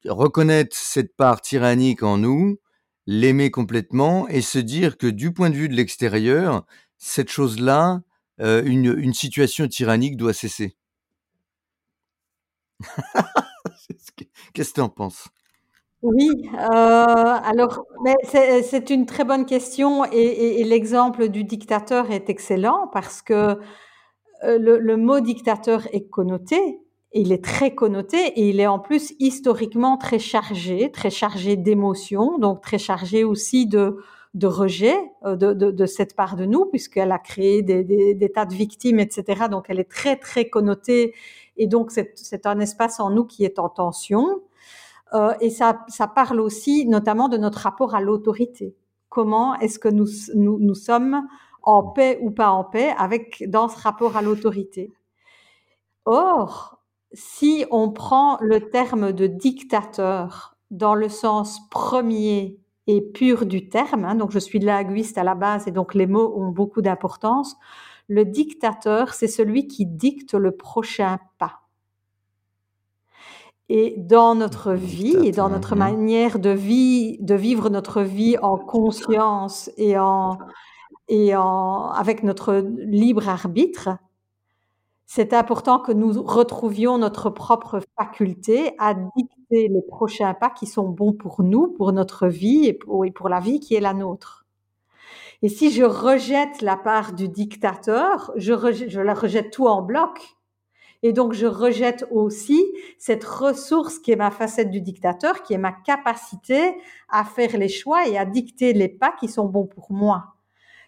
reconnaître 0.06 0.76
cette 0.76 1.16
part 1.16 1.40
tyrannique 1.42 2.02
en 2.02 2.18
nous, 2.18 2.58
l'aimer 3.06 3.50
complètement 3.50 4.28
et 4.28 4.40
se 4.42 4.58
dire 4.58 4.98
que 4.98 5.06
du 5.06 5.32
point 5.32 5.50
de 5.50 5.56
vue 5.56 5.68
de 5.68 5.74
l'extérieur, 5.74 6.66
cette 6.98 7.30
chose-là, 7.30 8.02
heu, 8.40 8.64
une 8.66 9.14
situation 9.14 9.68
tyrannique 9.68 10.16
doit 10.16 10.34
cesser? 10.34 10.76
Qu'est-ce 14.54 14.70
que 14.70 14.74
tu 14.74 14.80
en 14.80 14.88
penses? 14.88 15.28
Oui, 16.02 16.28
heu, 16.54 16.58
alors, 16.58 17.84
c'est 18.24 18.90
une 18.90 19.06
très 19.06 19.24
bonne 19.24 19.46
question 19.46 20.04
et 20.12 20.64
l'exemple 20.64 21.28
du 21.28 21.44
dictateur 21.44 22.10
est 22.12 22.30
excellent 22.30 22.88
parce 22.92 23.22
que, 23.22 23.58
le 24.44 24.78
le 24.78 24.96
mot 24.96 25.20
dictateur 25.20 25.88
est 25.94 26.08
connoté, 26.10 26.80
il 27.14 27.32
est 27.32 27.42
très 27.44 27.74
connoté 27.74 28.18
et 28.18 28.48
il 28.50 28.60
est 28.60 28.66
en 28.66 28.78
plus 28.78 29.14
historiquement 29.18 29.96
très 29.96 30.18
chargé, 30.18 30.90
très 30.92 31.10
chargé 31.10 31.56
d'émotions, 31.56 32.38
donc 32.38 32.60
très 32.62 32.78
chargé 32.78 33.24
aussi 33.24 33.66
de 33.66 33.98
de 34.34 34.46
rejet, 34.46 34.94
heu, 35.26 35.36
de 35.36 35.54
de 35.54 35.70
de 35.70 35.86
cette 35.86 36.14
part 36.16 36.36
de 36.36 36.44
nous 36.44 36.66
puisqu'elle 36.66 37.12
a 37.12 37.18
créé 37.18 37.62
des 37.62 37.82
des 37.84 38.14
des 38.14 38.30
tas 38.32 38.44
de 38.46 38.54
victimes 38.54 39.00
et 39.00 39.08
cetera, 39.10 39.48
donc 39.48 39.66
elle 39.68 39.80
est 39.80 39.90
très, 39.90 40.16
très 40.16 40.48
connotée 40.50 41.14
et 41.56 41.66
donc 41.66 41.90
c'est 41.92 42.46
un 42.46 42.60
espace 42.60 43.00
en 43.00 43.10
nous 43.10 43.24
qui 43.24 43.44
est 43.44 43.58
en 43.58 43.68
tension. 43.70 44.42
Heu 45.14 45.30
et 45.40 45.50
ça 45.50 45.84
ça 45.88 46.08
parle 46.08 46.40
aussi 46.40 46.86
notamment 46.86 47.28
de 47.30 47.38
notre 47.38 47.60
rapport 47.60 47.94
à 47.94 48.00
l'autorité. 48.02 48.76
Comment 49.10 49.54
est-ce 49.60 49.78
que 49.78 49.88
nous 49.88 50.08
nous 50.36 50.58
nous 50.60 50.74
sommes 50.74 51.22
en 51.62 51.82
paix 51.84 52.18
ou 52.22 52.30
pas 52.30 52.50
en 52.50 52.64
paix 52.64 52.94
avec 52.98 53.44
dans 53.48 53.68
ce 53.68 53.78
rapport 53.80 54.16
à 54.16 54.22
l'autorité? 54.22 54.92
Or, 56.06 56.77
si 57.12 57.64
on 57.70 57.90
prend 57.90 58.38
le 58.40 58.70
terme 58.70 59.12
de 59.12 59.26
dictateur 59.26 60.56
dans 60.70 60.94
le 60.94 61.08
sens 61.08 61.60
premier 61.70 62.58
et 62.86 63.00
pur 63.00 63.46
du 63.46 63.68
terme, 63.68 64.04
hein, 64.04 64.14
donc 64.14 64.30
je 64.30 64.38
suis 64.38 64.58
linguiste 64.58 65.18
à 65.18 65.24
la 65.24 65.34
base 65.34 65.68
et 65.68 65.70
donc 65.70 65.94
les 65.94 66.06
mots 66.06 66.34
ont 66.36 66.48
beaucoup 66.48 66.82
d'importance. 66.82 67.56
Le 68.08 68.24
dictateur, 68.24 69.12
c'est 69.12 69.28
celui 69.28 69.68
qui 69.68 69.84
dicte 69.86 70.34
le 70.34 70.52
prochain 70.52 71.18
pas. 71.38 71.60
Et 73.68 73.94
dans 73.98 74.34
notre 74.34 74.72
vie 74.72 75.16
et 75.26 75.32
dans 75.32 75.50
notre 75.50 75.74
mmh 75.74 75.78
manière 75.78 76.38
de 76.38 76.48
vie 76.48 77.18
de 77.20 77.34
vivre 77.34 77.68
notre 77.68 78.00
vie 78.00 78.38
en 78.40 78.56
conscience 78.56 79.70
et 79.76 79.98
en 79.98 80.38
et 81.08 81.34
en, 81.36 81.90
avec 81.90 82.22
notre 82.22 82.64
libre 82.76 83.28
arbitre, 83.28 83.90
c'est 85.10 85.32
important 85.32 85.78
que 85.78 85.90
nous 85.90 86.22
retrouvions 86.22 86.98
notre 86.98 87.30
propre 87.30 87.80
faculté 87.98 88.74
à 88.78 88.92
dicter 88.92 89.68
les 89.68 89.80
prochains 89.80 90.34
pas 90.34 90.50
qui 90.50 90.66
sont 90.66 90.86
bons 90.86 91.14
pour 91.14 91.42
nous, 91.42 91.68
pour 91.68 91.92
notre 91.92 92.28
vie 92.28 92.66
et 92.66 92.74
pour, 92.74 93.28
la 93.30 93.40
vie 93.40 93.58
qui 93.58 93.74
est 93.74 93.80
la 93.80 93.94
nôtre. 93.94 94.44
Et 95.40 95.48
si 95.48 95.70
je 95.70 95.82
rejette 95.82 96.60
la 96.60 96.76
part 96.76 97.14
du 97.14 97.30
dictateur, 97.30 98.32
je, 98.36 98.52
je 98.86 99.00
la 99.00 99.14
rejette 99.14 99.50
tout 99.50 99.66
en 99.66 99.80
bloc. 99.80 100.36
Et 101.02 101.14
donc, 101.14 101.32
je 101.32 101.46
rejette 101.46 102.04
aussi 102.10 102.62
cette 102.98 103.24
ressource 103.24 103.98
qui 104.00 104.12
est 104.12 104.16
ma 104.16 104.30
facette 104.30 104.70
du 104.70 104.82
dictateur, 104.82 105.42
qui 105.42 105.54
est 105.54 105.58
ma 105.58 105.72
capacité 105.72 106.76
à 107.08 107.24
faire 107.24 107.56
les 107.56 107.70
choix 107.70 108.06
et 108.06 108.18
à 108.18 108.26
dicter 108.26 108.74
les 108.74 108.88
pas 108.88 109.12
qui 109.18 109.28
sont 109.28 109.46
bons 109.46 109.66
pour 109.66 109.90
moi. 109.90 110.37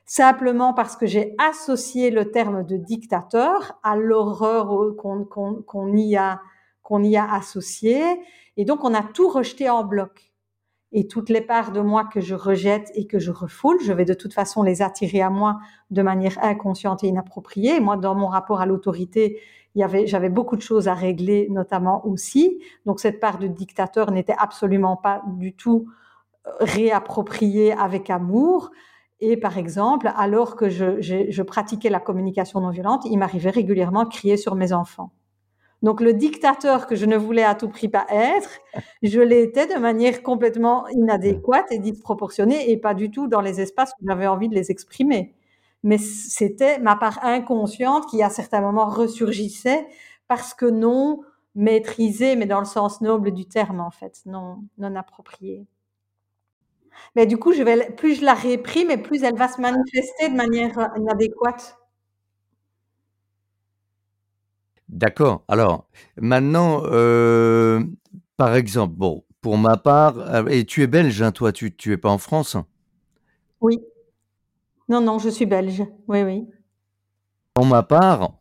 Simplement 0.04 0.74
parce 0.74 0.96
que 0.96 1.06
j'ai 1.06 1.34
associé 1.38 2.10
le 2.10 2.30
terme 2.30 2.64
de 2.64 2.76
dictateur 2.76 3.78
à 3.82 3.96
l'horreur 3.96 4.96
qu'on 4.96 5.96
y 5.96 6.16
a 6.16 6.40
qu'on 6.82 7.04
y 7.04 7.16
a 7.16 7.32
associé. 7.32 8.02
Et 8.56 8.64
donc, 8.64 8.82
on 8.82 8.94
a 8.94 9.04
tout 9.04 9.28
rejeté 9.28 9.70
en 9.70 9.84
bloc 9.84 10.32
et 10.92 11.06
toutes 11.06 11.28
les 11.28 11.40
parts 11.40 11.70
de 11.70 11.80
moi 11.80 12.04
que 12.04 12.20
je 12.20 12.34
rejette 12.34 12.90
et 12.94 13.06
que 13.06 13.20
je 13.20 13.30
refoule, 13.30 13.78
je 13.80 13.92
vais 13.92 14.04
de 14.04 14.14
toute 14.14 14.34
façon 14.34 14.62
les 14.62 14.82
attirer 14.82 15.22
à 15.22 15.30
moi 15.30 15.58
de 15.90 16.02
manière 16.02 16.36
inconsciente 16.42 17.04
et 17.04 17.06
inappropriée. 17.06 17.78
moi, 17.78 17.96
dans 17.96 18.16
mon 18.16 18.26
rapport 18.26 18.60
à 18.60 18.66
l'autorité, 18.66 19.40
j'avais 19.76 20.30
beaucoup 20.30 20.56
de 20.56 20.62
choses 20.62 20.88
à 20.88 20.94
régler, 20.94 21.46
notamment 21.48 22.04
aussi. 22.06 22.60
Donc, 22.86 22.98
cette 22.98 23.20
part 23.20 23.38
de 23.38 23.46
dictateur 23.46 24.10
n'était 24.10 24.34
absolument 24.36 24.96
pas 24.96 25.22
du 25.28 25.54
tout 25.54 25.86
euh, 26.46 26.50
réappropriée 26.58 27.72
avec 27.72 28.10
amour. 28.10 28.72
Et 29.20 29.36
par 29.36 29.58
exemple, 29.58 30.10
alors 30.16 30.56
que 30.56 30.70
je, 30.70 31.42
pratiquais 31.42 31.90
la 31.90 32.00
communication 32.00 32.60
non 32.60 32.70
violente, 32.70 33.04
il 33.04 33.18
m'arrivait 33.18 33.50
régulièrement 33.50 34.04
de 34.04 34.08
crier 34.08 34.36
sur 34.36 34.54
mes 34.54 34.72
enfants. 34.72 35.12
Donc 35.82 36.00
le 36.00 36.12
dictateur 36.12 36.86
que 36.86 36.94
je 36.94 37.06
ne 37.06 37.16
voulais 37.16 37.42
à 37.42 37.54
tout 37.54 37.68
prix 37.68 37.88
pas 37.88 38.06
être, 38.10 38.50
je 39.02 39.20
l'étais 39.20 39.66
de 39.66 39.78
manière 39.78 40.22
complètement 40.22 40.86
inadéquate 40.88 41.70
et 41.70 41.78
disproportionnée 41.78 42.70
et 42.70 42.76
pas 42.76 42.92
du 42.92 43.10
tout 43.10 43.28
dans 43.28 43.40
les 43.40 43.60
espaces 43.60 43.92
où 44.00 44.06
j'avais 44.06 44.26
envie 44.26 44.48
de 44.48 44.54
les 44.54 44.70
exprimer. 44.70 45.34
Mais 45.82 45.96
c'était 45.96 46.78
ma 46.78 46.96
part 46.96 47.24
inconsciente 47.24 48.06
qui 48.10 48.22
à 48.22 48.28
certains 48.28 48.60
moments 48.60 48.88
ressurgissait 48.88 49.86
parce 50.28 50.52
que 50.52 50.66
non 50.66 51.22
maîtrisée, 51.54 52.36
mais 52.36 52.46
dans 52.46 52.60
le 52.60 52.66
sens 52.66 53.00
noble 53.00 53.32
du 53.32 53.46
terme 53.46 53.80
en 53.80 53.90
fait, 53.90 54.20
non, 54.26 54.62
non 54.78 54.94
appropriée. 54.96 55.66
Mais 57.16 57.26
du 57.26 57.36
coup, 57.36 57.52
je 57.52 57.62
vais, 57.62 57.90
plus 57.92 58.16
je 58.16 58.24
la 58.24 58.34
réprime 58.34 58.90
et 58.90 58.98
plus 58.98 59.22
elle 59.22 59.36
va 59.36 59.48
se 59.48 59.60
manifester 59.60 60.28
de 60.28 60.34
manière 60.34 60.90
inadéquate. 60.96 61.76
D'accord. 64.88 65.44
Alors, 65.48 65.88
maintenant, 66.20 66.82
euh, 66.86 67.80
par 68.36 68.54
exemple, 68.56 68.94
bon, 68.96 69.24
pour 69.40 69.56
ma 69.56 69.76
part, 69.76 70.18
euh, 70.18 70.46
et 70.46 70.64
tu 70.64 70.82
es 70.82 70.86
belge, 70.86 71.22
hein, 71.22 71.32
toi, 71.32 71.52
tu, 71.52 71.74
tu 71.74 71.92
es 71.92 71.96
pas 71.96 72.10
en 72.10 72.18
France? 72.18 72.56
Oui. 73.60 73.78
Non, 74.88 75.00
non, 75.00 75.18
je 75.18 75.28
suis 75.28 75.46
belge. 75.46 75.84
Oui, 76.08 76.22
oui. 76.22 76.48
Pour 77.54 77.66
ma 77.66 77.82
part, 77.82 78.38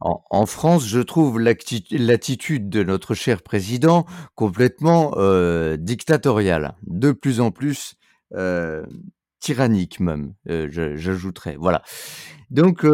en, 0.00 0.46
France, 0.46 0.86
je 0.86 1.00
trouve 1.00 1.40
l'attitude 1.40 2.68
de 2.68 2.82
notre 2.82 3.14
cher 3.14 3.42
président 3.42 4.04
complètement 4.34 5.14
euh, 5.16 5.76
dictatoriale, 5.76 6.74
de 6.86 7.12
plus 7.12 7.40
en 7.40 7.50
plus 7.50 7.96
tyrannique 9.40 10.00
même, 10.00 10.34
j'ajouterais. 10.46 11.56
Voilà. 11.58 11.82
Donc, 12.50 12.84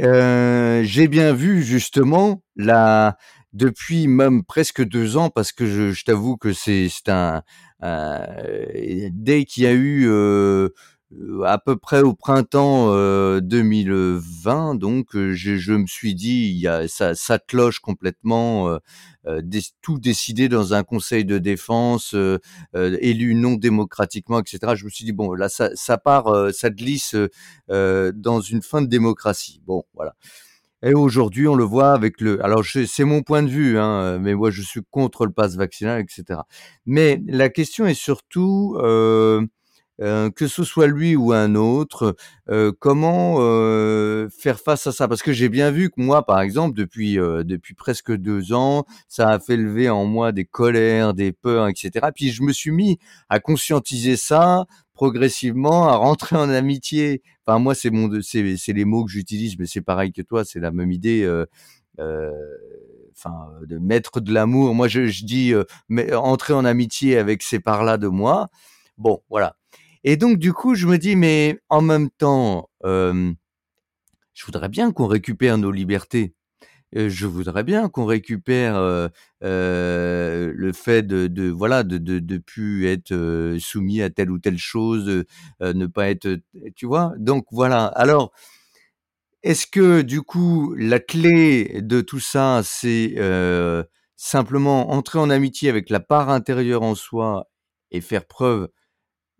euh, 0.00 0.82
j'ai 0.84 1.08
bien 1.08 1.32
vu 1.32 1.62
justement 1.62 2.42
la 2.56 3.16
depuis 3.52 4.06
même 4.06 4.44
presque 4.44 4.84
deux 4.84 5.16
ans 5.16 5.30
parce 5.30 5.52
que 5.52 5.66
je, 5.66 6.04
t'avoue 6.04 6.36
que 6.36 6.52
c'est 6.52 6.88
un, 7.08 7.42
dès 7.80 9.44
qu'il 9.44 9.64
y 9.64 9.66
a 9.66 9.72
eu 9.72 10.06
euh, 10.08 10.68
à 11.44 11.58
peu 11.58 11.76
près 11.76 12.02
au 12.02 12.12
printemps 12.12 12.92
2020 13.40 14.74
donc 14.74 15.06
je, 15.14 15.56
je, 15.56 15.72
me 15.72 15.86
suis 15.86 16.14
dit 16.14 16.50
il 16.50 16.60
y 16.60 16.68
a 16.68 16.86
ça, 16.86 17.14
ça 17.14 17.38
cloche 17.38 17.80
complètement 17.80 18.78
euh, 19.28 19.42
tout 19.82 19.98
décidé 19.98 20.48
dans 20.48 20.74
un 20.74 20.84
conseil 20.84 21.24
de 21.24 21.38
défense 21.38 22.14
euh, 22.14 22.38
euh, 22.74 22.96
élu 23.00 23.34
non 23.34 23.54
démocratiquement, 23.54 24.40
etc. 24.40 24.74
Je 24.74 24.84
me 24.84 24.90
suis 24.90 25.04
dit 25.04 25.12
bon, 25.12 25.34
là 25.34 25.48
ça, 25.48 25.70
ça 25.74 25.98
part, 25.98 26.52
ça 26.52 26.70
glisse 26.70 27.14
dans 27.68 28.40
une 28.40 28.62
fin 28.62 28.82
de 28.82 28.86
démocratie. 28.86 29.60
Bon, 29.66 29.84
voilà. 29.94 30.14
Et 30.82 30.94
aujourd'hui, 30.94 31.48
on 31.48 31.56
le 31.56 31.64
voit 31.64 31.92
avec 31.92 32.20
le. 32.20 32.42
Alors, 32.44 32.64
c'est 32.64 33.04
mon 33.04 33.22
point 33.22 33.42
de 33.42 33.48
vue, 33.48 33.78
hein, 33.78 34.18
mais 34.20 34.34
moi, 34.34 34.50
je 34.50 34.62
suis 34.62 34.80
contre 34.90 35.26
le 35.26 35.32
pass 35.32 35.56
vaccinal, 35.56 36.00
etc. 36.00 36.40
Mais 36.86 37.20
la 37.26 37.48
question 37.48 37.86
est 37.86 37.94
surtout 37.94 38.76
euh, 40.00 40.08
euh, 40.08 40.30
que 40.30 40.46
ce 40.46 40.64
soit 40.64 40.86
lui 40.86 41.16
ou 41.16 41.32
un 41.32 41.54
autre, 41.54 42.16
euh, 42.50 42.72
comment 42.78 43.36
euh, 43.38 44.28
faire 44.30 44.58
face 44.60 44.86
à 44.86 44.92
ça? 44.92 45.08
Parce 45.08 45.22
que 45.22 45.32
j'ai 45.32 45.48
bien 45.48 45.70
vu 45.70 45.90
que 45.90 46.00
moi, 46.00 46.24
par 46.24 46.40
exemple, 46.40 46.76
depuis 46.76 47.14
depuis 47.16 47.74
presque 47.74 48.12
deux 48.14 48.52
ans, 48.52 48.84
ça 49.08 49.28
a 49.30 49.38
fait 49.38 49.56
lever 49.56 49.90
en 49.90 50.04
moi 50.04 50.32
des 50.32 50.44
colères, 50.44 51.14
des 51.14 51.32
peurs, 51.32 51.68
etc. 51.68 52.08
Puis 52.14 52.30
je 52.30 52.42
me 52.42 52.52
suis 52.52 52.70
mis 52.70 52.98
à 53.28 53.40
conscientiser 53.40 54.16
ça 54.16 54.66
progressivement, 54.94 55.88
à 55.88 55.96
rentrer 55.96 56.36
en 56.36 56.48
amitié. 56.50 57.22
Enfin, 57.46 57.58
moi, 57.58 57.74
c'est 57.74 57.90
mon, 57.90 58.20
c'est 58.22 58.56
c'est 58.56 58.72
les 58.72 58.84
mots 58.84 59.04
que 59.04 59.10
j'utilise, 59.12 59.58
mais 59.58 59.66
c'est 59.66 59.80
pareil 59.80 60.12
que 60.12 60.22
toi, 60.22 60.44
c'est 60.44 60.60
la 60.60 60.70
même 60.70 60.92
idée. 60.92 61.26
Enfin, 61.98 63.34
de 63.66 63.78
mettre 63.78 64.20
de 64.20 64.32
l'amour. 64.32 64.74
Moi, 64.74 64.86
je, 64.88 65.06
je 65.06 65.24
dis 65.24 65.52
mais, 65.88 66.14
entrer 66.14 66.54
en 66.54 66.64
amitié 66.64 67.18
avec 67.18 67.42
ces 67.42 67.58
parts-là 67.60 67.98
de 67.98 68.08
moi. 68.08 68.48
Bon, 68.96 69.22
voilà. 69.30 69.56
Et 70.04 70.16
donc, 70.16 70.38
du 70.38 70.52
coup, 70.52 70.74
je 70.74 70.86
me 70.86 70.98
dis, 70.98 71.16
mais 71.16 71.58
en 71.68 71.80
même 71.82 72.10
temps, 72.10 72.68
je 72.84 73.34
voudrais 74.46 74.68
bien 74.68 74.92
qu'on 74.92 75.06
récupère 75.06 75.58
nos 75.58 75.70
libertés. 75.70 76.34
je 76.94 77.26
voudrais 77.26 77.64
bien 77.64 77.88
qu'on 77.90 78.06
récupère 78.06 78.80
le 79.42 80.72
fait 80.74 81.02
de, 81.04 81.26
de 81.28 81.50
voilà 81.50 81.82
de, 81.84 81.98
de, 81.98 82.18
de 82.20 82.38
plus 82.38 82.86
être 82.88 83.56
soumis 83.60 84.02
à 84.02 84.10
telle 84.10 84.30
ou 84.30 84.38
telle 84.38 84.58
chose, 84.58 85.24
ne 85.60 85.86
pas 85.86 86.10
être, 86.10 86.38
tu 86.76 86.86
vois? 86.86 87.14
Donc 87.18 87.46
voilà. 87.52 87.86
Alors, 87.86 88.32
est-ce 89.42 89.66
que 89.66 90.02
du 90.02 90.22
coup 90.22 90.74
la 90.76 90.98
clé 91.00 91.80
de 91.82 92.00
tout 92.00 92.20
ça, 92.20 92.62
c'est 92.64 93.14
simplement 94.16 94.90
entrer 94.90 95.18
en 95.18 95.30
amitié 95.30 95.68
avec 95.70 95.90
la 95.90 96.00
part 96.00 96.28
intérieure 96.30 96.82
en 96.82 96.94
soi 96.94 97.48
et 97.90 98.00
faire 98.00 98.26
preuve 98.26 98.68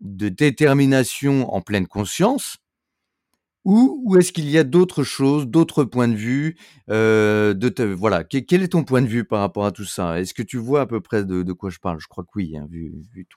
de 0.01 0.29
détermination 0.29 1.53
en 1.53 1.61
pleine 1.61 1.87
conscience 1.87 2.57
ou, 3.65 4.15
est-ce 4.17 4.31
qu'il 4.31 4.49
y 4.49 4.57
a 4.57 4.63
d'autres 4.63 5.03
choses, 5.03 5.47
d'autres 5.47 5.83
points 5.83 6.07
de 6.07 6.15
vue 6.15 6.57
euh, 6.89 7.53
de 7.53 7.83
voilà 7.83 8.23
quel 8.23 8.63
est 8.63 8.69
ton 8.69 8.83
point 8.83 9.01
de 9.01 9.07
vue 9.07 9.25
par 9.25 9.41
rapport 9.41 9.65
à 9.65 9.71
tout 9.71 9.85
ça? 9.85 10.19
Est-ce 10.19 10.33
que 10.33 10.43
tu 10.43 10.57
vois 10.57 10.81
à 10.81 10.85
peu 10.85 11.01
près 11.01 11.23
de, 11.25 11.53
quoi 11.53 11.69
je 11.69 11.79
parle? 11.79 11.99
Je 11.99 12.07
crois 12.07 12.23
que 12.23 12.29
oui, 12.35 12.57
hein, 12.57 12.67
vu, 12.69 13.27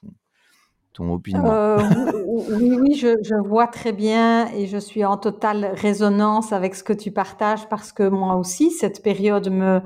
ton, 0.93 1.11
opinion. 1.11 1.45
Euh, 1.45 1.77
oui, 2.25 2.77
oui, 2.79 2.95
je, 2.95 3.47
vois 3.47 3.67
très 3.67 3.91
bien 3.91 4.47
et 4.53 4.65
je 4.65 4.77
suis 4.77 5.03
en 5.03 5.17
totale 5.17 5.71
résonance 5.75 6.53
avec 6.53 6.75
ce 6.75 6.83
que 6.83 6.93
tu 6.93 7.11
partages 7.11 7.67
parce 7.67 7.91
que 7.91 8.07
moi 8.07 8.35
aussi 8.35 8.71
cette 8.71 9.03
période 9.03 9.49
me 9.51 9.81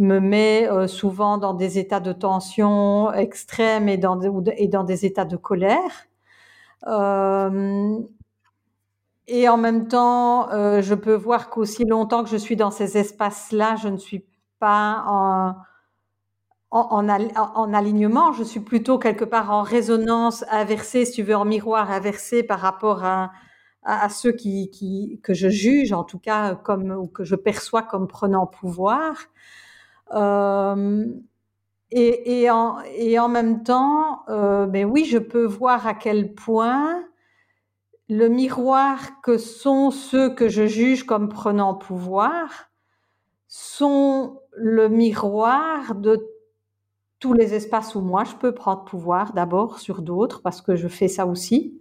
me 0.00 0.20
met 0.20 0.68
euh, 0.70 0.86
souvent 0.86 1.38
dans 1.38 1.54
des 1.54 1.78
états 1.78 1.98
de 1.98 2.12
tension 2.12 3.12
extrême 3.12 3.88
et 3.88 3.96
dans 3.96 4.16
des 4.16 5.06
états 5.06 5.24
de 5.24 5.36
colère. 5.36 6.07
Euh, 6.86 7.98
et 9.26 9.48
en 9.48 9.56
même 9.58 9.88
temps, 9.88 10.50
euh, 10.52 10.80
je 10.80 10.94
peux 10.94 11.14
voir 11.14 11.50
qu'aussi 11.50 11.84
longtemps 11.84 12.24
que 12.24 12.30
je 12.30 12.36
suis 12.36 12.56
dans 12.56 12.70
ces 12.70 12.96
espaces-là, 12.96 13.76
je 13.76 13.88
ne 13.88 13.98
suis 13.98 14.24
pas 14.58 15.04
en, 15.06 15.54
en, 16.70 17.08
en, 17.08 17.74
alignement, 17.74 18.32
je 18.32 18.42
suis 18.42 18.60
plutôt 18.60 18.98
quelque 18.98 19.24
part 19.24 19.50
en 19.50 19.62
résonance 19.62 20.44
inversée, 20.50 21.04
si 21.04 21.12
tu 21.12 21.22
veux, 21.22 21.36
en 21.36 21.44
miroir 21.44 21.90
inversé 21.90 22.42
par 22.42 22.60
rapport 22.60 23.04
à, 23.04 23.32
à, 23.82 24.08
ceux 24.08 24.32
qui, 24.32 24.70
qui, 24.70 25.20
que 25.22 25.34
je 25.34 25.48
juge, 25.48 25.92
en 25.92 26.04
tout 26.04 26.18
cas, 26.18 26.54
comme, 26.56 26.90
ou 26.92 27.06
que 27.06 27.24
je 27.24 27.34
perçois 27.36 27.82
comme 27.82 28.08
prenant 28.08 28.46
pouvoir. 28.46 29.16
Euh, 30.14 31.06
et, 31.90 32.50
en, 32.50 33.28
même 33.28 33.62
temps, 33.62 34.22
euh, 34.28 34.66
ben 34.66 34.84
oui, 34.84 35.04
je 35.04 35.18
peux 35.18 35.44
voir 35.44 35.86
à 35.86 35.94
quel 35.94 36.34
point 36.34 37.04
le 38.08 38.28
miroir 38.28 39.20
que 39.22 39.38
sont 39.38 39.90
ceux 39.90 40.34
que 40.34 40.48
je 40.48 40.66
juge 40.66 41.04
comme 41.04 41.28
prenant 41.28 41.74
pouvoir 41.74 42.70
sont 43.48 44.40
le 44.52 44.88
miroir 44.88 45.94
de 45.94 46.26
tous 47.20 47.32
les 47.32 47.54
espaces 47.54 47.94
où 47.94 48.00
moi 48.00 48.24
je 48.24 48.34
peux 48.36 48.52
prendre 48.54 48.84
pouvoir 48.84 49.32
d'abord 49.32 49.78
sur 49.78 50.02
d'autres 50.02 50.42
parce 50.42 50.62
que 50.62 50.76
je 50.76 50.88
fais 50.88 51.08
ça 51.08 51.26
aussi. 51.26 51.80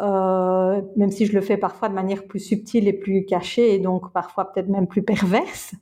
euh, 0.00 0.82
même 0.96 1.10
si 1.10 1.26
je 1.26 1.32
le 1.32 1.40
fais 1.40 1.56
parfois 1.56 1.88
de 1.88 1.94
manière 1.94 2.26
plus 2.26 2.40
subtile 2.40 2.88
et 2.88 2.92
plus 2.92 3.24
cachée, 3.24 3.74
et 3.74 3.78
donc 3.78 4.12
parfois 4.12 4.52
peut-être 4.52 4.68
même 4.68 4.86
plus 4.86 5.02
perverse, 5.02 5.74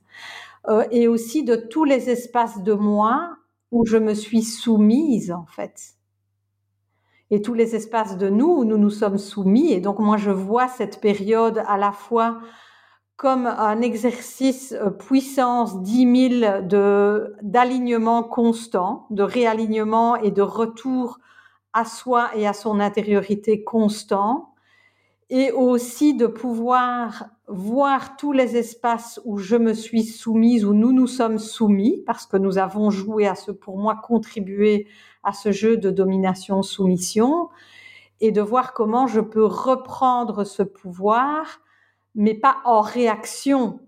euh, 0.67 0.83
et 0.91 1.07
aussi 1.07 1.43
de 1.43 1.55
tous 1.55 1.83
les 1.83 2.09
espaces 2.09 2.61
de 2.63 2.73
moi 2.73 3.37
où 3.71 3.85
je 3.85 3.97
me 3.97 4.13
suis 4.13 4.41
soumise 4.41 5.31
en 5.31 5.45
fait. 5.45 5.95
Et 7.31 7.41
tous 7.41 7.53
les 7.53 7.75
espaces 7.75 8.17
de 8.17 8.29
nous 8.29 8.47
où 8.47 8.65
nous 8.65 8.77
nous 8.77 8.89
sommes 8.89 9.17
soumis. 9.17 9.71
Et 9.71 9.79
donc 9.79 9.99
moi 9.99 10.17
je 10.17 10.31
vois 10.31 10.67
cette 10.67 11.01
période 11.01 11.63
à 11.67 11.77
la 11.77 11.91
fois 11.91 12.39
comme 13.17 13.47
un 13.47 13.81
exercice 13.81 14.73
euh, 14.73 14.89
puissance 14.89 15.81
10 15.81 16.39
000 16.41 16.61
de, 16.63 17.35
d'alignement 17.41 18.23
constant, 18.23 19.07
de 19.09 19.23
réalignement 19.23 20.17
et 20.17 20.31
de 20.31 20.41
retour 20.41 21.19
à 21.73 21.85
soi 21.85 22.29
et 22.35 22.47
à 22.47 22.53
son 22.53 22.79
intériorité 22.79 23.63
constant, 23.63 24.54
et 25.29 25.51
aussi 25.51 26.13
de 26.15 26.27
pouvoir 26.27 27.25
voir 27.47 28.15
tous 28.17 28.31
les 28.31 28.57
espaces 28.57 29.19
où 29.25 29.37
je 29.37 29.55
me 29.55 29.73
suis 29.73 30.03
soumise, 30.03 30.65
où 30.65 30.73
nous 30.73 30.91
nous 30.91 31.07
sommes 31.07 31.39
soumis, 31.39 32.03
parce 32.05 32.25
que 32.25 32.37
nous 32.37 32.57
avons 32.57 32.89
joué 32.89 33.27
à 33.27 33.35
ce, 33.35 33.51
pour 33.51 33.77
moi, 33.77 33.95
contribué 33.95 34.87
à 35.23 35.33
ce 35.33 35.51
jeu 35.51 35.77
de 35.77 35.89
domination-soumission, 35.89 37.49
et 38.21 38.31
de 38.31 38.41
voir 38.41 38.73
comment 38.73 39.07
je 39.07 39.19
peux 39.19 39.45
reprendre 39.45 40.43
ce 40.43 40.63
pouvoir 40.63 41.59
mais 42.15 42.33
pas 42.33 42.61
en 42.63 42.81
réaction, 42.81 43.81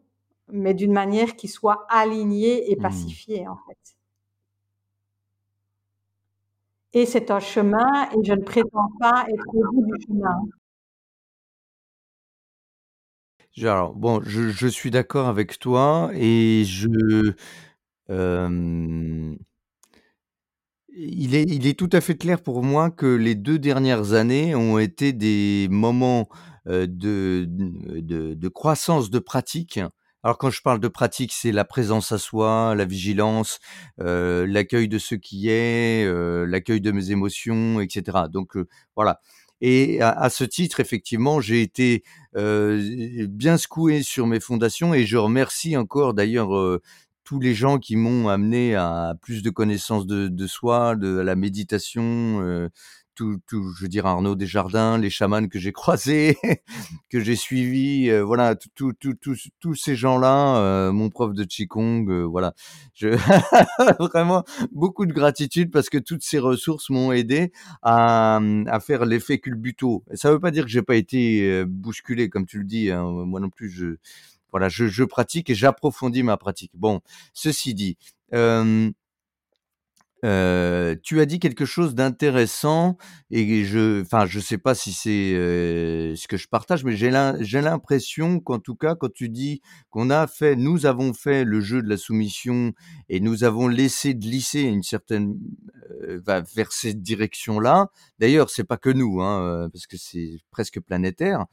mais 0.50 0.74
d'une 0.74 0.92
manière 0.92 1.36
qui 1.36 1.48
soit 1.48 1.86
alignée 1.90 2.72
et 2.72 2.76
mmh. 2.76 2.82
pacifiée, 2.82 3.48
en 3.48 3.58
fait. 3.68 3.78
Et 6.94 7.06
c'est 7.06 7.32
un 7.32 7.40
chemin, 7.40 8.10
et 8.12 8.24
je 8.24 8.34
ne 8.34 8.42
prétends 8.42 8.92
pas 9.00 9.26
être 9.30 9.56
au 9.56 9.72
bout 9.72 9.86
du 9.86 10.06
chemin. 10.06 10.42
Je, 13.58 14.68
suis 14.68 14.92
d'accord 14.92 15.28
avec 15.28 15.58
toi 15.58 16.12
et 16.14 16.64
je. 16.66 17.34
il, 20.90 21.36
est, 21.36 21.78
tout 21.78 21.90
à 21.92 22.02
fait 22.02 22.16
clair 22.16 22.42
pour 22.42 22.62
moi 22.62 22.92
que 22.92 23.08
les 23.08 23.34
deux 23.34 23.58
dernières 23.58 24.14
années 24.14 24.54
ont 24.54 24.78
été 24.78 25.12
des 25.12 25.68
moments 25.72 26.30
de, 26.68 27.46
de, 27.48 28.48
croissance 28.48 29.10
de 29.10 29.20
pratique. 29.20 29.80
Alors 30.24 30.38
quand 30.38 30.50
je 30.52 30.62
parle 30.62 30.80
de 30.80 30.88
pratique, 30.88 31.32
c'est 31.34 31.52
la 31.52 31.66
présence 31.66 32.12
à 32.12 32.20
soi, 32.20 32.76
la 32.76 32.86
vigilance, 32.86 33.60
l'accueil 33.98 34.88
de 34.88 35.00
ce 35.00 35.16
qui 35.16 35.50
est, 35.50 36.06
l'accueil 36.46 36.82
de 36.82 36.92
mes 36.92 37.10
émotions, 37.10 37.80
etc. 37.82 38.26
Donc 38.30 38.56
voilà. 38.96 39.20
Et 39.62 40.02
à, 40.02 40.30
ce 40.30 40.44
titre, 40.44 40.80
effectivement, 40.80 41.42
j'ai 41.42 41.62
été 41.62 42.04
bien 42.36 43.58
secoué 43.58 44.04
sur 44.04 44.28
mes 44.28 44.40
fondations 44.40 44.94
et 44.94 45.06
je 45.06 45.18
remercie 45.18 45.76
encore 45.78 46.14
d'ailleurs 46.14 46.80
tous 47.24 47.40
les 47.40 47.54
gens 47.54 47.78
qui 47.78 47.96
m'ont 47.96 48.30
amené 48.30 48.76
à 48.76 49.16
plus 49.22 49.42
de 49.42 49.50
connaissances 49.50 50.08
de, 50.08 50.28
de 50.28 50.48
soi, 50.48 50.96
de 50.96 51.08
la 51.08 51.36
méditation, 51.36 52.70
tout, 53.18 53.40
tout, 53.48 53.74
je 53.76 53.82
veux 53.82 53.88
dire 53.90 54.06
Arnaud 54.06 54.36
Desjardins, 54.36 54.98
les 55.00 55.10
chamans 55.10 55.48
que 55.48 55.58
j'ai 55.58 55.72
croisés, 55.74 56.38
que 57.10 57.20
j'ai 57.20 57.36
suivis, 57.36 58.10
euh, 58.10 58.24
voilà, 58.24 58.56
tous 58.56 59.76
ces 59.76 59.96
gens-là, 59.96 60.58
euh, 60.58 60.92
mon 60.92 61.10
prof 61.10 61.34
de 61.34 61.44
qigong, 61.44 62.08
euh, 62.10 62.24
voilà, 62.24 62.54
je 62.94 63.10
vraiment 64.00 64.44
beaucoup 64.72 65.08
de 65.08 65.14
gratitude 65.14 65.72
parce 65.72 65.90
que 65.90 65.98
toutes 65.98 66.24
ces 66.24 66.38
ressources 66.38 66.92
m'ont 66.92 67.12
aidé 67.12 67.52
à, 67.82 68.40
à 68.68 68.80
faire 68.80 69.06
l'effet 69.06 69.40
culbuto. 69.40 70.04
Ça 70.14 70.32
veut 70.32 70.40
pas 70.40 70.52
dire 70.52 70.64
que 70.66 70.70
j'ai 70.70 70.84
pas 70.84 70.96
été 70.96 71.66
bousculé 71.66 72.30
comme 72.30 72.46
tu 72.46 72.60
le 72.60 72.66
dis, 72.66 72.92
hein, 72.92 73.04
moi 73.04 73.40
non 73.40 73.50
plus, 73.50 73.70
je 73.70 73.96
voilà, 74.52 74.70
je, 74.70 74.88
je 74.88 75.04
pratique 75.04 75.50
et 75.50 75.56
j'approfondis 75.56 76.24
ma 76.24 76.38
pratique. 76.38 76.72
Bon, 76.76 77.02
ceci 77.34 77.74
dit. 77.74 77.98
Euh, 80.28 80.96
tu 81.04 81.22
as 81.22 81.26
dit 81.26 81.40
quelque 81.40 81.64
chose 81.64 81.96
d'intéressant 81.96 82.98
et 83.32 83.64
je 83.64 84.02
enfin, 84.02 84.26
je 84.26 84.42
sais 84.42 84.58
pas 84.58 84.76
si 84.76 84.92
c'est, 84.92 85.10
ce 86.16 86.28
que 86.28 86.36
je 86.36 86.50
partage, 86.50 86.84
mais 86.84 86.98
j'ai 86.98 87.62
l'impression 87.62 88.42
qu'en 88.42 88.60
tout 88.60 88.76
cas, 88.76 88.96
quand 88.96 89.12
tu 89.14 89.30
dis 89.30 89.62
qu'on 89.90 90.10
a 90.10 90.28
fait 90.28 90.58
nous 90.58 90.86
avons 90.86 91.14
fait 91.14 91.46
le 91.46 91.62
jeu 91.62 91.82
de 91.82 91.88
la 91.88 91.98
soumission 91.98 92.74
et 93.08 93.22
nous 93.22 93.46
avons 93.46 93.70
laissé 93.70 94.16
glisser 94.16 94.62
une 94.62 94.84
certaine, 94.84 95.38
vers 96.20 96.72
cette 96.74 97.02
direction-là. 97.02 97.90
D'ailleurs, 98.20 98.50
c'est 98.50 98.66
pas 98.66 98.78
que 98.78 98.90
nous, 98.90 99.22
hein, 99.22 99.70
parce 99.72 99.88
que 99.88 99.98
c'est 99.98 100.40
presque 100.52 100.82
planétaire. 100.82 101.46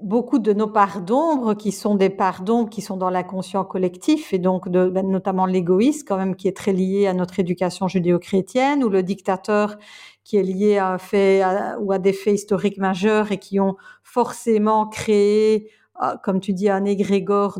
beaucoup 0.01 0.39
de 0.39 0.53
nos 0.53 0.67
parts 0.67 1.01
d'ombre 1.01 1.53
qui 1.53 1.71
sont 1.71 1.95
des 1.95 2.09
parts 2.09 2.41
d'ombre 2.41 2.69
qui 2.69 2.81
sont 2.81 2.97
dans 2.97 3.09
l'inconscient 3.09 3.63
collectif 3.65 4.33
et 4.33 4.39
donc 4.39 4.69
de, 4.69 4.89
ben, 4.89 5.09
notamment 5.09 5.45
l'égoïsme 5.45 6.05
quand 6.07 6.17
même 6.17 6.35
qui 6.35 6.47
est 6.47 6.55
très 6.55 6.73
lié 6.73 7.07
à 7.07 7.13
notre 7.13 7.39
éducation 7.39 7.87
judéo-chrétienne 7.87 8.83
ou 8.83 8.89
le 8.89 9.03
dictateur 9.03 9.77
qui 10.23 10.37
est 10.37 10.43
lié 10.43 10.77
à 10.77 10.89
un 10.93 10.97
fait 10.97 11.43
ou 11.79 11.91
à 11.91 11.99
des 11.99 12.13
faits 12.13 12.35
historiques 12.35 12.77
majeurs 12.77 13.31
et 13.31 13.37
qui 13.37 13.59
ont 13.59 13.75
forcément 14.03 14.87
créé 14.87 15.69
ah, 15.99 16.19
comme 16.23 16.39
tu 16.39 16.53
dis 16.53 16.69
un 16.69 16.85
égrégore 16.85 17.59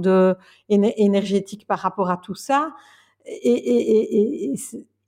énergétique 0.69 1.65
par 1.65 1.79
rapport 1.79 2.11
à 2.11 2.17
tout 2.17 2.35
ça. 2.35 2.71
Et, 3.25 3.49
et, 3.49 3.91
et, 3.97 4.53
et 4.53 4.57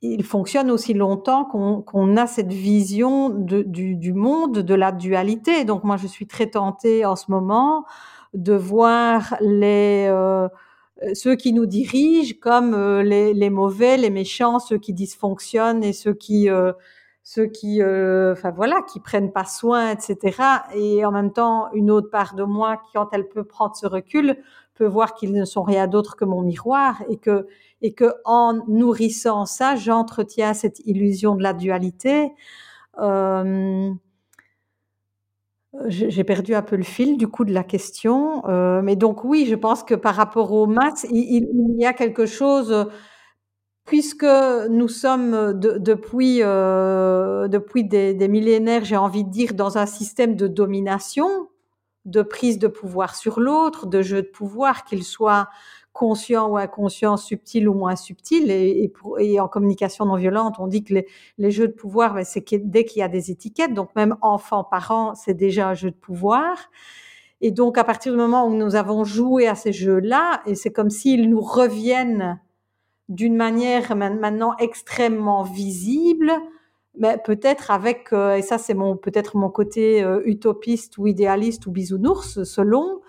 il 0.01 0.23
fonctionne 0.23 0.71
aussi 0.71 0.93
longtemps 0.93 1.45
qu'on 1.45 2.17
a 2.17 2.27
cette 2.27 2.53
vision 2.53 3.29
du, 3.29 3.95
du, 3.95 4.13
monde, 4.13 4.59
de 4.59 4.73
la 4.73 4.91
dualité. 4.91 5.65
Donc 5.65 5.83
moi, 5.83 5.97
je 5.97 6.07
suis 6.07 6.27
très 6.27 6.47
tentée 6.47 7.05
en 7.05 7.15
ce 7.15 7.29
moment 7.29 7.85
de 8.33 8.53
voir 8.53 9.35
les 9.41 10.07
euh, 10.09 10.47
ceux 11.13 11.35
qui 11.35 11.53
nous 11.53 11.65
dirigent 11.65 12.35
comme 12.41 12.73
euh, 12.73 13.03
les, 13.03 13.33
les, 13.33 13.49
mauvais, 13.49 13.97
les 13.97 14.09
méchants, 14.09 14.59
ceux 14.59 14.77
qui 14.77 14.93
dysfonctionnent 14.93 15.83
et 15.83 15.93
ceux 15.93 16.13
qui 16.13 16.49
euh, 16.49 16.73
ceux 17.29 17.45
qui, 17.45 17.83
euh, 17.83 18.31
enfin 18.31 18.49
voilà, 18.49 18.81
qui 18.91 18.99
prennent 18.99 19.31
pas 19.31 19.45
soin, 19.45 19.91
etc. 19.91 20.41
Et 20.73 21.05
en 21.05 21.11
même 21.11 21.31
temps, 21.31 21.71
une 21.73 21.91
autre 21.91 22.09
part 22.09 22.33
de 22.33 22.43
moi, 22.43 22.81
quand 22.91 23.09
elle 23.11 23.29
peut 23.29 23.43
prendre 23.43 23.75
ce 23.75 23.85
recul, 23.85 24.37
peut 24.79 24.87
voir 24.87 25.13
qu'ils 25.13 25.33
ne 25.33 25.43
sont 25.43 25.61
rien 25.61 25.87
d'autre 25.87 26.15
que 26.15 26.23
mon 26.23 26.41
miroir 26.41 27.03
et 27.09 27.17
que 27.17 27.47
et 27.81 27.93
que 27.93 28.13
en 28.25 28.59
nourrissant 28.67 29.45
ça, 29.45 29.75
j'entretiens 29.75 30.53
cette 30.53 30.79
illusion 30.85 31.35
de 31.35 31.43
la 31.43 31.53
dualité. 31.53 32.31
Euh, 32.99 33.91
j'ai 35.85 36.23
perdu 36.23 36.55
un 36.55 36.61
peu 36.63 36.77
le 36.77 36.83
fil 36.83 37.17
du 37.17 37.27
coup 37.27 37.45
de 37.45 37.53
la 37.53 37.63
question, 37.63 38.43
euh, 38.47 38.81
mais 38.81 38.95
donc 38.95 39.23
oui, 39.23 39.45
je 39.47 39.55
pense 39.55 39.83
que 39.83 39.93
par 39.93 40.15
rapport 40.15 40.51
aux 40.51 40.65
maths, 40.65 41.05
il, 41.11 41.47
y 41.77 41.85
a 41.85 41.93
quelque 41.93 42.25
chose, 42.25 42.87
puisque 43.85 44.25
nous 44.69 44.87
sommes 44.87 45.53
depuis 45.59 46.39
euh, 46.41 47.47
depuis 47.49 47.83
des 47.83 48.27
millénaires, 48.27 48.83
j'ai 48.83 48.97
envie 48.97 49.23
de 49.23 49.29
dire, 49.29 49.53
dans 49.53 49.77
un 49.77 49.85
système 49.85 50.35
de 50.35 50.47
domination, 50.47 51.27
de 52.09 52.21
prise 52.21 52.59
de 52.59 52.67
pouvoir 52.67 53.15
sur 53.15 53.39
l'autre, 53.39 53.87
de 53.87 54.01
jeu 54.01 54.21
de 54.21 54.27
pouvoir, 54.27 54.83
qu'il 54.83 55.03
soit 55.03 55.49
conscient 55.93 56.47
ou 56.49 56.57
inconscient, 56.57 57.17
subtil 57.17 57.67
ou 57.67 57.73
moins 57.73 57.95
subtil. 57.95 58.51
Et, 58.51 58.91
et, 59.19 59.39
en 59.39 59.47
communication 59.47 60.05
non 60.05 60.15
violente, 60.15 60.55
on 60.59 60.67
dit 60.67 60.83
que 60.83 60.93
les, 61.37 61.51
jeux 61.51 61.67
de 61.67 61.73
pouvoir, 61.73 62.13
ben, 62.13 62.23
c'est 62.23 62.45
dès 62.53 62.85
qu'il 62.85 62.99
y 62.99 63.03
a 63.03 63.09
des 63.09 63.31
étiquettes, 63.31 63.73
donc 63.73 63.95
même 63.95 64.15
enfant-parent, 64.21 65.15
c'est 65.15 65.33
déjà 65.33 65.69
un 65.69 65.73
jeu 65.73 65.91
de 65.91 65.95
pouvoir. 65.95 66.69
Et 67.41 67.51
donc, 67.51 67.77
à 67.77 67.83
partir 67.83 68.11
du 68.11 68.17
moment 68.17 68.47
où 68.47 68.53
nous 68.53 68.75
avons 68.75 69.03
joué 69.03 69.47
à 69.47 69.55
ces 69.55 69.73
jeux-là, 69.73 70.41
et 70.45 70.55
c'est 70.55 70.71
comme 70.71 70.89
s'ils 70.89 71.29
nous 71.29 71.41
reviennent 71.41 72.39
d'une 73.07 73.35
manière 73.35 73.95
maintenant 73.95 74.55
extrêmement 74.59 75.43
visible, 75.43 76.31
mais 76.99 77.17
peut-être 77.17 77.71
avec, 77.71 78.09
euh, 78.11 78.35
et 78.35 78.41
ça 78.41 78.57
c'est 78.57 78.73
mon 78.73 78.97
peut-être 78.97 79.37
mon 79.37 79.49
côté 79.49 80.03
euh, 80.03 80.21
utopiste 80.25 80.97
ou 80.97 81.07
idéaliste 81.07 81.65
ou 81.65 81.71
bisounours, 81.71 82.43
selon, 82.43 83.01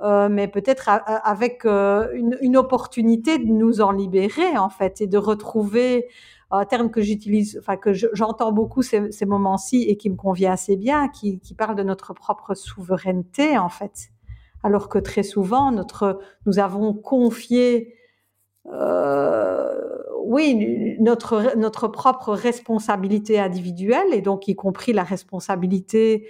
euh, 0.00 0.28
mais 0.30 0.46
peut-être 0.48 0.88
avec 0.88 1.64
une, 1.64 2.38
une, 2.40 2.56
opportunité 2.56 3.38
de 3.38 3.46
nous 3.46 3.80
en 3.80 3.90
libérer 3.90 4.56
en 4.56 4.68
fait 4.68 5.00
et 5.00 5.06
de 5.08 5.18
retrouver 5.18 6.06
un 6.50 6.64
terme 6.66 6.90
que 6.90 7.00
j'utilise, 7.00 7.58
enfin 7.58 7.76
que 7.76 7.92
j'entends 7.92 8.52
beaucoup 8.52 8.82
ces, 8.82 9.10
ces 9.10 9.26
moments-ci 9.26 9.82
et 9.82 9.96
qui 9.96 10.08
me 10.10 10.16
convient 10.16 10.52
assez 10.52 10.76
bien, 10.76 11.08
qui, 11.08 11.40
qui 11.40 11.54
parle 11.54 11.74
de 11.74 11.82
notre 11.82 12.14
propre 12.14 12.54
souveraineté 12.54 13.58
en 13.58 13.70
fait, 13.70 14.10
alors 14.62 14.88
que 14.88 14.98
très 14.98 15.22
souvent 15.22 15.72
notre 15.72 16.20
nous 16.46 16.58
avons 16.58 16.92
confié 16.92 17.97
euh, 18.72 19.74
oui, 20.24 20.96
notre, 21.00 21.56
notre 21.56 21.88
propre 21.88 22.34
responsabilité 22.34 23.40
individuelle, 23.40 24.12
et 24.12 24.20
donc 24.20 24.48
y 24.48 24.54
compris 24.54 24.92
la 24.92 25.04
responsabilité 25.04 26.28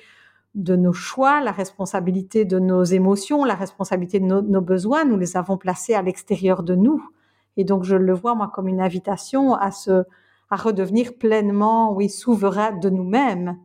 de 0.55 0.76
nos 0.76 0.93
choix, 0.93 1.41
la 1.41 1.53
responsabilité 1.53 2.45
de 2.45 2.59
nos 2.59 2.84
émotions, 2.84 3.45
la 3.45 3.55
responsabilité 3.55 4.20
de 4.20 4.26
nos, 4.26 4.61
besoins, 4.61 5.05
nous 5.05 5.16
les 5.16 5.36
avons 5.36 5.57
placés 5.57 5.95
à 5.95 6.03
l'extérieur 6.03 6.62
de 6.62 6.74
nous. 6.74 7.09
Et 7.57 7.64
donc 7.64 7.84
je 7.84 7.97
le 7.97 8.12
vois 8.12 8.34
moi 8.34 8.51
comme 8.53 8.68
une 8.68 8.80
invitation 8.80 9.55
à 9.55 9.70
se, 9.70 10.05
à 10.51 10.57
redevenir 10.57 11.14
pleinement, 11.18 11.93
oui, 11.93 12.09
souverain 12.09 12.72
de 12.72 12.91
nous-mêmes 12.91 13.59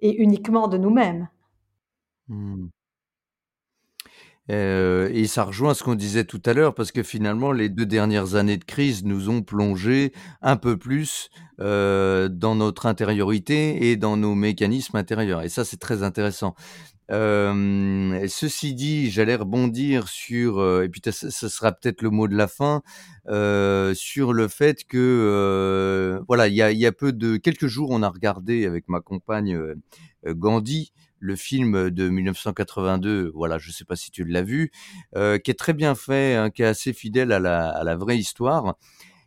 et 0.00 0.14
uniquement 0.14 0.68
de 0.68 0.78
nous-mêmes. 0.78 1.28
Mmh. 2.28 2.68
Euh, 4.50 5.08
et 5.12 5.26
ça 5.26 5.44
rejoint 5.44 5.74
ce 5.74 5.84
qu'on 5.84 5.94
disait 5.94 6.24
tout 6.24 6.42
à 6.44 6.52
l'heure, 6.52 6.74
parce 6.74 6.90
que 6.90 7.02
finalement, 7.02 7.52
les 7.52 7.68
deux 7.68 7.86
dernières 7.86 8.34
années 8.34 8.56
de 8.56 8.64
crise 8.64 9.04
nous 9.04 9.30
ont 9.30 9.42
plongé 9.42 10.12
un 10.42 10.56
peu 10.56 10.76
plus 10.76 11.30
euh, 11.60 12.28
dans 12.28 12.56
notre 12.56 12.86
intériorité 12.86 13.90
et 13.90 13.96
dans 13.96 14.16
nos 14.16 14.34
mécanismes 14.34 14.96
intérieurs. 14.96 15.42
Et 15.42 15.48
ça, 15.48 15.64
c'est 15.64 15.78
très 15.78 16.02
intéressant. 16.02 16.54
Euh, 17.12 18.26
ceci 18.28 18.74
dit, 18.74 19.10
j'allais 19.10 19.36
rebondir 19.36 20.08
sur, 20.08 20.82
et 20.82 20.88
puis 20.88 21.00
ce 21.04 21.48
sera 21.48 21.72
peut-être 21.72 22.02
le 22.02 22.10
mot 22.10 22.26
de 22.26 22.36
la 22.36 22.48
fin, 22.48 22.82
sur 23.94 24.32
le 24.32 24.48
fait 24.48 24.84
que, 24.84 26.20
voilà, 26.26 26.48
il 26.48 26.54
y 26.54 26.62
a, 26.62 26.72
y 26.72 26.86
a, 26.86 26.92
peu 26.92 27.12
de 27.12 27.36
quelques 27.36 27.66
jours, 27.66 27.90
on 27.90 28.02
a 28.02 28.08
regardé 28.08 28.66
avec 28.66 28.88
ma 28.88 29.00
compagne 29.00 29.58
Gandhi, 30.24 30.92
le 31.20 31.36
film 31.36 31.90
de 31.90 32.08
1982, 32.08 33.30
voilà, 33.34 33.58
je 33.58 33.68
ne 33.68 33.72
sais 33.72 33.84
pas 33.84 33.94
si 33.94 34.10
tu 34.10 34.24
l'as 34.24 34.42
vu, 34.42 34.72
euh, 35.16 35.38
qui 35.38 35.50
est 35.50 35.58
très 35.58 35.74
bien 35.74 35.94
fait, 35.94 36.34
hein, 36.34 36.50
qui 36.50 36.62
est 36.62 36.66
assez 36.66 36.92
fidèle 36.92 37.30
à 37.30 37.38
la, 37.38 37.96
vraie 37.96 38.18
histoire. 38.18 38.74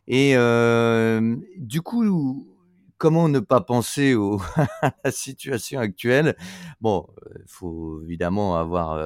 Et 0.07 0.35
euh, 0.35 1.35
du 1.57 1.81
coup, 1.81 2.47
comment 2.97 3.29
ne 3.29 3.39
pas 3.39 3.61
penser 3.61 4.15
à 4.81 4.93
la 5.05 5.11
situation 5.11 5.79
actuelle? 5.79 6.35
Bon, 6.81 7.07
il 7.29 7.41
euh, 7.41 7.43
faut 7.47 8.01
évidemment 8.03 8.57
avoir 8.57 8.99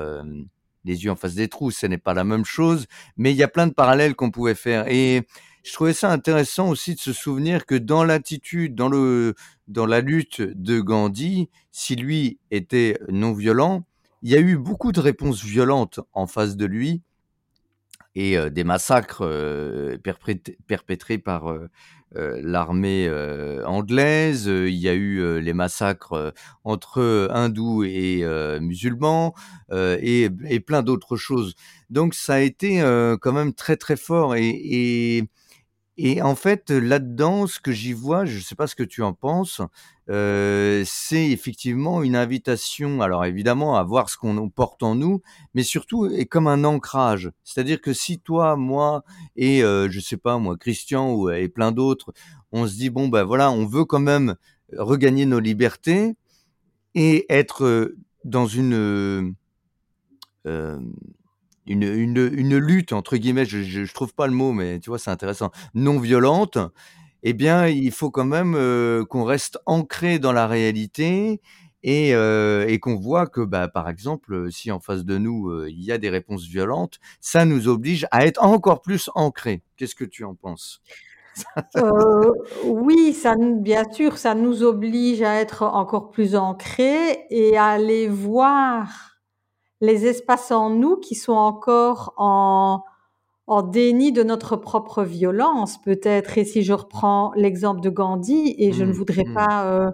les 0.85 1.03
yeux 1.03 1.11
en 1.11 1.17
face 1.17 1.35
des 1.35 1.49
trous, 1.49 1.71
ce 1.71 1.85
n'est 1.85 1.97
pas 1.97 2.13
la 2.13 2.23
même 2.23 2.45
chose, 2.45 2.87
mais 3.17 3.31
il 3.31 3.37
y 3.37 3.43
a 3.43 3.49
plein 3.49 3.67
de 3.67 3.73
parallèles 3.73 4.15
qu'on 4.15 4.31
pouvait 4.31 4.55
faire. 4.55 4.87
Et 4.87 5.27
je 5.63 5.73
trouvais 5.73 5.93
ça 5.93 6.11
intéressant 6.11 6.69
aussi 6.69 6.95
de 6.95 6.99
se 6.99 7.13
souvenir 7.13 7.65
que 7.65 7.75
dans 7.75 8.03
l'attitude, 8.03 8.75
dans 8.75 8.89
le, 8.89 9.35
dans 9.67 9.85
la 9.85 10.01
lutte 10.01 10.41
de 10.41 10.79
Gandhi, 10.79 11.49
si 11.71 11.95
lui 11.95 12.39
était 12.51 12.97
non 13.09 13.33
violent, 13.33 13.85
il 14.23 14.31
y 14.31 14.35
a 14.35 14.39
eu 14.39 14.57
beaucoup 14.57 14.91
de 14.91 14.99
réponses 14.99 15.43
violentes 15.43 15.99
en 16.13 16.25
face 16.25 16.57
de 16.57 16.65
lui 16.65 17.01
et 18.17 18.35
euh, 18.35 18.49
des 18.49 18.63
massacres 18.63 19.23
euh, 19.23 19.97
perpétrés, 20.67 21.19
par 21.19 21.51
euh, 21.51 21.69
l'armée 22.15 23.09
anglaise. 23.65 24.47
Il 24.47 24.73
y 24.73 24.89
a 24.89 24.93
eu 24.93 25.39
les 25.39 25.53
massacres 25.53 26.33
entre 26.63 27.27
hindous 27.31 27.83
et 27.83 28.23
musulmans 28.59 29.35
et, 29.71 30.29
plein 30.65 30.83
d'autres 30.83 31.17
choses. 31.17 31.53
Donc 31.89 32.13
ça 32.15 32.35
a 32.35 32.39
été 32.39 32.79
quand 33.21 33.33
même 33.33 33.53
très 33.53 33.75
très 33.75 33.97
fort 33.97 34.35
et 34.35 35.27
et 35.97 36.21
en 36.21 36.35
fait, 36.35 36.69
là-dedans, 36.69 37.47
ce 37.47 37.59
que 37.59 37.71
j'y 37.71 37.93
vois, 37.93 38.25
je 38.25 38.37
ne 38.37 38.41
sais 38.43 38.55
pas 38.55 38.67
ce 38.67 38.75
que 38.75 38.83
tu 38.83 39.01
en 39.01 39.13
penses, 39.13 39.61
euh, 40.09 40.83
c'est 40.85 41.29
effectivement 41.31 42.03
une 42.03 42.15
invitation, 42.15 43.01
alors 43.01 43.25
évidemment, 43.25 43.77
à 43.77 43.83
voir 43.83 44.09
ce 44.09 44.17
qu'on 44.17 44.49
porte 44.49 44.83
en 44.83 44.93
nous, 44.93 45.21
mais 45.55 45.63
surtout 45.63 46.05
est 46.05 46.25
comme 46.27 46.47
un 46.47 46.63
ancrage. 46.63 47.31
C'est-à-dire 47.43 47.81
que 47.81 47.93
si 47.93 48.19
toi, 48.19 48.55
moi 48.55 49.03
et 49.35 49.63
euh, 49.63 49.89
je 49.89 49.99
sais 49.99 50.17
pas 50.17 50.37
moi, 50.37 50.55
Christian 50.55 51.11
ou 51.13 51.31
et 51.31 51.49
plein 51.49 51.71
d'autres, 51.71 52.13
on 52.51 52.67
se 52.67 52.75
dit 52.75 52.91
bon 52.91 53.07
ben 53.07 53.23
voilà, 53.23 53.51
on 53.51 53.65
veut 53.65 53.85
quand 53.85 53.99
même 53.99 54.35
regagner 54.73 55.25
nos 55.25 55.39
libertés 55.39 56.15
et 56.93 57.25
être 57.29 57.93
dans 58.23 58.47
une 58.47 59.35
euh, 60.45 60.79
une, 61.67 62.57
lutte, 62.57 62.93
entre 62.93 63.17
guillemets, 63.17 63.45
je, 63.45 63.61
je, 63.61 63.93
trouve 63.93 64.13
pas 64.13 64.27
le 64.27 64.33
mot, 64.33 64.53
mais 64.53 64.79
tu 64.79 64.89
vois, 64.89 64.99
c'est 64.99 65.11
intéressant, 65.11 65.51
non 65.73 65.99
violente, 65.99 66.57
eh 67.23 67.33
bien, 67.33 67.67
il 67.67 67.91
faut 67.91 68.11
quand 68.11 68.25
même 68.25 68.55
euh, 68.55 69.03
qu'on 69.05 69.23
reste 69.23 69.59
ancré 69.65 70.19
dans 70.19 70.31
la 70.31 70.47
réalité 70.47 71.41
et, 71.83 72.13
euh, 72.15 72.65
et 72.67 72.79
qu'on 72.79 72.95
voit 72.95 73.27
que, 73.27 73.41
bah, 73.41 73.67
par 73.67 73.89
exemple, 73.89 74.51
si 74.51 74.71
en 74.71 74.79
face 74.79 75.03
de 75.03 75.17
nous, 75.17 75.49
euh, 75.49 75.67
il 75.69 75.83
y 75.83 75.91
a 75.91 75.97
des 75.97 76.09
réponses 76.09 76.45
violentes, 76.45 76.99
ça 77.19 77.45
nous 77.45 77.67
oblige 77.67 78.07
à 78.11 78.25
être 78.25 78.43
encore 78.43 78.81
plus 78.81 79.09
ancré. 79.15 79.61
Qu'est-ce 79.75 79.95
que 79.95 80.05
tu 80.05 80.23
en 80.23 80.35
penses? 80.35 80.81
Oui, 82.63 83.13
ça, 83.13 83.35
bien 83.37 83.83
sûr, 83.91 84.17
ça 84.17 84.33
nous 84.33 84.63
oblige 84.63 85.21
à 85.21 85.35
être 85.35 85.63
encore 85.63 86.09
plus 86.09 86.35
ancré 86.35 87.25
et 87.29 87.57
à 87.57 87.65
aller 87.65 88.07
voir 88.07 89.16
les 89.81 90.05
espaces 90.05 90.51
en 90.51 90.69
nous 90.69 90.97
qui 90.97 91.15
sont 91.15 91.33
encore 91.33 92.13
en, 92.17 92.83
en 93.47 93.61
déni 93.61 94.11
de 94.11 94.23
notre 94.23 94.57
propre 94.57 95.03
violence, 95.03 95.81
peut-être. 95.81 96.37
Et 96.37 96.45
si 96.45 96.63
je 96.63 96.73
reprends 96.73 97.31
l'exemple 97.35 97.81
de 97.81 97.89
Gandhi, 97.89 98.55
et 98.57 98.73
je 98.73 98.83
ne 98.83 98.89
mmh, 98.89 98.93
voudrais 98.93 99.23
mmh. 99.23 99.33
pas 99.33 99.65
euh, 99.65 99.91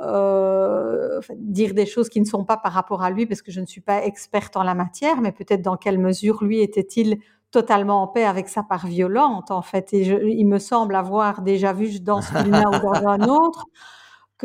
euh, 0.00 1.20
dire 1.36 1.74
des 1.74 1.86
choses 1.86 2.08
qui 2.08 2.20
ne 2.20 2.26
sont 2.26 2.44
pas 2.44 2.56
par 2.56 2.72
rapport 2.72 3.02
à 3.02 3.10
lui, 3.10 3.26
parce 3.26 3.42
que 3.42 3.50
je 3.50 3.60
ne 3.60 3.66
suis 3.66 3.80
pas 3.80 4.04
experte 4.04 4.56
en 4.56 4.62
la 4.62 4.74
matière, 4.74 5.20
mais 5.20 5.32
peut-être 5.32 5.62
dans 5.62 5.76
quelle 5.76 5.98
mesure 5.98 6.44
lui 6.44 6.60
était-il 6.60 7.18
totalement 7.50 8.02
en 8.02 8.08
paix 8.08 8.24
avec 8.24 8.48
sa 8.48 8.64
part 8.64 8.86
violente, 8.86 9.50
en 9.50 9.62
fait. 9.62 9.94
Et 9.94 10.04
je, 10.04 10.16
il 10.16 10.44
me 10.46 10.58
semble 10.58 10.96
avoir 10.96 11.40
déjà 11.40 11.72
vu 11.72 12.00
dans 12.00 12.20
ce 12.20 12.32
film-là 12.32 12.68
ou 12.68 12.80
dans 12.80 13.08
un 13.08 13.20
autre 13.28 13.66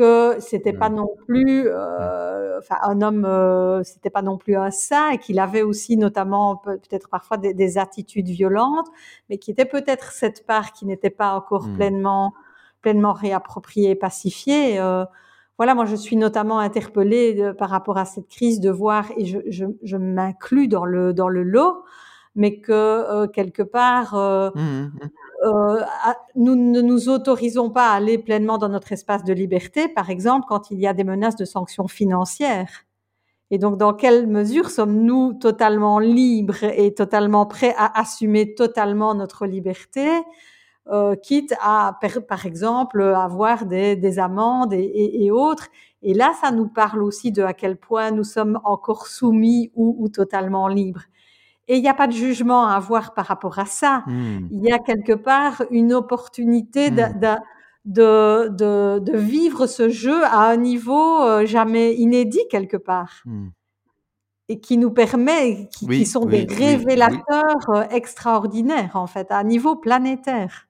que 0.00 0.40
c'était 0.40 0.72
pas 0.72 0.88
non 0.88 1.10
plus, 1.26 1.64
euh, 1.66 2.58
enfin 2.58 2.76
un 2.82 3.02
homme, 3.02 3.26
euh, 3.26 3.82
c'était 3.82 4.08
pas 4.08 4.22
non 4.22 4.38
plus 4.38 4.56
un 4.56 4.70
saint 4.70 5.10
et 5.10 5.18
qu'il 5.18 5.38
avait 5.38 5.60
aussi 5.60 5.98
notamment 5.98 6.56
peut-être 6.56 7.10
parfois 7.10 7.36
des, 7.36 7.52
des, 7.52 7.76
attitudes 7.76 8.28
violentes, 8.28 8.88
mais 9.28 9.36
qui 9.36 9.50
était 9.50 9.66
peut-être 9.66 10.12
cette 10.12 10.46
part 10.46 10.72
qui 10.72 10.86
n'était 10.86 11.10
pas 11.10 11.34
encore 11.34 11.66
mmh. 11.66 11.74
pleinement 11.74 12.32
pleinement 12.80 13.12
réappropriée, 13.12 13.94
pacifiée. 13.94 14.80
Euh, 14.80 15.04
voilà, 15.58 15.74
moi 15.74 15.84
je 15.84 15.96
suis 15.96 16.16
notamment 16.16 16.60
interpellée 16.60 17.34
de, 17.34 17.52
par 17.52 17.68
rapport 17.68 17.98
à 17.98 18.06
cette 18.06 18.28
crise 18.28 18.58
de 18.60 18.70
voir 18.70 19.04
et 19.18 19.26
je, 19.26 19.40
je, 19.48 19.66
je 19.82 19.96
m'inclus 19.98 20.68
dans 20.68 20.86
le 20.86 21.12
dans 21.12 21.28
le 21.28 21.42
lot, 21.42 21.84
mais 22.34 22.60
que 22.60 22.72
euh, 22.72 23.26
quelque 23.26 23.62
part 23.62 24.14
euh, 24.14 24.50
mmh, 24.54 24.92
euh, 25.42 25.80
nous 26.36 26.54
ne 26.54 26.80
nous 26.82 27.08
autorisons 27.08 27.70
pas 27.70 27.90
à 27.90 27.94
aller 27.94 28.18
pleinement 28.18 28.58
dans 28.58 28.68
notre 28.68 28.92
espace 28.92 29.24
de 29.24 29.32
liberté, 29.32 29.88
par 29.88 30.10
exemple, 30.10 30.46
quand 30.48 30.70
il 30.70 30.78
y 30.78 30.86
a 30.86 30.92
des 30.92 31.04
menaces 31.04 31.36
de 31.36 31.44
sanctions 31.44 31.88
financières. 31.88 32.84
Et 33.50 33.58
donc, 33.58 33.78
dans 33.78 33.94
quelle 33.94 34.26
mesure 34.26 34.70
sommes-nous 34.70 35.34
totalement 35.34 35.98
libres 35.98 36.62
et 36.62 36.94
totalement 36.94 37.46
prêts 37.46 37.74
à 37.76 37.98
assumer 37.98 38.54
totalement 38.54 39.14
notre 39.14 39.46
liberté, 39.46 40.08
euh, 40.88 41.16
quitte 41.16 41.54
à, 41.60 41.98
par, 42.28 42.46
exemple, 42.46 43.02
avoir 43.02 43.66
des, 43.66 43.96
des 43.96 44.18
amendes 44.18 44.72
et, 44.72 45.30
autres? 45.32 45.68
Et 46.02 46.14
là, 46.14 46.32
ça 46.40 46.52
nous 46.52 46.68
parle 46.68 47.02
aussi 47.02 47.32
de 47.32 47.42
à 47.42 47.54
quel 47.54 47.76
point 47.76 48.10
nous 48.10 48.24
sommes 48.24 48.60
encore 48.64 49.06
soumis 49.06 49.72
ou, 49.74 49.96
ou 49.98 50.08
totalement 50.08 50.68
libres. 50.68 51.04
Et 51.70 51.76
il 51.76 51.82
n'y 51.82 51.88
a 51.88 51.94
pas 51.94 52.08
de 52.08 52.12
jugement 52.12 52.66
à 52.66 52.74
avoir 52.74 53.14
par 53.14 53.26
rapport 53.26 53.60
à 53.60 53.64
ça. 53.64 54.02
Mmh. 54.08 54.48
Il 54.50 54.64
y 54.64 54.72
a 54.72 54.80
quelque 54.80 55.12
part 55.12 55.62
une 55.70 55.92
opportunité 55.92 56.90
de, 56.90 57.02
mmh. 57.02 57.36
de, 57.84 58.48
de, 58.48 58.98
de, 58.98 59.16
vivre 59.16 59.68
ce 59.68 59.88
jeu 59.88 60.24
à 60.24 60.50
un 60.50 60.56
niveau 60.56 61.22
euh, 61.22 61.46
jamais 61.46 61.94
inédit 61.94 62.42
quelque 62.50 62.76
part. 62.76 63.22
Mmh. 63.24 63.50
Et 64.48 64.58
qui 64.58 64.78
nous 64.78 64.90
permet, 64.90 65.68
qui, 65.72 65.86
oui, 65.86 65.98
qui 65.98 66.06
sont 66.06 66.24
oui, 66.24 66.44
des 66.44 66.52
révélateurs 66.52 67.68
oui, 67.68 67.78
euh, 67.78 67.88
extraordinaires 67.90 68.96
en 68.96 69.06
fait, 69.06 69.30
à 69.30 69.38
un 69.38 69.44
niveau 69.44 69.76
planétaire. 69.76 70.66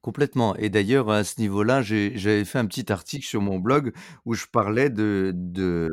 complètement. 0.00 0.54
Et 0.56 0.70
d'ailleurs, 0.70 1.10
à 1.10 1.24
ce 1.24 1.40
niveau-là, 1.40 1.82
j'avais 1.82 2.44
fait 2.44 2.58
un 2.58 2.66
petit 2.66 2.90
article 2.92 3.26
sur 3.26 3.42
mon 3.42 3.58
blog 3.58 3.92
où 4.24 4.34
je 4.34 4.46
parlais 4.46 4.88
de 4.88 5.32
de 5.34 5.92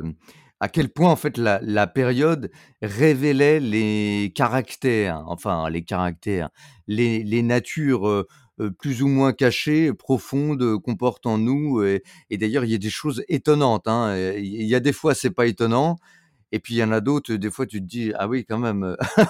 à 0.62 0.70
quel 0.70 0.90
point, 0.90 1.12
en 1.12 1.16
fait, 1.18 1.38
la 1.38 1.88
période 1.88 2.52
révélait 2.82 3.60
les 3.60 4.32
caractères, 4.36 5.24
enfin 5.28 5.70
les 5.70 5.84
caractères, 5.84 6.50
les 6.88 7.24
les 7.24 7.42
natures, 7.44 8.08
heu 8.08 8.28
heu, 8.62 8.72
plus 8.72 9.02
ou 9.04 9.08
moins 9.10 9.34
cachées, 9.34 9.94
profondes, 9.94 10.80
qu'on 10.82 10.96
porte 10.96 11.26
en 11.26 11.38
nous 11.38 11.84
et 11.84 12.04
d'ailleurs, 12.38 12.64
il 12.66 12.72
y 12.72 12.76
a 12.76 12.78
des 12.78 12.90
choses 12.90 13.24
étonnantes, 13.28 13.88
hein, 13.88 14.16
il 14.38 14.64
y 14.64 14.76
a 14.76 14.80
des 14.80 14.94
fois, 14.94 15.14
c'est 15.16 15.32
pas 15.32 15.46
étonnant 15.48 15.98
et 16.54 16.60
puis 16.60 16.76
il 16.76 16.78
y 16.80 16.84
en 16.86 16.92
a 16.94 17.02
d'autres, 17.02 17.34
des 17.36 17.52
fois, 17.52 17.68
tu 17.68 17.82
te 17.82 17.86
dis: 17.88 18.14
«Ah 18.20 18.28
oui, 18.30 18.46
quand 18.50 18.60
même, 18.60 18.84
heu» 18.86 18.98
Ah 19.02 19.08
bah, 19.18 19.28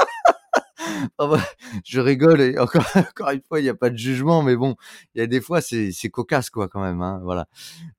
je 1.84 2.00
rigole 2.00 2.40
encore 2.58 3.30
une 3.32 3.42
fois, 3.48 3.60
il 3.60 3.66
y 3.66 3.68
a 3.68 3.74
pas 3.74 3.90
de 3.90 3.96
jugement, 3.96 4.42
mais 4.42 4.56
bon, 4.56 4.76
il 5.14 5.20
y 5.20 5.22
a 5.22 5.26
des 5.26 5.40
fois, 5.40 5.60
c'est 5.60 5.92
cocasse, 6.10 6.50
quoi, 6.50 6.68
quand 6.68 6.82
même, 6.82 7.02
hein, 7.02 7.20
voilà. 7.24 7.46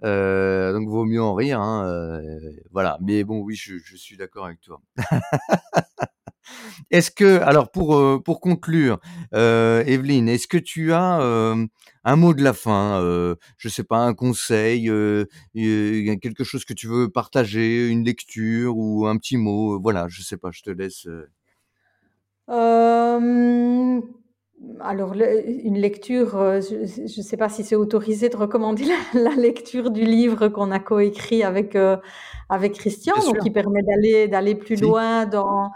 Heu, 0.03 0.73
donc 0.73 0.89
vaut 0.89 1.05
mieux 1.05 1.23
en 1.23 1.35
rire, 1.35 1.61
hein, 1.61 1.85
heu, 1.87 2.51
voilà. 2.71 2.97
Mais 3.01 3.23
bon, 3.25 3.39
oui, 3.41 3.55
je 3.55 3.77
suis 3.97 4.17
d'accord 4.17 4.45
avec 4.47 4.61
toi. 4.61 4.81
Est-ce 6.91 7.11
que 7.11 7.39
alors 7.41 7.71
pour, 7.71 7.95
heu, 7.97 8.21
pour 8.23 8.39
conclure, 8.41 8.99
heu, 9.33 9.83
Evelyne, 9.87 10.29
est-ce 10.29 10.47
que 10.47 10.57
tu 10.57 10.93
as, 10.93 11.19
un 12.05 12.15
mot 12.17 12.33
de 12.33 12.43
la 12.43 12.53
fin, 12.53 13.01
je 13.57 13.69
sais 13.69 13.83
pas, 13.83 13.97
un 13.99 14.13
conseil, 14.13 14.89
quelque 15.55 16.43
chose 16.43 16.65
que 16.65 16.73
tu 16.73 16.87
veux 16.87 17.09
partager, 17.09 17.87
une 17.87 18.03
lecture 18.05 18.77
ou 18.77 19.07
un 19.07 19.17
petit 19.17 19.37
mot? 19.37 19.79
Voilà, 19.81 20.07
je 20.09 20.21
sais 20.21 20.37
pas, 20.37 20.51
je 20.51 20.61
te 20.61 20.69
laisse, 20.69 21.07
Hem, 22.47 24.01
alors 24.81 25.13
le 25.15 25.49
une 25.65 25.77
lecture, 25.77 26.35
heu, 26.37 26.59
je 26.61 26.85
je 27.07 27.21
sais 27.21 27.37
pas 27.37 27.47
si 27.49 27.63
c'est 27.63 27.75
autorisé 27.75 28.27
de 28.29 28.35
recommander 28.37 28.85
la 29.13 29.29
la 29.29 29.35
lecture 29.35 29.91
du 29.91 30.03
livre 30.03 30.49
qu'on 30.49 30.71
a 30.71 30.79
coécrit 30.79 31.43
avec, 31.43 31.75
heu, 31.75 31.97
avec 32.49 32.73
Christian, 32.73 33.13
Bien 33.13 33.21
donc 33.25 33.39
sûr. 33.39 33.41
qui 33.41 33.49
permet 33.51 33.81
d'aller 33.83 34.27
d'aller 34.27 34.55
plus 34.55 34.75
Si. 34.75 34.77
loin 34.77 35.25
dans 35.25 35.71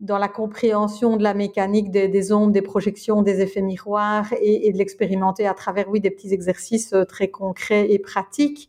dans 0.00 0.18
la 0.18 0.28
compréhension 0.28 1.16
de 1.16 1.22
la 1.22 1.32
mécanique 1.34 1.90
des 1.90 2.08
des 2.08 2.32
ombres, 2.32 2.52
des 2.52 2.62
projections, 2.62 3.22
des 3.22 3.40
effets 3.40 3.62
miroirs 3.62 4.30
et 4.42 4.68
et 4.68 4.72
de 4.72 4.78
l'expérimenter 4.78 5.46
à 5.46 5.54
travers, 5.54 5.88
oui, 5.90 6.00
des 6.00 6.10
petits 6.10 6.32
exercices, 6.34 6.92
heu, 6.92 7.06
très 7.06 7.28
concrets 7.30 7.90
et 7.92 7.98
pratiques. 7.98 8.68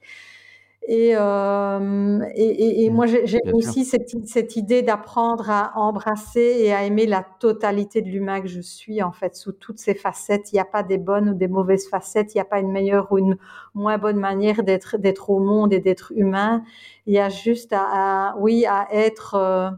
Et 0.87 1.09
hem 1.11 2.25
et 2.33 2.43
et 2.43 2.85
et 2.85 2.89
Mmh. 2.89 2.89
moi 2.89 3.05
j'ai 3.05 3.39
aussi 3.51 3.85
cette 3.85 4.09
cette 4.25 4.55
idée 4.55 4.81
d'apprendre 4.81 5.47
à 5.51 5.73
embrasser 5.77 6.39
et 6.59 6.73
à 6.73 6.83
aimer 6.83 7.05
la 7.05 7.23
totalité 7.39 8.01
de 8.01 8.09
l'humain 8.09 8.41
que 8.41 8.47
je 8.47 8.61
suis, 8.61 9.03
en 9.03 9.11
fait, 9.11 9.35
sous 9.35 9.51
toutes 9.51 9.77
ses 9.77 9.93
facettes. 9.93 10.51
Il 10.51 10.55
y 10.55 10.59
a 10.59 10.65
pas 10.65 10.81
des 10.81 10.97
bonnes 10.97 11.29
ou 11.29 11.33
des 11.35 11.47
mauvaises 11.47 11.87
facettes, 11.87 12.33
il 12.33 12.39
y 12.39 12.41
a 12.41 12.45
pas 12.45 12.59
une 12.59 12.71
meilleure 12.71 13.11
ou 13.11 13.19
une 13.19 13.37
moins 13.75 13.99
bonne 13.99 14.17
manière 14.19 14.63
d'être 14.63 14.97
d'être 14.97 15.29
au 15.29 15.39
monde 15.39 15.71
et 15.71 15.79
d'être 15.79 16.13
humain. 16.15 16.63
Il 17.05 17.13
y 17.13 17.19
a 17.19 17.29
juste 17.29 17.73
à 17.73 18.31
à 18.31 18.35
oui, 18.39 18.65
à 18.65 18.87
être, 18.91 19.35
heu, 19.37 19.77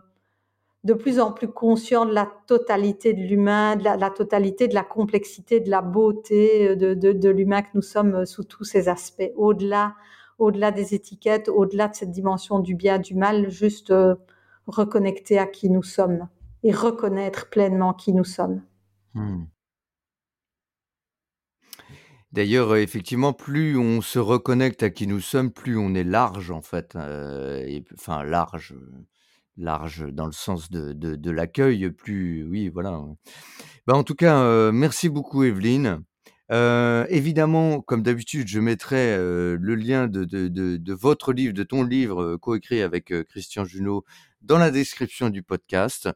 de 0.85 0.93
plus 0.93 1.19
en 1.19 1.31
plus 1.33 1.49
conscient 1.49 2.05
de 2.05 2.13
la 2.13 2.27
totalité 2.47 3.13
de 3.13 3.21
l'humain, 3.21 3.75
de 3.77 3.83
la 3.85 3.97
la 3.97 4.09
totalité 4.11 4.67
de 4.69 4.75
la 4.75 4.83
complexité, 4.83 5.59
de 5.61 5.69
la 5.71 5.81
beauté, 5.81 6.69
heu, 6.71 6.75
de 6.77 6.93
de 6.95 7.13
de 7.13 7.29
l'humain 7.29 7.61
que 7.63 7.69
nous 7.75 7.81
sommes, 7.83 8.25
sous 8.25 8.43
tous 8.45 8.65
ses 8.65 8.89
aspects. 8.89 9.31
Au-delà 9.37 9.95
au-delà 10.39 10.71
des 10.71 10.93
étiquettes, 10.93 11.49
au-delà 11.49 11.87
de 11.87 11.95
cette 11.95 12.11
dimension 12.11 12.59
du 12.59 12.75
bien, 12.75 12.99
du 12.99 13.15
mal, 13.15 13.49
juste, 13.49 13.91
heu, 13.91 14.17
reconnecter 14.67 15.37
à 15.39 15.45
qui 15.47 15.69
nous 15.69 15.83
sommes 15.83 16.27
et 16.63 16.71
reconnaître 16.71 17.49
pleinement 17.49 17.93
qui 17.93 18.13
nous 18.13 18.23
sommes. 18.23 18.61
Mmh. 19.13 19.43
D'ailleurs, 22.31 22.73
heu, 22.73 22.79
effectivement, 22.81 23.31
plus 23.33 23.77
on 23.77 24.01
se 24.01 24.17
reconnecte 24.19 24.81
à 24.83 24.89
qui 24.89 25.05
nous 25.07 25.19
sommes, 25.19 25.51
plus 25.51 25.77
on 25.77 25.93
est 25.93 26.03
large, 26.03 26.49
en 26.51 26.61
fait, 26.61 26.95
heu 26.95 27.61
et 27.67 27.83
enfin 27.93 28.23
large, 28.23 28.73
large 29.57 30.05
dans 30.11 30.25
le 30.25 30.31
sens 30.31 30.71
de 30.71 30.93
de 30.93 31.31
l'accueil, 31.31 31.91
plus 31.91 32.43
oui, 32.43 32.69
voilà. 32.69 32.99
Bah, 33.87 33.95
en 33.95 34.03
tout 34.03 34.15
cas, 34.15 34.71
merci 34.71 35.09
beaucoup 35.09 35.43
Evelyne. 35.43 36.03
Heu, 36.53 37.05
évidemment, 37.09 37.81
comme 37.81 38.03
d'habitude, 38.03 38.47
je 38.47 38.59
mettrai, 38.59 39.15
heu, 39.17 39.57
le 39.59 39.75
lien 39.75 40.07
de 40.07 40.23
de 40.23 40.47
de 40.47 40.77
de 40.77 40.93
votre 40.93 41.33
livre, 41.33 41.53
de 41.53 41.63
ton 41.63 41.83
livre, 41.83 42.37
coécrit 42.37 42.81
avec, 42.81 43.11
Christian 43.29 43.65
Junod 43.65 44.03
dans 44.43 44.57
la 44.57 44.71
description 44.71 45.29
du 45.29 45.41
podcast. 45.41 46.09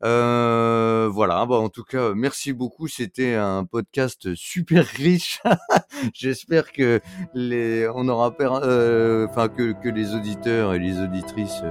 Voilà, 0.00 1.46
bah, 1.46 1.56
en 1.56 1.68
tout 1.68 1.84
cas, 1.84 2.14
merci 2.14 2.52
beaucoup. 2.52 2.88
C'était 2.88 3.34
un 3.34 3.64
podcast 3.64 4.34
super 4.34 4.86
riche. 4.86 5.40
J'espère 6.14 6.72
que 6.72 7.00
les 7.34 7.88
on 7.94 8.08
aura 8.08 8.34
enfin 8.38 9.48
que 9.48 9.72
que 9.82 9.88
les 9.88 10.14
auditeurs 10.14 10.74
et 10.74 10.78
les 10.78 10.98
auditrices, 11.00 11.62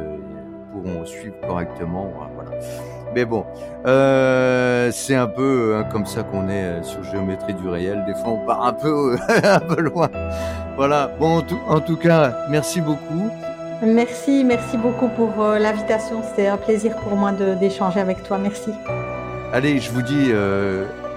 pourront 0.71 1.05
suivre 1.05 1.39
correctement, 1.41 2.09
voi 2.09 2.29
voilà. 2.35 3.00
Mais 3.13 3.25
bon, 3.25 3.45
heu, 3.85 4.89
c'est 4.91 5.15
un 5.15 5.27
peu, 5.27 5.75
heu, 5.75 5.83
comme 5.91 6.05
ça 6.05 6.23
qu'on 6.23 6.49
est, 6.49 6.79
heu, 6.79 6.83
sur 6.83 7.03
Géométrie 7.03 7.53
du 7.53 7.67
réel. 7.67 8.03
Des 8.07 8.13
fois, 8.13 8.31
on 8.31 8.45
part 8.45 8.65
un 8.65 8.73
peu, 8.73 9.17
un 9.43 9.59
peu 9.59 9.81
loin. 9.81 10.09
Voilà, 10.75 11.11
bon, 11.19 11.37
en 11.37 11.41
tout 11.41 11.59
en 11.67 11.79
tout 11.79 11.97
cas, 11.97 12.33
merci 12.49 12.81
beaucoup. 12.81 13.29
Merci, 13.83 14.43
merci 14.43 14.77
beaucoup 14.77 15.07
pour, 15.09 15.43
l'invitation. 15.43 16.21
C'était 16.23 16.47
un 16.47 16.57
plaisir 16.57 16.95
pour 16.97 17.15
moi 17.15 17.31
d'échanger 17.31 17.99
avec 17.99 18.23
toi. 18.23 18.37
Merci. 18.37 18.71
Allez, 19.51 19.79
je 19.79 19.91
vous 19.91 20.03
dis, 20.03 20.31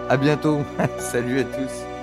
à 0.09 0.17
bientôt. 0.17 0.61
Salut 0.99 1.41
à 1.41 1.45
tous. 1.45 1.94